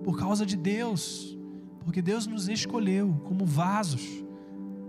por 0.05 0.17
causa 0.17 0.47
de 0.47 0.57
Deus, 0.57 1.37
porque 1.81 2.01
Deus 2.01 2.29
nos 2.29 2.49
escolheu 2.49 3.21
como 3.25 3.45
vasos 3.45 4.07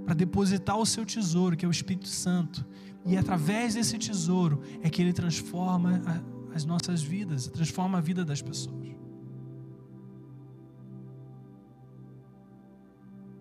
para 0.06 0.14
depositar 0.14 0.78
o 0.78 0.86
seu 0.86 1.08
tesouro, 1.08 1.58
que 1.58 1.66
é 1.66 1.68
o 1.68 1.72
Espírito 1.72 2.08
Santo, 2.08 2.64
e 3.03 3.18
através 3.18 3.74
desse 3.74 3.97
tesouro 3.97 4.62
é 4.84 4.91
que 4.91 5.01
ele 5.01 5.12
transforma 5.12 6.03
as 6.56 6.64
nossas 6.64 7.03
vidas, 7.03 7.47
transforma 7.49 7.97
a 7.97 8.01
vida 8.01 8.24
das 8.24 8.41
pessoas. 8.41 8.95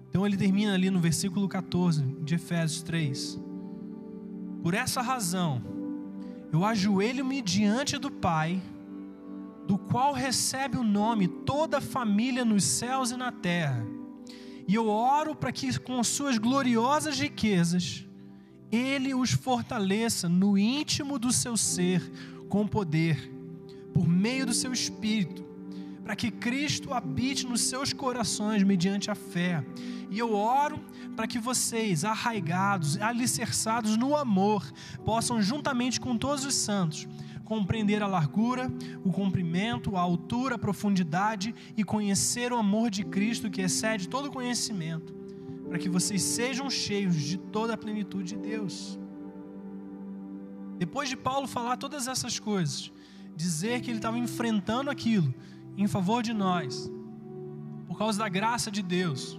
Então 0.08 0.26
ele 0.26 0.36
termina 0.36 0.74
ali 0.74 0.90
no 0.90 0.98
versículo 0.98 1.48
14 1.48 2.02
de 2.24 2.34
Efésios 2.34 2.82
3. 2.82 3.40
Por 4.62 4.74
essa 4.74 5.00
razão, 5.00 5.62
eu 6.52 6.64
ajoelho-me 6.64 7.40
diante 7.40 7.98
do 7.98 8.10
Pai, 8.10 8.60
do 9.66 9.78
qual 9.78 10.12
recebe 10.12 10.76
o 10.76 10.82
nome 10.82 11.28
toda 11.28 11.78
a 11.78 11.80
família 11.80 12.44
nos 12.44 12.64
céus 12.64 13.12
e 13.12 13.16
na 13.16 13.30
terra, 13.30 13.86
e 14.66 14.74
eu 14.74 14.88
oro 14.88 15.36
para 15.36 15.52
que 15.52 15.78
com 15.78 16.02
suas 16.02 16.36
gloriosas 16.36 17.20
riquezas, 17.20 18.04
Ele 18.72 19.14
os 19.14 19.30
fortaleça 19.30 20.28
no 20.28 20.58
íntimo 20.58 21.16
do 21.18 21.32
seu 21.32 21.56
ser 21.56 22.00
com 22.48 22.66
poder, 22.66 23.32
por 23.92 24.08
meio 24.08 24.46
do 24.46 24.52
seu 24.52 24.72
Espírito, 24.72 25.44
para 26.02 26.14
que 26.14 26.30
Cristo 26.30 26.92
habite 26.92 27.46
nos 27.46 27.62
seus 27.62 27.92
corações 27.92 28.62
mediante 28.62 29.10
a 29.10 29.14
fé. 29.14 29.64
E 30.10 30.18
eu 30.18 30.34
oro 30.34 30.78
para 31.16 31.26
que 31.26 31.38
vocês, 31.38 32.04
arraigados, 32.04 33.00
alicerçados 33.00 33.96
no 33.96 34.14
amor, 34.14 34.70
possam, 35.04 35.40
juntamente 35.40 35.98
com 35.98 36.16
todos 36.16 36.44
os 36.44 36.54
santos, 36.54 37.08
compreender 37.44 38.02
a 38.02 38.06
largura, 38.06 38.70
o 39.04 39.10
comprimento, 39.10 39.96
a 39.96 40.00
altura, 40.00 40.56
a 40.56 40.58
profundidade 40.58 41.54
e 41.76 41.82
conhecer 41.82 42.52
o 42.52 42.56
amor 42.56 42.90
de 42.90 43.04
Cristo 43.04 43.50
que 43.50 43.62
excede 43.62 44.08
todo 44.08 44.30
conhecimento, 44.30 45.14
para 45.68 45.78
que 45.78 45.88
vocês 45.88 46.22
sejam 46.22 46.68
cheios 46.68 47.16
de 47.16 47.38
toda 47.38 47.74
a 47.74 47.78
plenitude 47.78 48.34
de 48.34 48.36
Deus. 48.36 48.98
Depois 50.78 51.08
de 51.08 51.16
Paulo 51.16 51.46
falar 51.46 51.76
todas 51.76 52.08
essas 52.08 52.38
coisas, 52.38 52.90
dizer 53.36 53.80
que 53.80 53.90
ele 53.90 53.98
estava 53.98 54.18
enfrentando 54.18 54.90
aquilo 54.90 55.32
em 55.76 55.86
favor 55.86 56.22
de 56.22 56.32
nós, 56.32 56.90
por 57.86 57.98
causa 57.98 58.18
da 58.18 58.28
graça 58.28 58.70
de 58.70 58.82
Deus, 58.82 59.38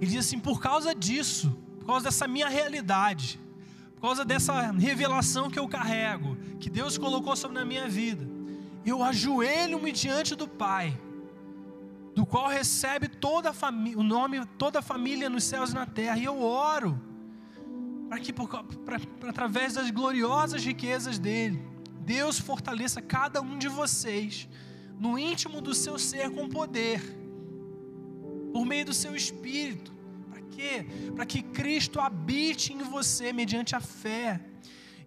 ele 0.00 0.10
diz 0.10 0.26
assim: 0.26 0.38
por 0.38 0.60
causa 0.60 0.94
disso, 0.94 1.56
por 1.78 1.86
causa 1.86 2.04
dessa 2.04 2.26
minha 2.26 2.48
realidade, 2.48 3.40
por 3.94 4.02
causa 4.02 4.24
dessa 4.24 4.72
revelação 4.72 5.50
que 5.50 5.58
eu 5.58 5.68
carrego, 5.68 6.36
que 6.58 6.68
Deus 6.68 6.98
colocou 6.98 7.36
sobre 7.36 7.58
a 7.58 7.64
minha 7.64 7.88
vida, 7.88 8.26
eu 8.84 9.02
ajoelho-me 9.02 9.92
diante 9.92 10.34
do 10.34 10.48
Pai, 10.48 10.98
do 12.14 12.26
qual 12.26 12.48
recebe 12.48 13.08
toda 13.08 13.52
o 13.96 14.02
nome, 14.02 14.44
toda 14.58 14.80
a 14.80 14.82
família 14.82 15.30
nos 15.30 15.44
céus 15.44 15.70
e 15.70 15.74
na 15.74 15.86
terra, 15.86 16.18
e 16.18 16.24
eu 16.24 16.42
oro 16.42 17.00
para 18.08 18.18
que, 18.20 18.32
por, 18.32 18.48
pra, 18.48 18.98
pra, 18.98 19.30
através 19.30 19.74
das 19.74 19.90
gloriosas 19.90 20.64
riquezas 20.64 21.18
dele, 21.18 21.60
Deus 22.00 22.38
fortaleça 22.38 23.02
cada 23.02 23.40
um 23.40 23.58
de 23.58 23.68
vocês 23.68 24.48
no 24.98 25.18
íntimo 25.18 25.60
do 25.60 25.74
seu 25.74 25.98
ser 25.98 26.30
com 26.30 26.48
poder, 26.48 27.00
por 28.52 28.64
meio 28.64 28.86
do 28.86 28.94
seu 28.94 29.14
espírito. 29.14 29.92
Para 30.30 30.40
quê? 30.42 30.86
Para 31.14 31.26
que 31.26 31.42
Cristo 31.42 32.00
habite 32.00 32.72
em 32.72 32.78
você 32.78 33.32
mediante 33.32 33.74
a 33.74 33.80
fé. 33.80 34.40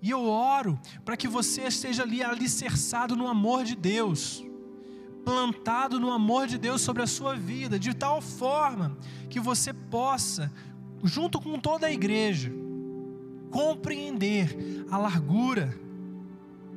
E 0.01 0.09
eu 0.11 0.23
oro 0.25 0.79
para 1.03 1.17
que 1.17 1.27
você 1.27 1.63
esteja 1.63 2.03
ali 2.03 2.23
alicerçado 2.23 3.15
no 3.15 3.27
amor 3.27 3.63
de 3.63 3.75
Deus, 3.75 4.45
plantado 5.25 5.99
no 5.99 6.11
amor 6.11 6.47
de 6.47 6.57
Deus 6.57 6.81
sobre 6.81 7.01
a 7.01 7.07
sua 7.07 7.35
vida, 7.35 7.79
de 7.79 7.93
tal 7.93 8.21
forma 8.21 8.97
que 9.29 9.39
você 9.39 9.73
possa, 9.73 10.51
junto 11.03 11.41
com 11.41 11.59
toda 11.59 11.87
a 11.87 11.91
igreja, 11.91 12.51
compreender 13.49 14.85
a 14.89 14.97
largura, 14.97 15.77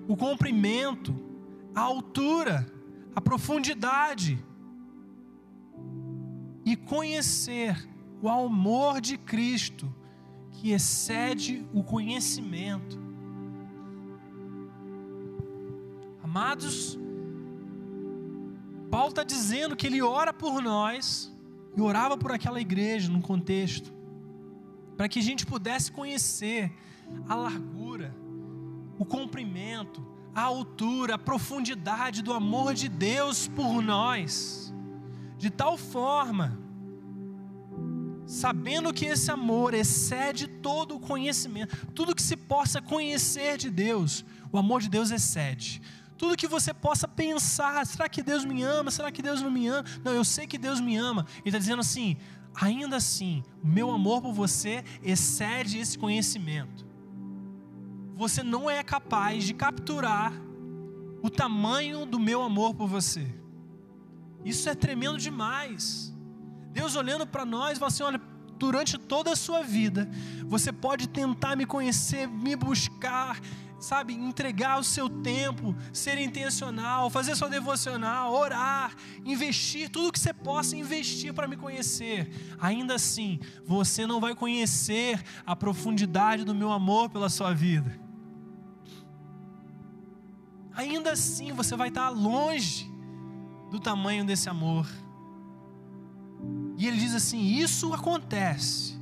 o 0.09 0.17
comprimento, 0.17 1.15
a 1.75 1.81
altura, 1.81 2.67
a 3.15 3.21
profundidade 3.21 4.43
e 6.65 6.77
conhecer 6.77 7.89
o 8.21 8.29
amor 8.29 9.01
de 9.01 9.19
Cristo 9.19 9.93
que 10.53 10.71
excede 10.71 11.67
o 11.73 11.83
conhecimento. 11.83 13.01
Amados, 16.23 16.99
Paulo 18.91 19.09
está 19.09 19.25
dizendo 19.25 19.75
que 19.75 19.87
ele 19.87 20.01
ora 20.01 20.33
por 20.33 20.63
nós 20.63 21.33
e 21.77 21.81
orava 21.81 22.17
por 22.17 22.31
aquela 22.31 22.61
igreja 22.61 23.11
num 23.11 23.21
contexto 23.21 23.93
para 24.97 25.09
que 25.09 25.19
a 25.19 25.23
gente 25.23 25.47
pudesse 25.47 25.91
conhecer 25.91 26.73
a 27.29 27.35
largura, 27.35 28.15
o 28.99 29.05
comprimento, 29.05 30.07
a 30.35 30.43
altura, 30.43 31.15
a 31.15 31.19
profundidade 31.19 32.23
do 32.23 32.33
amor 32.33 32.75
de 32.75 32.89
Deus 32.89 33.49
por 33.49 33.83
nós, 33.83 34.73
de 35.37 35.51
tal 35.51 35.77
forma, 35.77 36.59
sabendo 38.27 38.93
que 38.93 39.05
esse 39.05 39.31
amor 39.31 39.75
excede 39.75 40.47
todo 40.47 40.97
o 40.97 41.01
conhecimento, 41.01 41.87
tudo 41.89 42.15
que 42.15 42.23
se 42.23 42.37
possa 42.37 42.81
conhecer 42.81 43.59
de 43.59 43.71
Deus, 43.71 44.25
o 44.51 44.59
amor 44.59 44.81
de 44.81 44.89
Deus 44.89 45.11
excede. 45.11 45.83
Tudo 46.17 46.37
que 46.37 46.47
você 46.47 46.73
possa 46.73 47.09
pensar, 47.09 47.85
será 47.85 48.09
que 48.09 48.23
Deus 48.23 48.45
me 48.45 48.63
ama? 48.63 48.93
Será 48.93 49.11
que 49.11 49.21
Deus 49.21 49.43
não 49.43 49.51
me 49.51 49.67
ama? 49.67 49.85
Não, 50.05 50.13
eu 50.13 50.25
sei 50.25 50.47
que 50.47 50.57
Deus 50.57 50.81
me 50.81 50.97
ama. 50.97 51.27
Ele 51.39 51.49
está 51.49 51.59
dizendo 51.59 51.81
assim: 51.81 52.17
ainda 52.55 52.97
assim, 52.97 53.43
meu 53.63 53.91
amor 53.91 54.23
por 54.23 54.33
você 54.33 54.85
excede 55.03 55.79
esse 55.79 55.99
conhecimento. 55.99 56.87
Você 58.15 58.43
não 58.43 58.71
é 58.71 58.83
capaz 58.83 59.45
de 59.45 59.55
capturar 59.55 60.33
o 61.23 61.31
tamanho 61.31 62.05
do 62.05 62.19
meu 62.19 62.43
amor 62.43 62.75
por 62.75 62.89
você. 62.89 63.27
Isso 64.45 64.69
é 64.69 64.75
tremendo 64.75 65.19
demais. 65.19 66.13
Deus 66.73 66.97
olhando 66.97 67.27
para 67.27 67.45
nós, 67.45 67.79
fala 67.79 67.89
assim: 67.89 68.03
olha, 68.03 68.21
durante 68.59 68.99
toda 68.99 69.33
a 69.33 69.37
sua 69.37 69.63
vida, 69.63 70.09
você 70.47 70.73
pode 70.73 71.09
tentar 71.09 71.57
me 71.57 71.67
conhecer, 71.67 72.27
me 72.29 72.57
buscar, 72.57 73.41
sabe, 73.83 74.15
entregar 74.15 74.79
o 74.79 74.85
seu 74.85 75.09
tempo, 75.09 75.75
ser 75.93 76.17
intencional, 76.17 77.11
fazer 77.11 77.35
sua 77.35 77.49
devocional, 77.49 78.33
orar, 78.33 78.95
investir 79.25 79.91
tudo 79.91 80.13
que 80.13 80.21
você 80.21 80.33
possa 80.33 80.77
investir 80.77 81.35
para 81.35 81.49
me 81.49 81.57
conhecer. 81.57 82.31
Ainda 82.61 82.95
assim, 82.95 83.41
você 83.67 84.07
não 84.07 84.21
vai 84.21 84.37
conhecer 84.37 85.21
a 85.45 85.57
profundidade 85.57 86.45
do 86.45 86.55
meu 86.55 86.71
amor 86.71 87.11
pela 87.11 87.29
sua 87.29 87.53
vida. 87.53 88.01
Ainda 90.75 91.13
assim, 91.13 91.53
você 91.53 91.77
vai 91.77 91.89
estar 91.89 92.09
longe 92.09 92.89
do 93.69 93.81
tamanho 93.81 94.25
desse 94.25 94.49
amor. 94.49 94.87
E 96.79 96.87
ele 96.87 96.97
diz 96.97 97.15
assim: 97.15 97.41
Isso 97.41 97.93
acontece 97.93 98.97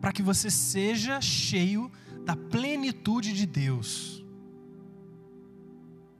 para 0.00 0.10
que 0.10 0.22
você 0.22 0.50
seja 0.50 1.20
cheio 1.20 1.92
da 2.26 2.34
plenitude 2.34 3.32
de 3.32 3.46
Deus. 3.46 4.24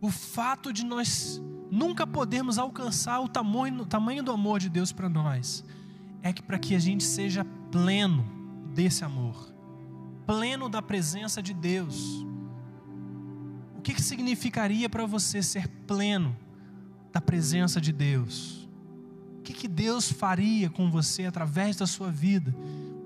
O 0.01 0.09
fato 0.09 0.73
de 0.73 0.85
nós 0.85 1.43
nunca 1.69 2.07
podermos 2.07 2.59
alcançar 2.59 3.21
o 3.21 3.29
tamanho, 3.29 3.81
o 3.81 3.87
tamanho 3.87 4.23
do 4.23 4.31
amor 4.31 4.61
de 4.61 4.69
Deus 4.69 4.93
para 4.93 5.09
nós, 5.09 5.65
é 6.23 6.33
que 6.33 6.41
para 6.41 6.61
que 6.61 6.77
a 6.77 6.79
gente 6.79 7.03
seja 7.03 7.45
pleno 7.73 8.25
desse 8.73 9.05
amor. 9.05 9.53
pleno 10.25 10.69
da 10.69 10.83
presença 10.83 11.41
de 11.41 11.55
Deus. 11.55 12.25
O 13.77 13.81
que, 13.81 13.95
que 13.95 14.03
significaria 14.03 14.89
para 14.89 15.07
você 15.07 15.41
ser 15.41 15.69
pleno 15.87 16.37
da 17.13 17.21
presença 17.21 17.81
de 17.81 17.93
Deus? 17.93 18.69
O 19.39 19.43
que, 19.43 19.53
que 19.53 19.69
Deus 19.69 20.11
faria 20.11 20.69
com 20.69 20.91
você 20.91 21.27
através 21.27 21.77
da 21.77 21.87
sua 21.87 22.11
vida? 22.11 22.53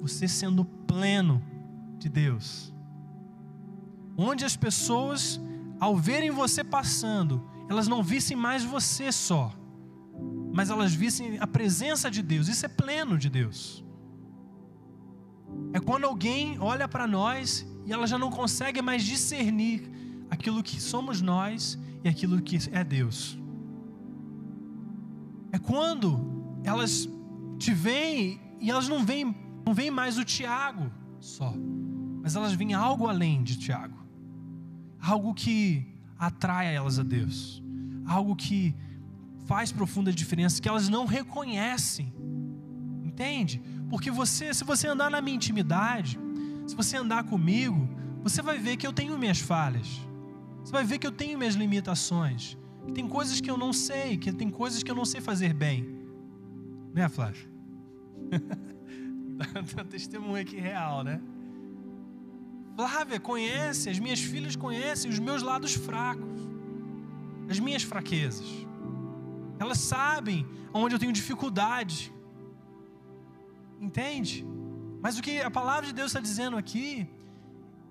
Você 0.00 0.26
sendo 0.26 0.64
pleno 0.64 1.42
de 1.98 2.08
Deus. 2.08 2.72
Onde 4.22 4.44
as 4.44 4.54
pessoas, 4.54 5.40
ao 5.78 5.96
verem 5.96 6.30
você 6.30 6.62
passando, 6.62 7.42
elas 7.70 7.88
não 7.88 8.02
vissem 8.02 8.36
mais 8.36 8.62
você 8.62 9.10
só, 9.10 9.50
mas 10.52 10.68
elas 10.68 10.92
vissem 10.92 11.38
a 11.38 11.46
presença 11.46 12.10
de 12.10 12.20
Deus. 12.20 12.46
Isso 12.48 12.66
é 12.66 12.68
pleno 12.68 13.16
de 13.16 13.30
Deus. 13.30 13.82
É 15.72 15.80
quando 15.80 16.04
alguém 16.04 16.58
olha 16.60 16.86
para 16.86 17.06
nós 17.06 17.66
e 17.86 17.92
ela 17.92 18.06
já 18.06 18.18
não 18.18 18.30
consegue 18.30 18.82
mais 18.82 19.02
discernir 19.02 19.90
aquilo 20.28 20.62
que 20.62 20.80
somos 20.80 21.22
nós 21.22 21.78
e 22.04 22.08
aquilo 22.08 22.42
que 22.42 22.58
é 22.72 22.84
Deus. 22.84 23.38
É 25.50 25.58
quando 25.58 26.60
elas 26.62 27.08
te 27.58 27.72
veem 27.72 28.40
e 28.60 28.70
elas 28.70 28.86
não 28.86 29.04
veem, 29.04 29.34
não 29.64 29.72
veem 29.72 29.90
mais 29.90 30.18
o 30.18 30.24
Tiago 30.24 30.90
só, 31.18 31.54
mas 32.22 32.36
elas 32.36 32.52
veem 32.52 32.74
algo 32.74 33.06
além 33.06 33.42
de 33.42 33.58
Tiago, 33.58 33.99
algo 35.00 35.32
que 35.34 35.86
atrai 36.18 36.74
elas 36.74 36.98
a 36.98 37.02
Deus, 37.02 37.62
algo 38.06 38.36
que 38.36 38.74
faz 39.46 39.72
profunda 39.72 40.12
diferença, 40.12 40.60
que 40.60 40.68
elas 40.68 40.88
não 40.88 41.06
reconhecem, 41.06 42.12
entende? 43.04 43.62
Porque 43.88 44.10
você, 44.10 44.54
se 44.54 44.62
você 44.62 44.86
andar 44.86 45.10
na 45.10 45.20
minha 45.20 45.36
intimidade, 45.36 46.18
se 46.66 46.76
você 46.76 46.96
andar 46.96 47.24
comigo, 47.24 47.88
você 48.22 48.42
vai 48.42 48.58
ver 48.58 48.76
que 48.76 48.86
eu 48.86 48.92
tenho 48.92 49.18
minhas 49.18 49.40
falhas. 49.40 50.00
Você 50.62 50.72
vai 50.72 50.84
ver 50.84 50.98
que 50.98 51.06
eu 51.06 51.12
tenho 51.12 51.36
minhas 51.36 51.54
limitações. 51.54 52.56
Que 52.86 52.92
tem 52.92 53.08
coisas 53.08 53.40
que 53.40 53.50
eu 53.50 53.56
não 53.56 53.72
sei, 53.72 54.16
que 54.16 54.32
tem 54.32 54.50
coisas 54.50 54.82
que 54.82 54.90
eu 54.90 54.94
não 54.94 55.04
sei 55.04 55.20
fazer 55.20 55.52
bem. 55.52 55.84
Né, 56.94 57.08
Flávia? 57.08 57.50
Dá 59.74 59.82
um 59.82 59.86
testemunho 59.86 60.40
aqui 60.40 60.60
real, 60.60 61.02
né? 61.02 61.20
Flávia 62.80 63.20
conhece, 63.20 63.90
as 63.90 63.98
minhas 63.98 64.20
filhas 64.20 64.56
conhecem 64.56 65.10
os 65.10 65.18
meus 65.18 65.42
lados 65.42 65.74
fracos, 65.74 66.40
as 67.46 67.58
minhas 67.58 67.82
fraquezas. 67.82 68.48
Elas 69.58 69.78
sabem 69.78 70.46
onde 70.72 70.94
eu 70.94 70.98
tenho 70.98 71.12
dificuldade. 71.12 72.10
Entende? 73.78 74.46
Mas 75.02 75.18
o 75.18 75.22
que 75.22 75.42
a 75.42 75.50
palavra 75.50 75.86
de 75.88 75.92
Deus 75.92 76.08
está 76.10 76.20
dizendo 76.20 76.56
aqui 76.56 77.06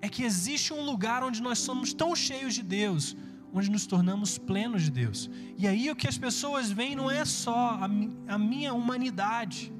é 0.02 0.10
que 0.10 0.24
existe 0.24 0.74
um 0.74 0.84
lugar 0.84 1.24
onde 1.24 1.40
nós 1.40 1.60
somos 1.60 1.94
tão 1.94 2.16
cheios 2.16 2.56
de 2.56 2.64
Deus, 2.64 3.16
onde 3.54 3.70
nos 3.70 3.86
tornamos 3.86 4.40
plenos 4.40 4.82
de 4.82 4.90
Deus. 4.90 5.30
E 5.56 5.68
aí 5.68 5.92
o 5.92 5.96
que 5.96 6.08
as 6.08 6.18
pessoas 6.18 6.72
veem 6.72 6.96
não 6.96 7.12
é 7.12 7.24
só 7.26 7.80
a, 8.28 8.38
minha 8.40 8.74
humanidade, 8.74 9.72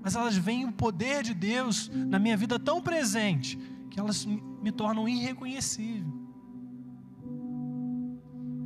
mas 0.00 0.14
elas 0.14 0.36
veem 0.36 0.64
o 0.64 0.72
poder 0.72 1.24
de 1.24 1.34
Deus 1.34 1.90
na 1.92 2.20
minha 2.20 2.36
vida 2.36 2.56
tão 2.56 2.80
presente 2.80 3.58
que 3.94 4.00
elas 4.00 4.26
me 4.26 4.72
tornam 4.72 5.08
irreconhecível. 5.08 6.12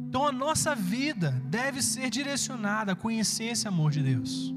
Então 0.08 0.26
a 0.26 0.32
nossa 0.32 0.74
vida 0.74 1.32
deve 1.44 1.82
ser 1.82 2.08
direcionada 2.08 2.92
a 2.92 2.96
conhecer 2.96 3.48
esse 3.48 3.68
amor 3.68 3.90
de 3.90 4.02
Deus. 4.02 4.54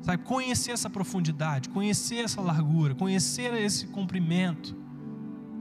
Sabe, 0.00 0.22
conhecer 0.24 0.70
essa 0.70 0.88
profundidade, 0.88 1.68
conhecer 1.68 2.24
essa 2.24 2.40
largura, 2.40 2.94
conhecer 2.94 3.52
esse 3.52 3.88
comprimento, 3.88 4.74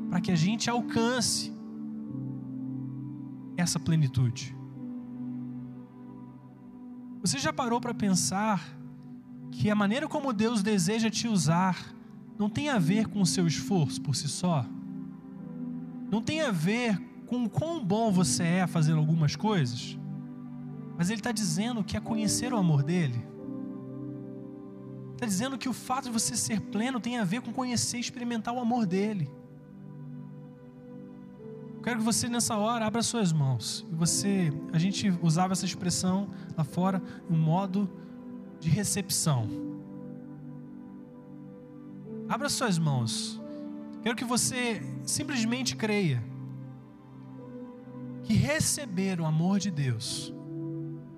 para 0.09 0.21
que 0.21 0.31
a 0.31 0.37
gente 0.37 0.69
alcance 0.69 1.53
essa 3.57 3.77
plenitude. 3.77 4.55
Você 7.19 7.39
já 7.39 7.51
parou 7.51 7.81
para 7.81 7.93
pensar 7.93 8.73
que 9.51 9.69
a 9.69 9.75
maneira 9.75 10.07
como 10.07 10.31
Deus 10.31 10.63
deseja 10.63 11.09
te 11.09 11.27
usar 11.27 11.98
não 12.39 12.49
tem 12.49 12.69
a 12.69 12.79
ver 12.79 13.07
com 13.07 13.21
o 13.21 13.25
seu 13.25 13.45
esforço 13.45 14.01
por 14.01 14.15
si 14.15 14.27
só? 14.27 14.65
Não 16.09 16.21
tem 16.21 16.41
a 16.41 16.49
ver 16.49 16.99
com 17.27 17.43
o 17.43 17.49
quão 17.49 17.85
bom 17.85 18.11
você 18.11 18.43
é 18.43 18.65
fazendo 18.65 18.97
algumas 18.97 19.35
coisas? 19.35 19.99
Mas 20.97 21.11
Ele 21.11 21.19
está 21.19 21.31
dizendo 21.31 21.83
que 21.83 21.95
é 21.95 21.99
conhecer 21.99 22.51
o 22.51 22.57
amor 22.57 22.81
dele 22.81 23.29
Está 25.19 25.27
dizendo 25.27 25.57
que 25.57 25.67
o 25.67 25.73
fato 25.73 26.05
de 26.05 26.11
você 26.11 26.37
ser 26.37 26.61
pleno 26.61 26.97
tem 26.97 27.19
a 27.19 27.25
ver 27.25 27.41
com 27.41 27.51
conhecer 27.51 27.97
e 27.97 27.99
experimentar 27.99 28.53
o 28.53 28.59
amor 28.61 28.85
dele. 28.85 29.29
Quero 31.83 31.99
que 31.99 32.05
você 32.05 32.29
nessa 32.29 32.55
hora 32.55 32.85
abra 32.85 33.01
suas 33.03 33.33
mãos. 33.33 33.85
Você, 33.91 34.49
a 34.71 34.79
gente 34.79 35.13
usava 35.21 35.51
essa 35.51 35.65
expressão 35.65 36.29
lá 36.55 36.63
fora, 36.63 37.03
um 37.29 37.35
modo 37.35 37.89
de 38.61 38.69
recepção. 38.69 39.68
Abra 42.29 42.47
suas 42.47 42.77
mãos. 42.77 43.41
Quero 44.03 44.15
que 44.15 44.23
você 44.23 44.81
simplesmente 45.03 45.75
creia 45.75 46.23
que 48.23 48.33
receber 48.35 49.19
o 49.19 49.25
amor 49.25 49.57
de 49.57 49.71
Deus 49.71 50.31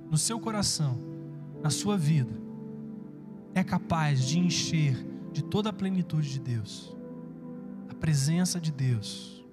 no 0.10 0.18
seu 0.18 0.40
coração, 0.40 0.98
na 1.62 1.70
sua 1.70 1.98
vida, 1.98 2.34
é 3.54 3.62
capaz 3.62 4.26
de 4.26 4.40
encher 4.40 4.96
de 5.34 5.44
toda 5.44 5.70
a 5.70 5.74
plenitude 5.74 6.32
de 6.32 6.40
Deus, 6.40 6.96
a 7.90 7.94
presença 7.94 8.60
de 8.60 8.72
Deus. 8.72 9.46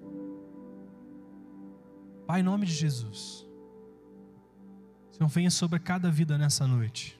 Pai, 2.25 2.39
em 2.39 2.43
nome 2.43 2.65
de 2.65 2.73
Jesus, 2.73 3.45
Senhor, 5.11 5.27
venha 5.27 5.51
sobre 5.51 5.79
cada 5.79 6.09
vida 6.09 6.37
nessa 6.37 6.65
noite. 6.65 7.18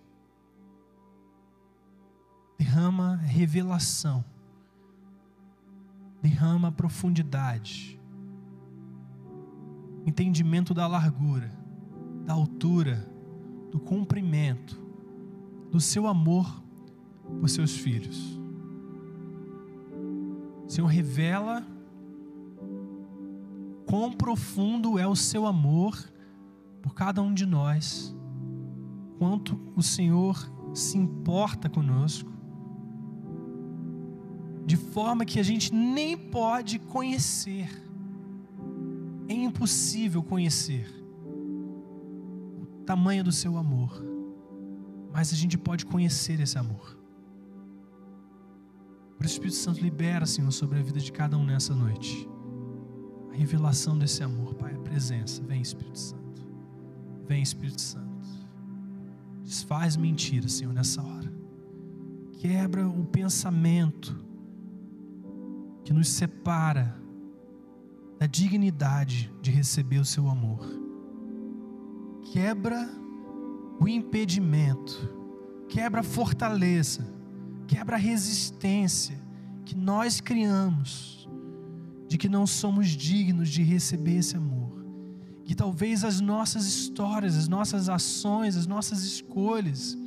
Derrama 2.60 3.16
revelação, 3.16 4.24
derrama 6.22 6.72
profundidade, 6.72 8.00
entendimento 10.06 10.74
da 10.74 10.86
largura, 10.86 11.50
da 12.26 12.34
altura, 12.34 13.10
do 13.72 13.80
comprimento, 13.80 14.80
do 15.72 15.80
seu 15.80 16.06
amor 16.06 16.62
por 17.40 17.50
seus 17.50 17.78
filhos. 17.78 18.40
Senhor, 20.68 20.88
revela 20.88 21.66
quão 23.86 24.12
profundo 24.12 25.00
é 25.00 25.08
o 25.08 25.16
seu 25.16 25.48
amor 25.48 25.98
por 26.82 26.94
cada 26.94 27.22
um 27.22 27.34
de 27.34 27.46
nós, 27.46 28.16
quanto 29.18 29.60
o 29.76 29.82
Senhor 29.82 30.38
se 30.74 30.98
importa 30.98 31.70
conosco, 31.70 32.39
de 34.70 34.78
forma 34.78 35.26
que 35.26 35.40
a 35.40 35.44
gente 35.44 35.74
nem 35.74 36.16
pode 36.16 36.78
conhecer, 36.78 37.68
é 39.28 39.34
impossível 39.34 40.22
conhecer 40.22 40.88
o 42.62 42.84
tamanho 42.86 43.24
do 43.24 43.32
seu 43.32 43.58
amor, 43.58 43.92
mas 45.12 45.34
a 45.34 45.36
gente 45.36 45.58
pode 45.58 45.88
conhecer 45.88 46.40
esse 46.40 46.56
amor. 46.56 46.96
Por 49.18 49.26
isso, 49.26 49.34
Espírito 49.34 49.56
Santo, 49.56 49.82
libera, 49.82 50.28
Senhor, 50.28 50.52
sobre 50.52 50.78
a 50.78 50.84
vida 50.84 51.00
de 51.00 51.12
cada 51.12 51.36
um 51.36 51.44
nessa 51.44 51.74
noite. 51.74 52.30
A 53.32 53.36
revelação 53.36 53.98
desse 53.98 54.22
amor, 54.22 54.54
Pai, 54.54 54.76
a 54.76 54.80
presença. 54.82 55.42
Vem, 55.42 55.64
Espírito 55.64 55.98
Santo. 55.98 56.48
Vem, 57.28 57.42
Espírito 57.42 57.82
Santo. 57.82 58.24
Desfaz 59.44 59.98
mentira, 59.98 60.48
Senhor, 60.48 60.72
nessa 60.72 61.02
hora. 61.02 61.34
Quebra 62.34 62.88
o 62.88 63.04
pensamento 63.06 64.29
que 65.90 65.94
nos 65.94 66.08
separa 66.08 66.96
da 68.20 68.28
dignidade 68.28 69.34
de 69.42 69.50
receber 69.50 69.98
o 69.98 70.06
seu 70.06 70.30
amor. 70.30 70.64
Quebra 72.32 72.88
o 73.80 73.88
impedimento, 73.88 75.66
quebra 75.68 76.02
a 76.02 76.04
fortaleza 76.04 77.04
quebra 77.66 77.96
a 77.96 78.00
resistência 78.00 79.20
que 79.66 79.76
nós 79.76 80.22
criamos 80.22 81.28
de 82.08 82.20
que 82.20 82.30
não 82.30 82.46
somos 82.46 82.90
dignos 82.90 83.50
de 83.50 83.64
receber 83.64 84.18
esse 84.18 84.38
amor. 84.38 84.86
Que 85.44 85.56
talvez 85.56 86.04
as 86.04 86.22
nossas 86.22 86.68
histórias, 86.68 87.36
as 87.36 87.48
nossas 87.48 87.90
ações, 87.90 88.56
as 88.56 88.68
nossas 88.68 89.02
escolhas 89.02 89.98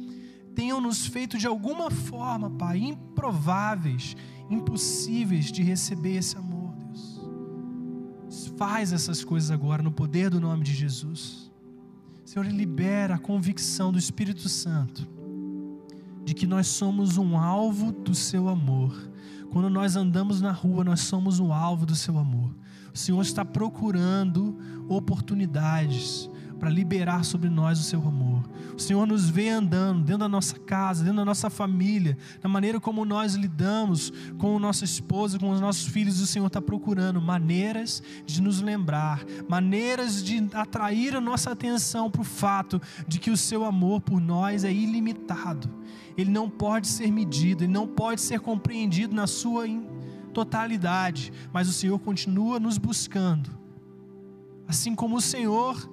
tenham 0.54 0.80
nos 0.80 1.06
feito 1.06 1.38
de 1.38 1.46
alguma 1.46 1.90
forma, 1.90 2.50
Pai, 2.50 2.78
improváveis, 2.78 4.16
impossíveis 4.50 5.50
de 5.50 5.62
receber 5.62 6.16
esse 6.16 6.36
amor, 6.36 6.74
Deus. 6.76 7.20
Faz 8.56 8.92
essas 8.92 9.24
coisas 9.24 9.50
agora 9.50 9.82
no 9.82 9.92
poder 9.92 10.30
do 10.30 10.40
nome 10.40 10.64
de 10.64 10.74
Jesus. 10.74 11.50
Senhor, 12.24 12.46
libera 12.46 13.16
a 13.16 13.18
convicção 13.18 13.92
do 13.92 13.98
Espírito 13.98 14.48
Santo 14.48 15.08
de 16.24 16.34
que 16.34 16.46
nós 16.46 16.68
somos 16.68 17.18
um 17.18 17.36
alvo 17.36 17.92
do 17.92 18.14
seu 18.14 18.48
amor. 18.48 18.94
Quando 19.50 19.68
nós 19.68 19.96
andamos 19.96 20.40
na 20.40 20.52
rua, 20.52 20.84
nós 20.84 21.00
somos 21.00 21.40
um 21.40 21.52
alvo 21.52 21.84
do 21.84 21.96
seu 21.96 22.18
amor. 22.18 22.54
O 22.94 22.98
Senhor 22.98 23.20
está 23.20 23.44
procurando 23.44 24.56
oportunidades 24.88 26.30
para 26.62 26.70
liberar 26.70 27.24
sobre 27.24 27.50
nós 27.50 27.80
o 27.80 27.82
seu 27.82 27.98
amor. 28.06 28.40
O 28.72 28.78
Senhor 28.78 29.04
nos 29.04 29.28
vê 29.28 29.48
andando 29.48 30.04
dentro 30.04 30.20
da 30.20 30.28
nossa 30.28 30.56
casa, 30.60 31.02
dentro 31.02 31.16
da 31.16 31.24
nossa 31.24 31.50
família, 31.50 32.16
na 32.40 32.48
maneira 32.48 32.78
como 32.78 33.04
nós 33.04 33.34
lidamos 33.34 34.12
com 34.38 34.58
a 34.58 34.60
nossa 34.60 34.84
esposa, 34.84 35.40
com 35.40 35.50
os 35.50 35.60
nossos 35.60 35.88
filhos. 35.88 36.20
O 36.20 36.26
Senhor 36.26 36.46
está 36.46 36.62
procurando 36.62 37.20
maneiras 37.20 38.00
de 38.24 38.40
nos 38.40 38.60
lembrar, 38.60 39.24
maneiras 39.48 40.22
de 40.22 40.48
atrair 40.54 41.16
a 41.16 41.20
nossa 41.20 41.50
atenção 41.50 42.08
para 42.08 42.20
o 42.20 42.24
fato 42.24 42.80
de 43.08 43.18
que 43.18 43.32
o 43.32 43.36
seu 43.36 43.64
amor 43.64 44.00
por 44.00 44.20
nós 44.20 44.62
é 44.62 44.72
ilimitado. 44.72 45.68
Ele 46.16 46.30
não 46.30 46.48
pode 46.48 46.86
ser 46.86 47.10
medido, 47.10 47.64
ele 47.64 47.72
não 47.72 47.88
pode 47.88 48.20
ser 48.20 48.38
compreendido 48.38 49.16
na 49.16 49.26
sua 49.26 49.64
totalidade, 50.32 51.32
mas 51.52 51.68
o 51.68 51.72
Senhor 51.72 51.98
continua 51.98 52.60
nos 52.60 52.78
buscando. 52.78 53.50
Assim 54.68 54.94
como 54.94 55.16
o 55.16 55.20
Senhor 55.20 55.90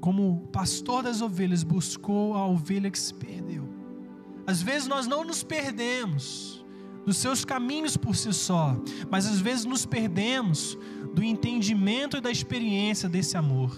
como 0.00 0.48
pastor 0.52 1.02
das 1.02 1.20
ovelhas, 1.20 1.62
buscou 1.62 2.34
a 2.34 2.46
ovelha 2.46 2.90
que 2.90 2.98
se 2.98 3.12
perdeu. 3.14 3.68
Às 4.46 4.62
vezes 4.62 4.88
nós 4.88 5.06
não 5.06 5.24
nos 5.24 5.42
perdemos 5.42 6.64
dos 7.04 7.16
seus 7.16 7.44
caminhos 7.44 7.96
por 7.96 8.14
si 8.14 8.32
só, 8.32 8.76
mas 9.10 9.26
às 9.26 9.40
vezes 9.40 9.64
nos 9.64 9.84
perdemos 9.86 10.76
do 11.14 11.22
entendimento 11.22 12.16
e 12.16 12.20
da 12.20 12.30
experiência 12.30 13.08
desse 13.08 13.36
amor. 13.36 13.76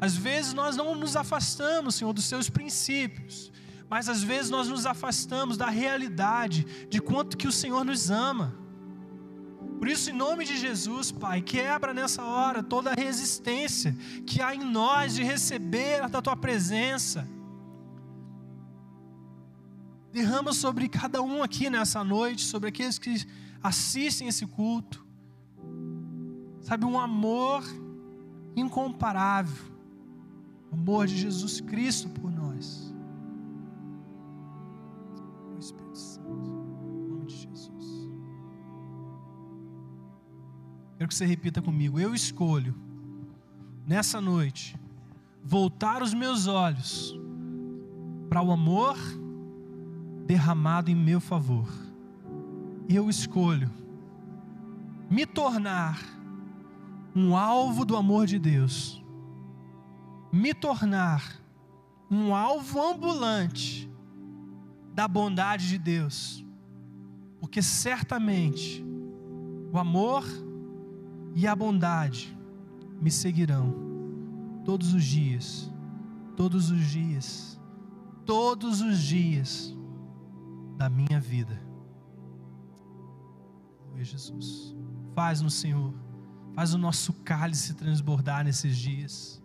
Às 0.00 0.16
vezes 0.16 0.52
nós 0.52 0.76
não 0.76 0.94
nos 0.94 1.16
afastamos, 1.16 1.94
Senhor, 1.94 2.12
dos 2.12 2.24
seus 2.24 2.50
princípios, 2.50 3.52
mas 3.88 4.08
às 4.08 4.22
vezes 4.22 4.50
nós 4.50 4.68
nos 4.68 4.86
afastamos 4.86 5.56
da 5.56 5.68
realidade 5.68 6.66
de 6.88 7.00
quanto 7.00 7.36
que 7.36 7.48
o 7.48 7.52
Senhor 7.52 7.84
nos 7.84 8.10
ama. 8.10 8.65
Por 9.78 9.88
isso, 9.88 10.10
em 10.10 10.12
nome 10.12 10.44
de 10.44 10.56
Jesus, 10.56 11.12
Pai, 11.12 11.42
quebra 11.42 11.92
nessa 11.92 12.24
hora 12.24 12.62
toda 12.62 12.90
a 12.90 12.94
resistência 12.94 13.94
que 14.26 14.40
há 14.40 14.54
em 14.54 14.64
nós 14.64 15.14
de 15.14 15.22
receber 15.22 16.02
a 16.02 16.08
tua 16.08 16.36
presença. 16.36 17.28
Derrama 20.12 20.54
sobre 20.54 20.88
cada 20.88 21.20
um 21.20 21.42
aqui 21.42 21.68
nessa 21.68 22.02
noite, 22.02 22.42
sobre 22.42 22.70
aqueles 22.70 22.98
que 22.98 23.26
assistem 23.62 24.28
esse 24.28 24.46
culto, 24.46 25.04
sabe, 26.62 26.84
um 26.84 26.98
amor 26.98 27.62
incomparável, 28.56 29.74
o 30.70 30.74
amor 30.74 31.06
de 31.06 31.16
Jesus 31.18 31.60
Cristo 31.60 32.08
por 32.08 32.30
Quero 40.96 41.08
que 41.08 41.14
você 41.14 41.26
repita 41.26 41.60
comigo. 41.60 42.00
Eu 42.00 42.14
escolho, 42.14 42.74
nessa 43.86 44.20
noite, 44.20 44.78
voltar 45.44 46.02
os 46.02 46.14
meus 46.14 46.46
olhos 46.46 47.14
para 48.28 48.40
o 48.40 48.50
amor 48.50 48.96
derramado 50.26 50.90
em 50.90 50.94
meu 50.94 51.20
favor. 51.20 51.68
Eu 52.88 53.10
escolho 53.10 53.70
me 55.10 55.26
tornar 55.26 56.00
um 57.14 57.36
alvo 57.36 57.84
do 57.84 57.96
amor 57.96 58.26
de 58.26 58.38
Deus, 58.38 59.02
me 60.32 60.54
tornar 60.54 61.40
um 62.10 62.34
alvo 62.34 62.80
ambulante 62.80 63.90
da 64.94 65.06
bondade 65.06 65.68
de 65.68 65.78
Deus, 65.78 66.44
porque 67.38 67.60
certamente 67.60 68.84
o 69.72 69.78
amor 69.78 70.24
e 71.36 71.46
a 71.46 71.54
bondade 71.54 72.34
me 72.98 73.10
seguirão 73.10 73.74
todos 74.64 74.94
os 74.94 75.04
dias, 75.04 75.70
todos 76.34 76.70
os 76.70 76.82
dias, 76.86 77.60
todos 78.24 78.80
os 78.80 78.98
dias 78.98 79.76
da 80.78 80.88
minha 80.88 81.20
vida. 81.20 81.60
Oi, 83.94 84.02
Jesus. 84.02 84.74
Faz 85.14 85.42
no 85.42 85.50
Senhor, 85.50 85.92
faz 86.54 86.72
o 86.72 86.78
nosso 86.78 87.12
cálice 87.12 87.74
transbordar 87.74 88.42
nesses 88.42 88.74
dias. 88.74 89.42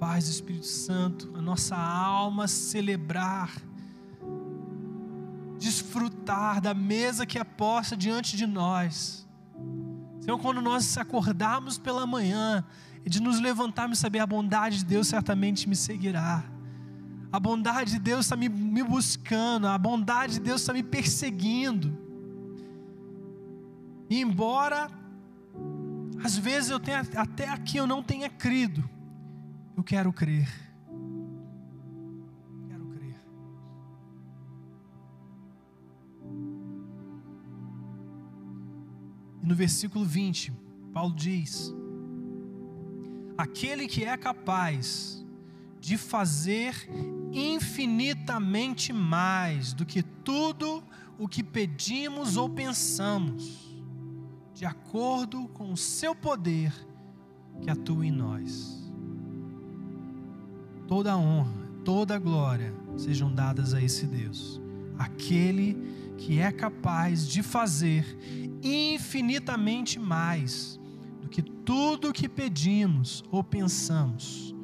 Faz, 0.00 0.26
Espírito 0.26 0.66
Santo, 0.66 1.30
a 1.36 1.40
nossa 1.40 1.76
alma 1.76 2.48
celebrar, 2.48 3.52
desfrutar 5.60 6.60
da 6.60 6.74
mesa 6.74 7.24
que 7.24 7.38
é 7.38 7.44
posta 7.44 7.96
diante 7.96 8.36
de 8.36 8.48
nós 8.48 9.25
Senhor, 10.26 10.40
quando 10.40 10.60
nós 10.60 10.98
acordarmos 10.98 11.78
pela 11.78 12.04
manhã 12.04 12.64
e 13.04 13.08
de 13.08 13.22
nos 13.22 13.38
levantarmos 13.38 13.98
e 13.98 14.00
saber 14.00 14.18
a 14.18 14.26
bondade 14.26 14.78
de 14.78 14.84
Deus 14.84 15.06
certamente 15.06 15.68
me 15.68 15.76
seguirá. 15.76 16.44
A 17.30 17.38
bondade 17.38 17.92
de 17.92 18.00
Deus 18.00 18.26
está 18.26 18.34
me, 18.34 18.48
me 18.48 18.82
buscando, 18.82 19.68
a 19.68 19.78
bondade 19.78 20.32
de 20.34 20.40
Deus 20.40 20.62
está 20.62 20.72
me 20.72 20.82
perseguindo. 20.82 21.96
E 24.10 24.20
embora 24.20 24.90
às 26.24 26.36
vezes 26.36 26.70
eu 26.70 26.80
tenha 26.80 27.06
até 27.14 27.48
aqui 27.48 27.76
eu 27.76 27.86
não 27.86 28.02
tenha 28.02 28.28
crido, 28.28 28.82
eu 29.76 29.84
quero 29.84 30.12
crer. 30.12 30.65
No 39.46 39.54
versículo 39.54 40.04
20, 40.04 40.52
Paulo 40.92 41.14
diz: 41.14 41.72
Aquele 43.38 43.86
que 43.86 44.04
é 44.04 44.16
capaz 44.16 45.24
de 45.80 45.96
fazer 45.96 46.88
infinitamente 47.32 48.92
mais 48.92 49.72
do 49.72 49.86
que 49.86 50.02
tudo 50.02 50.82
o 51.16 51.28
que 51.28 51.44
pedimos 51.44 52.36
ou 52.36 52.48
pensamos, 52.48 53.78
de 54.52 54.64
acordo 54.64 55.46
com 55.48 55.72
o 55.72 55.76
seu 55.76 56.12
poder 56.12 56.72
que 57.62 57.70
atua 57.70 58.04
em 58.04 58.10
nós. 58.10 58.92
Toda 60.88 61.16
honra, 61.16 61.70
toda 61.84 62.18
glória 62.18 62.74
sejam 62.96 63.32
dadas 63.32 63.74
a 63.74 63.80
esse 63.80 64.06
Deus, 64.06 64.60
aquele 64.98 65.74
que 65.74 66.05
é 66.38 66.50
capaz 66.52 67.26
de 67.26 67.42
fazer 67.42 68.04
infinitamente 68.62 69.98
mais 69.98 70.78
do 71.20 71.28
que 71.28 71.42
tudo 71.42 72.08
o 72.08 72.12
que 72.12 72.28
pedimos 72.28 73.24
ou 73.30 73.42
pensamos, 73.42 74.54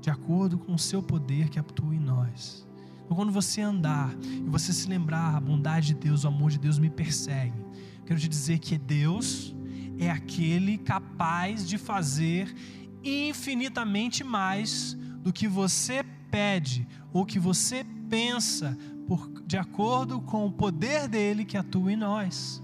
de 0.00 0.10
acordo 0.10 0.58
com 0.58 0.74
o 0.74 0.78
seu 0.78 1.02
poder 1.02 1.48
que 1.48 1.58
atua 1.58 1.94
em 1.94 2.00
nós. 2.00 2.66
Então, 3.04 3.16
quando 3.16 3.32
você 3.32 3.60
andar 3.60 4.14
e 4.24 4.48
você 4.48 4.72
se 4.72 4.88
lembrar, 4.88 5.36
a 5.36 5.40
bondade 5.40 5.88
de 5.88 5.94
Deus, 5.94 6.24
o 6.24 6.28
amor 6.28 6.50
de 6.50 6.58
Deus 6.58 6.78
me 6.78 6.90
persegue, 6.90 7.58
quero 8.04 8.18
te 8.18 8.28
dizer 8.28 8.58
que 8.58 8.76
Deus 8.76 9.54
é 9.98 10.10
aquele 10.10 10.78
capaz 10.78 11.66
de 11.66 11.78
fazer 11.78 12.54
infinitamente 13.02 14.24
mais 14.24 14.94
do 15.20 15.32
que 15.32 15.46
você 15.46 16.04
pede 16.30 16.86
ou 17.12 17.24
que 17.24 17.38
você 17.38 17.84
pensa, 18.08 18.76
por, 19.06 19.30
de 19.46 19.56
acordo 19.56 20.20
com 20.20 20.46
o 20.46 20.52
poder 20.52 21.08
dele 21.08 21.44
que 21.44 21.56
atua 21.56 21.92
em 21.92 21.96
nós. 21.96 22.62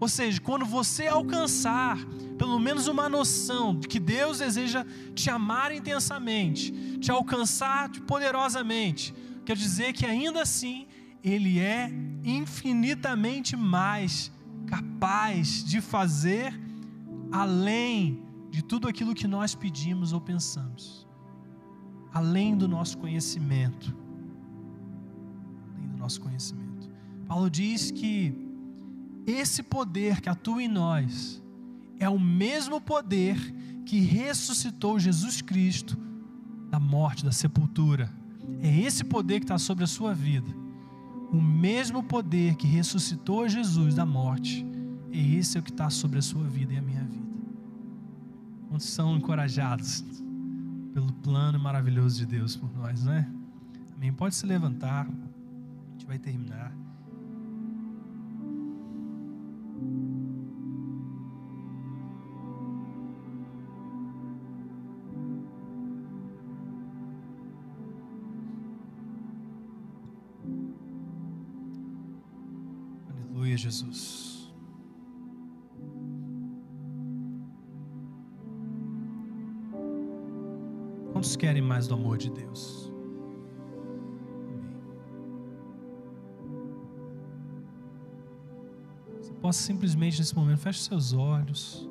Ou 0.00 0.08
seja, 0.08 0.40
quando 0.40 0.64
você 0.64 1.06
alcançar 1.06 1.96
pelo 2.36 2.58
menos 2.58 2.88
uma 2.88 3.08
noção 3.08 3.78
de 3.78 3.86
que 3.86 4.00
Deus 4.00 4.38
deseja 4.38 4.84
te 5.14 5.30
amar 5.30 5.70
intensamente, 5.70 6.72
te 6.98 7.10
alcançar 7.10 7.88
poderosamente, 8.00 9.14
quer 9.44 9.56
dizer 9.56 9.92
que 9.92 10.04
ainda 10.04 10.42
assim 10.42 10.88
Ele 11.22 11.60
é 11.60 11.88
infinitamente 12.24 13.56
mais 13.56 14.32
capaz 14.66 15.62
de 15.62 15.80
fazer 15.80 16.58
além 17.30 18.22
de 18.50 18.62
tudo 18.62 18.88
aquilo 18.88 19.14
que 19.14 19.28
nós 19.28 19.54
pedimos 19.54 20.12
ou 20.12 20.20
pensamos, 20.20 21.06
além 22.12 22.56
do 22.56 22.66
nosso 22.66 22.98
conhecimento. 22.98 24.01
Nosso 26.02 26.20
conhecimento. 26.20 26.90
Paulo 27.28 27.48
diz 27.48 27.92
que 27.92 28.34
esse 29.24 29.62
poder 29.62 30.20
que 30.20 30.28
atua 30.28 30.60
em 30.60 30.66
nós 30.66 31.40
é 31.96 32.08
o 32.08 32.18
mesmo 32.18 32.80
poder 32.80 33.38
que 33.86 34.00
ressuscitou 34.00 34.98
Jesus 34.98 35.40
Cristo 35.40 35.96
da 36.68 36.80
morte, 36.80 37.24
da 37.24 37.30
sepultura. 37.30 38.12
É 38.60 38.80
esse 38.80 39.04
poder 39.04 39.38
que 39.38 39.44
está 39.44 39.58
sobre 39.58 39.84
a 39.84 39.86
sua 39.86 40.12
vida. 40.12 40.50
O 41.30 41.40
mesmo 41.40 42.02
poder 42.02 42.56
que 42.56 42.66
ressuscitou 42.66 43.48
Jesus 43.48 43.94
da 43.94 44.04
morte, 44.04 44.66
é 45.12 45.18
esse 45.18 45.56
é 45.56 45.60
o 45.60 45.62
que 45.62 45.70
está 45.70 45.88
sobre 45.88 46.18
a 46.18 46.22
sua 46.22 46.42
vida 46.48 46.74
e 46.74 46.78
a 46.78 46.82
minha 46.82 47.04
vida. 47.04 47.22
Quantos 48.68 48.88
são 48.88 49.16
encorajados 49.16 50.04
pelo 50.92 51.12
plano 51.12 51.60
maravilhoso 51.60 52.18
de 52.18 52.26
Deus 52.26 52.56
por 52.56 52.74
nós, 52.76 53.04
né? 53.04 53.30
Amém. 53.94 54.12
Pode 54.12 54.34
se 54.34 54.44
levantar. 54.46 55.08
Gente 56.02 56.08
vai 56.08 56.18
terminar. 56.18 56.76
Aleluia, 73.08 73.56
Jesus. 73.56 74.52
Quantos 81.12 81.36
querem 81.36 81.62
mais 81.62 81.86
do 81.86 81.94
amor 81.94 82.18
de 82.18 82.28
Deus? 82.28 82.81
Possa 89.52 89.64
simplesmente 89.64 90.18
nesse 90.18 90.34
momento, 90.34 90.60
feche 90.60 90.80
seus 90.80 91.12
olhos, 91.12 91.86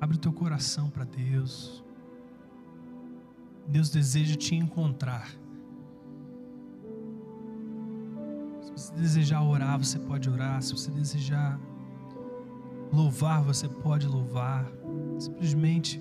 abre 0.00 0.16
o 0.16 0.20
teu 0.20 0.32
coração 0.32 0.88
para 0.88 1.02
Deus. 1.02 1.84
Deus 3.66 3.90
deseja 3.90 4.36
te 4.36 4.54
encontrar. 4.54 5.28
Se 8.60 8.70
você 8.70 8.94
desejar 8.94 9.42
orar, 9.42 9.76
você 9.76 9.98
pode 9.98 10.30
orar. 10.30 10.62
Se 10.62 10.70
você 10.70 10.92
desejar 10.92 11.58
louvar, 12.92 13.42
você 13.42 13.68
pode 13.68 14.06
louvar. 14.06 14.64
Simplesmente, 15.18 16.00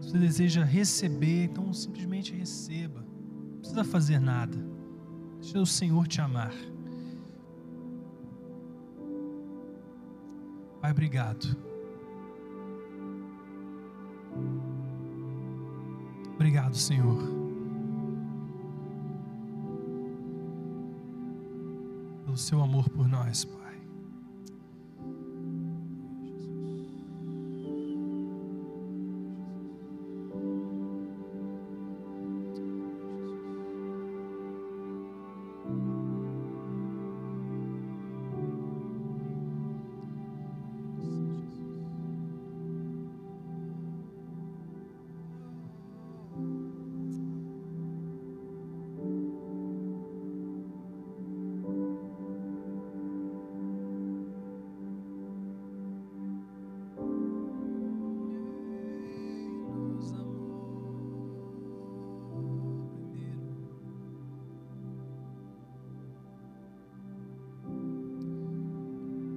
se 0.00 0.10
você 0.10 0.18
deseja 0.18 0.64
receber, 0.64 1.44
então 1.44 1.72
simplesmente 1.72 2.34
receba. 2.34 2.98
Não 2.98 3.58
precisa 3.60 3.84
fazer 3.84 4.18
nada. 4.18 4.58
Deixa 5.40 5.60
o 5.60 5.66
Senhor 5.66 6.08
te 6.08 6.20
amar. 6.20 6.52
Pai, 10.80 10.90
obrigado. 10.90 11.56
Obrigado, 16.34 16.74
Senhor. 16.74 17.18
Pelo 22.24 22.36
seu 22.36 22.62
amor 22.62 22.88
por 22.88 23.06
nós, 23.06 23.44
Pai. 23.44 23.69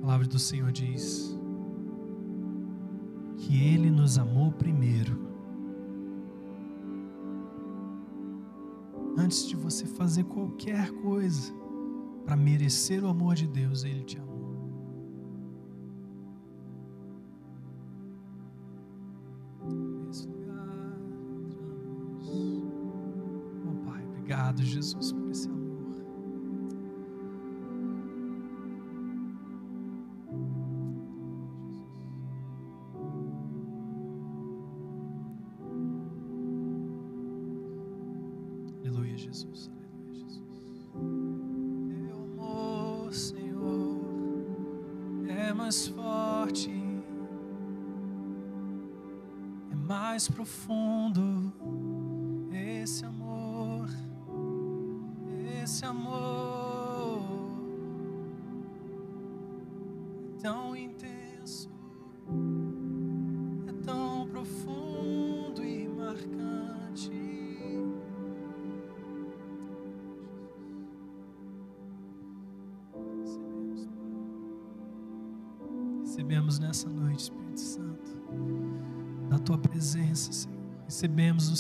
Palavra 0.04 0.28
do 0.28 0.38
Senhor 0.38 0.70
diz 0.70 1.34
que 3.38 3.64
Ele 3.64 3.89
nos 3.89 4.18
amou 4.18 4.51
primeiro. 4.51 5.18
Antes 9.18 9.47
de 9.47 9.56
você 9.56 9.86
fazer 9.86 10.26
qualquer 10.26 10.91
coisa 10.91 11.54
para 12.26 12.36
merecer 12.36 13.01
o 13.01 13.08
amor 13.08 13.36
de 13.36 13.47
Deus, 13.47 13.86
Ele 13.86 14.04
te 14.04 14.18
amou. 14.18 14.33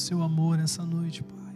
Seu 0.03 0.21
amor 0.21 0.57
nessa 0.57 0.83
noite, 0.83 1.23
Pai. 1.23 1.55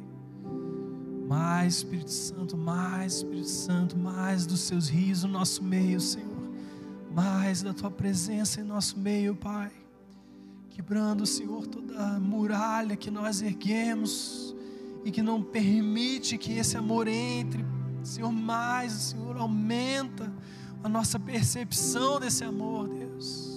Mais 1.28 1.76
Espírito 1.76 2.12
Santo, 2.12 2.56
mais 2.56 3.16
Espírito 3.18 3.50
Santo, 3.50 3.98
mais 3.98 4.46
dos 4.46 4.62
seus 4.62 4.88
rios 4.88 5.24
no 5.24 5.30
nosso 5.30 5.62
meio, 5.62 6.00
Senhor. 6.00 6.50
Mais 7.14 7.62
da 7.62 7.74
tua 7.74 7.92
presença 7.92 8.62
em 8.62 8.64
nosso 8.64 8.98
meio, 8.98 9.36
Pai. 9.36 9.72
Quebrando, 10.70 11.26
Senhor, 11.26 11.68
toda 11.68 12.20
muralha 12.22 12.96
que 12.96 13.12
nós 13.12 13.42
erguemos 13.42 14.56
e 15.04 15.12
que 15.12 15.22
não 15.22 15.44
permite 15.44 16.38
que 16.38 16.54
esse 16.54 16.78
amor 16.78 17.08
entre, 17.08 17.66
Senhor, 18.02 18.32
mais, 18.32 18.94
Senhor, 18.94 19.36
aumenta 19.36 20.32
a 20.82 20.88
nossa 20.88 21.20
percepção 21.20 22.18
desse 22.18 22.46
amor, 22.46 22.88
Deus. 22.88 23.57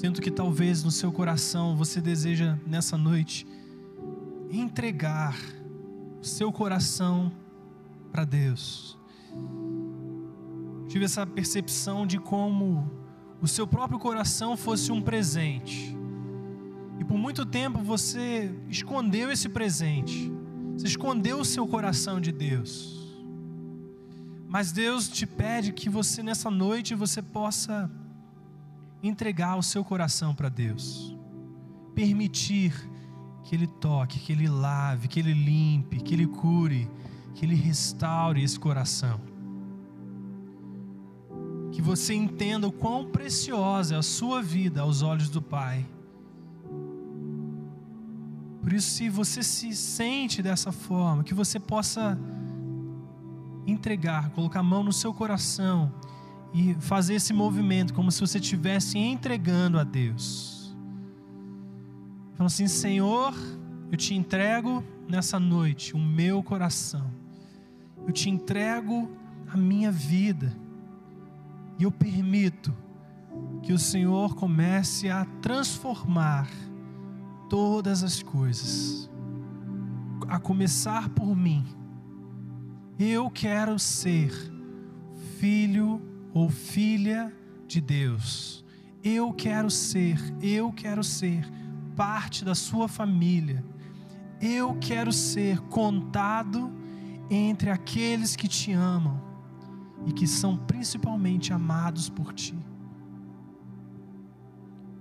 Sinto 0.00 0.22
que 0.22 0.30
talvez 0.30 0.82
no 0.82 0.90
seu 0.90 1.12
coração 1.12 1.76
você 1.76 2.00
deseja 2.00 2.58
nessa 2.66 2.96
noite 2.96 3.46
entregar 4.50 5.36
o 6.18 6.24
seu 6.24 6.50
coração 6.50 7.30
para 8.10 8.24
Deus. 8.24 8.96
Tive 10.88 11.04
essa 11.04 11.26
percepção 11.26 12.06
de 12.06 12.18
como 12.18 12.90
o 13.42 13.46
seu 13.46 13.66
próprio 13.66 13.98
coração 13.98 14.56
fosse 14.56 14.90
um 14.90 15.02
presente. 15.02 15.94
E 16.98 17.04
por 17.04 17.18
muito 17.18 17.44
tempo 17.44 17.80
você 17.80 18.50
escondeu 18.70 19.30
esse 19.30 19.50
presente. 19.50 20.32
Você 20.78 20.86
escondeu 20.86 21.40
o 21.40 21.44
seu 21.44 21.68
coração 21.68 22.18
de 22.22 22.32
Deus. 22.32 23.06
Mas 24.48 24.72
Deus 24.72 25.10
te 25.10 25.26
pede 25.26 25.74
que 25.74 25.90
você 25.90 26.22
nessa 26.22 26.50
noite 26.50 26.94
você 26.94 27.20
possa 27.20 27.99
entregar 29.02 29.56
o 29.56 29.62
seu 29.62 29.84
coração 29.84 30.34
para 30.34 30.48
Deus. 30.48 31.16
Permitir 31.94 32.72
que 33.42 33.54
Ele 33.54 33.66
toque, 33.66 34.18
que 34.18 34.32
Ele 34.32 34.48
lave, 34.48 35.08
que 35.08 35.18
Ele 35.18 35.32
limpe, 35.32 36.00
que 36.00 36.14
Ele 36.14 36.26
cure, 36.26 36.90
que 37.34 37.44
Ele 37.44 37.54
restaure 37.54 38.42
esse 38.42 38.58
coração. 38.58 39.20
Que 41.72 41.80
você 41.80 42.14
entenda 42.14 42.66
o 42.66 42.72
quão 42.72 43.06
preciosa 43.06 43.94
é 43.94 43.98
a 43.98 44.02
sua 44.02 44.42
vida 44.42 44.82
aos 44.82 45.02
olhos 45.02 45.28
do 45.28 45.40
Pai. 45.40 45.86
Por 48.60 48.72
isso, 48.72 48.90
se 48.90 49.08
você 49.08 49.42
se 49.42 49.74
sente 49.74 50.42
dessa 50.42 50.70
forma, 50.70 51.24
que 51.24 51.32
você 51.32 51.58
possa 51.58 52.18
entregar, 53.66 54.30
colocar 54.30 54.60
a 54.60 54.62
mão 54.62 54.82
no 54.82 54.92
seu 54.92 55.14
coração 55.14 55.92
e 56.52 56.74
fazer 56.74 57.14
esse 57.14 57.32
movimento 57.32 57.94
como 57.94 58.10
se 58.10 58.20
você 58.20 58.38
estivesse 58.38 58.98
entregando 58.98 59.78
a 59.78 59.84
Deus. 59.84 60.74
Falando 62.34 62.46
assim: 62.46 62.66
Senhor, 62.66 63.34
eu 63.90 63.96
te 63.96 64.14
entrego 64.14 64.82
nessa 65.08 65.38
noite 65.38 65.94
o 65.94 65.98
meu 65.98 66.42
coração, 66.42 67.10
eu 68.06 68.12
te 68.12 68.28
entrego 68.28 69.10
a 69.52 69.56
minha 69.56 69.90
vida, 69.90 70.52
e 71.78 71.84
eu 71.84 71.90
permito 71.90 72.74
que 73.62 73.72
o 73.72 73.78
Senhor 73.78 74.34
comece 74.34 75.08
a 75.08 75.24
transformar 75.40 76.48
todas 77.48 78.02
as 78.02 78.22
coisas, 78.22 79.10
a 80.28 80.38
começar 80.38 81.08
por 81.10 81.36
mim. 81.36 81.64
Eu 82.98 83.30
quero 83.30 83.78
ser 83.78 84.30
filho 85.38 86.09
ou 86.32 86.48
filha 86.48 87.32
de 87.66 87.80
Deus. 87.80 88.64
Eu 89.02 89.32
quero 89.32 89.70
ser, 89.70 90.18
eu 90.42 90.72
quero 90.72 91.02
ser 91.02 91.48
parte 91.96 92.44
da 92.44 92.54
sua 92.54 92.88
família. 92.88 93.64
Eu 94.40 94.76
quero 94.80 95.12
ser 95.12 95.60
contado 95.62 96.72
entre 97.30 97.70
aqueles 97.70 98.34
que 98.34 98.48
te 98.48 98.72
amam 98.72 99.20
e 100.06 100.12
que 100.12 100.26
são 100.26 100.56
principalmente 100.56 101.52
amados 101.52 102.08
por 102.08 102.32
ti. 102.32 102.58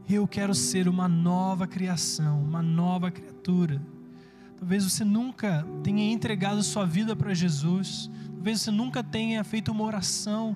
Eu 0.08 0.28
quero 0.28 0.56
ser 0.56 0.88
uma 0.88 1.08
nova 1.08 1.68
criação, 1.68 2.42
uma 2.42 2.62
nova 2.62 3.12
criatura. 3.12 3.82
Talvez 4.58 4.84
você 4.84 5.06
nunca 5.06 5.66
tenha 5.84 6.12
entregado 6.12 6.62
sua 6.64 6.86
vida 6.86 7.16
para 7.16 7.34
Jesus. 7.34 8.10
Talvez 8.40 8.62
você 8.62 8.72
nunca 8.72 9.04
tenha 9.04 9.44
feito 9.44 9.70
uma 9.70 9.84
oração 9.84 10.56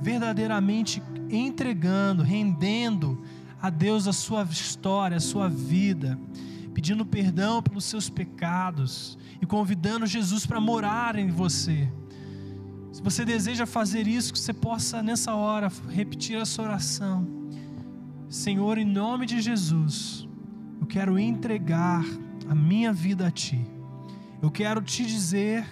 verdadeiramente 0.00 1.02
entregando, 1.28 2.22
rendendo 2.22 3.20
a 3.60 3.68
Deus 3.68 4.06
a 4.06 4.12
sua 4.12 4.44
história, 4.44 5.16
a 5.16 5.20
sua 5.20 5.48
vida, 5.48 6.16
pedindo 6.72 7.04
perdão 7.04 7.60
pelos 7.60 7.84
seus 7.84 8.08
pecados 8.08 9.18
e 9.42 9.44
convidando 9.44 10.06
Jesus 10.06 10.46
para 10.46 10.60
morar 10.60 11.18
em 11.18 11.26
você. 11.26 11.90
Se 12.92 13.02
você 13.02 13.24
deseja 13.24 13.66
fazer 13.66 14.06
isso, 14.06 14.32
que 14.32 14.38
você 14.38 14.52
possa 14.52 15.02
nessa 15.02 15.34
hora 15.34 15.68
repetir 15.90 16.36
essa 16.36 16.62
oração. 16.62 17.26
Senhor, 18.28 18.78
em 18.78 18.84
nome 18.84 19.26
de 19.26 19.40
Jesus, 19.40 20.28
eu 20.80 20.86
quero 20.86 21.18
entregar 21.18 22.04
a 22.48 22.54
minha 22.54 22.92
vida 22.92 23.26
a 23.26 23.32
Ti. 23.32 23.66
Eu 24.40 24.48
quero 24.48 24.80
te 24.80 25.04
dizer 25.04 25.66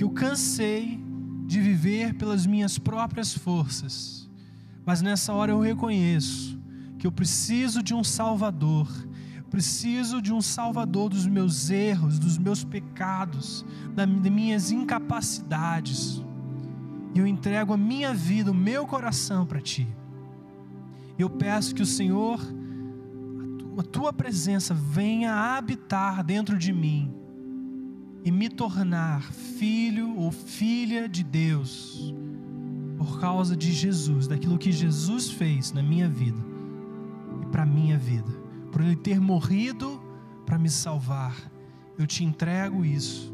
que 0.00 0.04
eu 0.04 0.08
cansei 0.08 0.98
de 1.44 1.60
viver 1.60 2.14
pelas 2.14 2.46
minhas 2.46 2.78
próprias 2.78 3.34
forças. 3.34 4.30
Mas 4.82 5.02
nessa 5.02 5.30
hora 5.34 5.52
eu 5.52 5.60
reconheço 5.60 6.58
que 6.98 7.06
eu 7.06 7.12
preciso 7.12 7.82
de 7.82 7.92
um 7.92 8.02
Salvador. 8.02 8.88
Preciso 9.50 10.22
de 10.22 10.32
um 10.32 10.40
Salvador 10.40 11.10
dos 11.10 11.26
meus 11.26 11.68
erros, 11.68 12.18
dos 12.18 12.38
meus 12.38 12.64
pecados, 12.64 13.62
das 13.94 14.08
minhas 14.08 14.70
incapacidades. 14.70 16.24
E 17.14 17.18
eu 17.18 17.26
entrego 17.26 17.74
a 17.74 17.76
minha 17.76 18.14
vida, 18.14 18.50
o 18.50 18.54
meu 18.54 18.86
coração 18.86 19.44
para 19.44 19.60
Ti. 19.60 19.86
Eu 21.18 21.28
peço 21.28 21.74
que 21.74 21.82
o 21.82 21.86
Senhor, 21.86 22.40
a 23.76 23.82
Tua 23.82 24.14
presença 24.14 24.72
venha 24.72 25.34
habitar 25.54 26.24
dentro 26.24 26.56
de 26.56 26.72
mim 26.72 27.19
e 28.24 28.30
me 28.30 28.48
tornar 28.48 29.22
filho 29.32 30.16
ou 30.16 30.30
filha 30.30 31.08
de 31.08 31.22
Deus 31.22 32.14
por 32.98 33.18
causa 33.18 33.56
de 33.56 33.72
Jesus, 33.72 34.26
daquilo 34.28 34.58
que 34.58 34.70
Jesus 34.70 35.30
fez 35.30 35.72
na 35.72 35.82
minha 35.82 36.08
vida 36.08 36.38
e 37.42 37.46
para 37.46 37.64
minha 37.64 37.96
vida, 37.96 38.30
por 38.70 38.82
ele 38.82 38.96
ter 38.96 39.18
morrido 39.18 40.00
para 40.44 40.58
me 40.58 40.68
salvar. 40.68 41.34
Eu 41.96 42.06
te 42.06 42.24
entrego 42.24 42.84
isso 42.84 43.32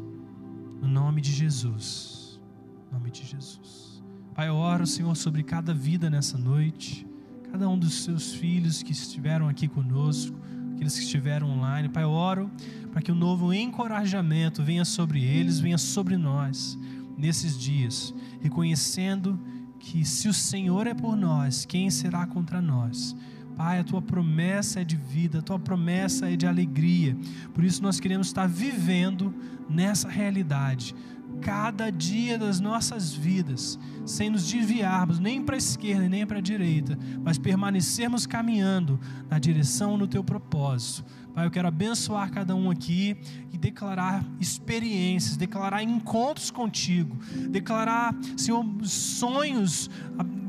no 0.81 0.87
nome 0.87 1.19
de 1.21 1.31
Jesus. 1.31 2.39
No 2.85 2.97
nome 2.97 3.11
de 3.11 3.25
Jesus. 3.25 4.01
Pai, 4.33 4.47
eu 4.47 4.55
oro, 4.55 4.85
Senhor, 4.85 5.15
sobre 5.15 5.43
cada 5.43 5.73
vida 5.73 6.09
nessa 6.09 6.37
noite, 6.37 7.05
cada 7.51 7.67
um 7.67 7.77
dos 7.77 8.03
seus 8.03 8.33
filhos 8.33 8.83
que 8.83 8.91
estiveram 8.91 9.49
aqui 9.49 9.67
conosco 9.67 10.37
aqueles 10.77 10.95
que 10.95 11.03
estiveram 11.03 11.49
online. 11.49 11.89
Pai, 11.89 12.03
eu 12.03 12.11
oro 12.11 12.51
para 12.91 13.01
que 13.01 13.11
um 13.11 13.15
novo 13.15 13.51
encorajamento 13.51 14.63
venha 14.63 14.85
sobre 14.85 15.23
eles, 15.23 15.59
venha 15.59 15.77
sobre 15.77 16.15
nós 16.15 16.77
nesses 17.17 17.59
dias, 17.59 18.13
reconhecendo 18.41 19.39
que 19.79 20.05
se 20.05 20.29
o 20.29 20.33
Senhor 20.33 20.85
é 20.85 20.93
por 20.93 21.17
nós, 21.17 21.65
quem 21.65 21.89
será 21.89 22.27
contra 22.27 22.61
nós? 22.61 23.15
Pai, 23.55 23.79
a 23.79 23.83
tua 23.83 24.03
promessa 24.03 24.81
é 24.81 24.83
de 24.83 24.95
vida, 24.95 25.39
a 25.39 25.41
tua 25.41 25.57
promessa 25.57 26.31
é 26.31 26.35
de 26.35 26.45
alegria. 26.45 27.17
Por 27.55 27.63
isso 27.63 27.81
nós 27.81 27.99
queremos 27.99 28.27
estar 28.27 28.47
vivendo 28.47 29.33
nessa 29.67 30.07
realidade 30.07 30.93
cada 31.41 31.89
dia 31.91 32.37
das 32.37 32.59
nossas 32.59 33.13
vidas, 33.13 33.77
sem 34.05 34.29
nos 34.29 34.47
desviarmos 34.47 35.19
nem 35.19 35.41
para 35.41 35.55
a 35.55 35.57
esquerda 35.57 36.07
nem 36.07 36.25
para 36.25 36.37
a 36.37 36.41
direita, 36.41 36.97
mas 37.23 37.37
permanecermos 37.37 38.25
caminhando 38.25 38.99
na 39.29 39.39
direção 39.39 39.97
do 39.97 40.07
teu 40.07 40.23
propósito. 40.23 41.05
Pai, 41.33 41.45
eu 41.45 41.51
quero 41.51 41.67
abençoar 41.67 42.31
cada 42.31 42.55
um 42.55 42.71
aqui 42.71 43.15
e 43.53 43.57
declarar 43.57 44.25
experiências, 44.39 45.37
declarar 45.37 45.83
encontros 45.83 46.49
contigo, 46.49 47.15
declarar, 47.49 48.15
Senhor, 48.35 48.65
sonhos 48.83 49.89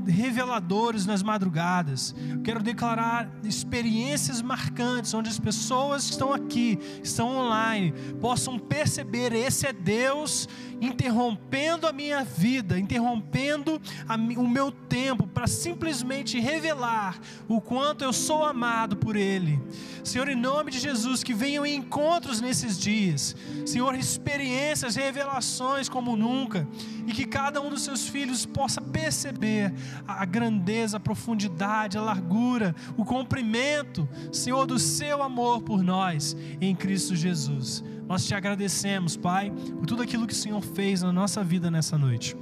reveladores 0.08 1.06
nas 1.06 1.22
madrugadas. 1.22 2.14
Eu 2.30 2.40
quero 2.40 2.62
declarar 2.62 3.30
experiências 3.44 4.40
marcantes, 4.42 5.12
onde 5.14 5.28
as 5.28 5.38
pessoas 5.38 6.06
que 6.06 6.12
estão 6.12 6.32
aqui, 6.32 6.78
estão 7.02 7.36
online, 7.36 7.92
possam 8.20 8.58
perceber: 8.58 9.32
esse 9.32 9.66
é 9.66 9.72
Deus 9.72 10.48
interrompendo 10.80 11.86
a 11.86 11.92
minha 11.92 12.24
vida, 12.24 12.78
interrompendo 12.78 13.80
a, 14.08 14.14
o 14.14 14.48
meu 14.48 14.70
tempo 14.70 15.26
para 15.26 15.46
simplesmente 15.46 16.38
revelar 16.38 17.18
o 17.48 17.60
quanto 17.60 18.04
eu 18.04 18.12
sou 18.12 18.44
amado 18.44 18.96
por 18.96 19.16
Ele. 19.16 19.60
Senhor, 20.04 20.28
em 20.28 20.36
nome 20.36 20.70
de 20.70 20.78
Jesus, 20.78 21.22
que 21.22 21.34
venham 21.34 21.66
encontros 21.66 22.40
nesses 22.40 22.78
dias, 22.78 23.36
Senhor, 23.66 23.94
experiências, 23.94 24.96
revelações 24.96 25.88
como 25.88 26.16
nunca, 26.16 26.66
e 27.06 27.12
que 27.12 27.26
cada 27.26 27.60
um 27.60 27.70
dos 27.70 27.82
seus 27.82 28.08
filhos 28.08 28.46
possa 28.46 28.80
perceber 28.80 29.72
a 30.06 30.24
grandeza, 30.24 30.96
a 30.96 31.00
profundidade, 31.00 31.98
a 31.98 32.02
largura, 32.02 32.74
o 32.96 33.04
comprimento, 33.04 34.08
Senhor, 34.32 34.66
do 34.66 34.78
seu 34.78 35.22
amor 35.22 35.62
por 35.62 35.82
nós 35.82 36.36
em 36.60 36.74
Cristo 36.74 37.16
Jesus. 37.16 37.82
Nós 38.06 38.26
te 38.26 38.34
agradecemos, 38.34 39.16
Pai, 39.16 39.50
por 39.50 39.86
tudo 39.86 40.02
aquilo 40.02 40.26
que 40.26 40.32
o 40.32 40.36
Senhor 40.36 40.62
fez 40.62 41.02
na 41.02 41.12
nossa 41.12 41.44
vida 41.44 41.70
nessa 41.70 41.98
noite. 41.98 42.36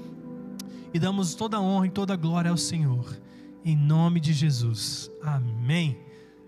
E 0.94 0.98
damos 0.98 1.34
toda 1.34 1.56
a 1.56 1.60
honra 1.60 1.86
e 1.88 1.90
toda 1.90 2.14
a 2.14 2.16
glória 2.16 2.50
ao 2.50 2.56
Senhor. 2.56 3.20
Em 3.64 3.76
nome 3.76 4.20
de 4.20 4.32
Jesus. 4.32 5.10
Amém. 5.22 5.98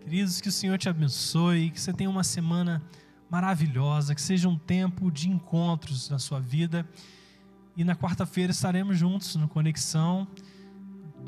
Queridos, 0.01 0.41
que 0.41 0.49
o 0.49 0.53
Senhor 0.53 0.79
te 0.79 0.89
abençoe, 0.89 1.71
que 1.71 1.81
você 1.81 1.93
tenha 1.93 2.09
uma 2.09 2.25
semana 2.25 2.83
maravilhosa, 3.29 4.15
que 4.15 4.23
seja 4.23 4.49
um 4.49 4.57
tempo 4.57 5.11
de 5.11 5.29
encontros 5.29 6.09
na 6.09 6.19
sua 6.19 6.41
vida. 6.41 6.89
E 7.77 7.85
na 7.85 7.95
quarta-feira 7.95 8.51
estaremos 8.51 8.97
juntos 8.97 9.37
no 9.37 9.49
Conexão. 9.49 10.27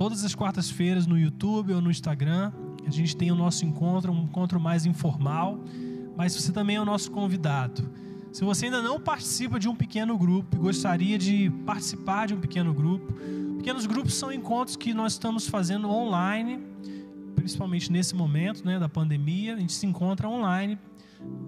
Todas 0.01 0.25
as 0.25 0.35
quartas-feiras 0.35 1.07
no 1.07 1.19
YouTube 1.19 1.75
ou 1.75 1.83
no 1.83 1.91
Instagram. 1.91 2.51
A 2.87 2.91
gente 2.91 3.15
tem 3.15 3.31
o 3.31 3.35
nosso 3.35 3.67
encontro, 3.67 4.11
um 4.11 4.23
encontro 4.25 4.59
mais 4.59 4.87
informal 4.87 5.61
mas 6.21 6.35
você 6.35 6.53
também 6.53 6.77
é 6.77 6.81
o 6.81 6.85
nosso 6.85 7.11
convidado. 7.11 7.83
Se 8.31 8.45
você 8.45 8.67
ainda 8.67 8.83
não 8.83 9.01
participa 9.01 9.59
de 9.59 9.67
um 9.67 9.75
pequeno 9.75 10.19
grupo 10.19 10.55
e 10.55 10.59
gostaria 10.59 11.17
de 11.17 11.51
participar 11.65 12.27
de 12.27 12.35
um 12.35 12.39
pequeno 12.39 12.75
grupo, 12.75 13.15
pequenos 13.57 13.87
grupos 13.87 14.13
são 14.13 14.31
encontros 14.31 14.77
que 14.77 14.93
nós 14.93 15.13
estamos 15.15 15.49
fazendo 15.49 15.89
online, 15.89 16.61
principalmente 17.35 17.91
nesse 17.91 18.15
momento 18.15 18.67
né, 18.67 18.79
da 18.79 18.87
pandemia. 18.87 19.55
A 19.55 19.59
gente 19.59 19.73
se 19.73 19.87
encontra 19.87 20.29
online, 20.29 20.79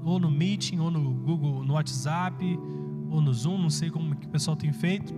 ou 0.03 0.19
no 0.19 0.31
Meeting, 0.31 0.79
ou 0.79 0.91
no 0.91 1.13
Google, 1.13 1.63
no 1.63 1.75
WhatsApp, 1.75 2.59
ou 3.11 3.21
no 3.21 3.35
Zoom, 3.35 3.59
não 3.59 3.69
sei 3.69 3.91
como 3.91 4.17
que 4.17 4.27
o 4.27 4.31
pessoal 4.31 4.57
tem 4.57 4.73
feito. 4.73 5.13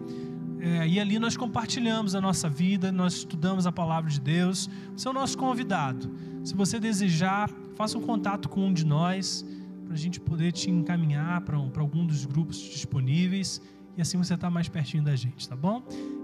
É, 0.65 0.89
e 0.89 0.99
ali 0.99 1.19
nós 1.19 1.37
compartilhamos 1.37 2.15
a 2.15 2.23
nossa 2.23 2.49
vida, 2.49 2.91
nós 2.91 3.17
estudamos 3.17 3.67
a 3.67 3.73
palavra 3.73 4.11
de 4.11 4.19
Deus. 4.19 4.71
Você 4.97 5.07
é 5.07 5.11
o 5.11 5.15
nosso 5.15 5.37
convidado. 5.37 6.11
Se 6.43 6.55
você 6.55 6.81
desejar 6.81 7.51
faça 7.77 7.99
um 7.99 8.01
contato 8.01 8.49
com 8.49 8.69
um 8.69 8.73
de 8.73 8.87
nós 8.87 9.45
para 9.85 9.93
a 9.93 9.97
gente 9.97 10.19
poder 10.19 10.53
te 10.53 10.71
encaminhar 10.71 11.43
para 11.43 11.59
um, 11.59 11.71
algum 11.77 12.07
dos 12.07 12.25
grupos 12.25 12.57
disponíveis 12.57 13.61
e 13.95 14.01
assim 14.01 14.17
você 14.17 14.33
está 14.33 14.49
mais 14.49 14.67
pertinho 14.67 15.03
da 15.03 15.15
gente, 15.15 15.47
tá 15.47 15.55
bom? 15.55 15.83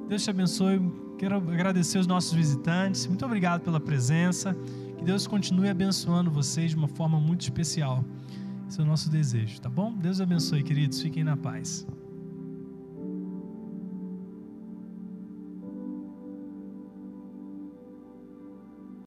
Deus 0.09 0.25
te 0.25 0.31
abençoe. 0.31 0.81
Quero 1.19 1.37
agradecer 1.37 1.99
os 1.99 2.07
nossos 2.07 2.33
visitantes. 2.33 3.07
Muito 3.07 3.25
obrigado 3.27 3.61
pela 3.61 3.79
presença. 3.79 4.57
Que 4.97 5.05
Deus 5.05 5.27
continue 5.27 5.69
abençoando 5.69 6.31
vocês 6.31 6.71
de 6.71 6.77
uma 6.79 6.89
forma 6.89 7.21
muito 7.21 7.43
especial. 7.43 8.03
Esse 8.67 8.81
é 8.81 8.83
o 8.83 8.87
nosso 8.87 9.11
desejo, 9.11 9.61
tá 9.61 9.69
bom? 9.69 9.93
Deus 9.93 10.19
abençoe, 10.19 10.63
queridos. 10.63 11.03
Fiquem 11.03 11.25
na 11.25 11.37
paz. 11.37 11.87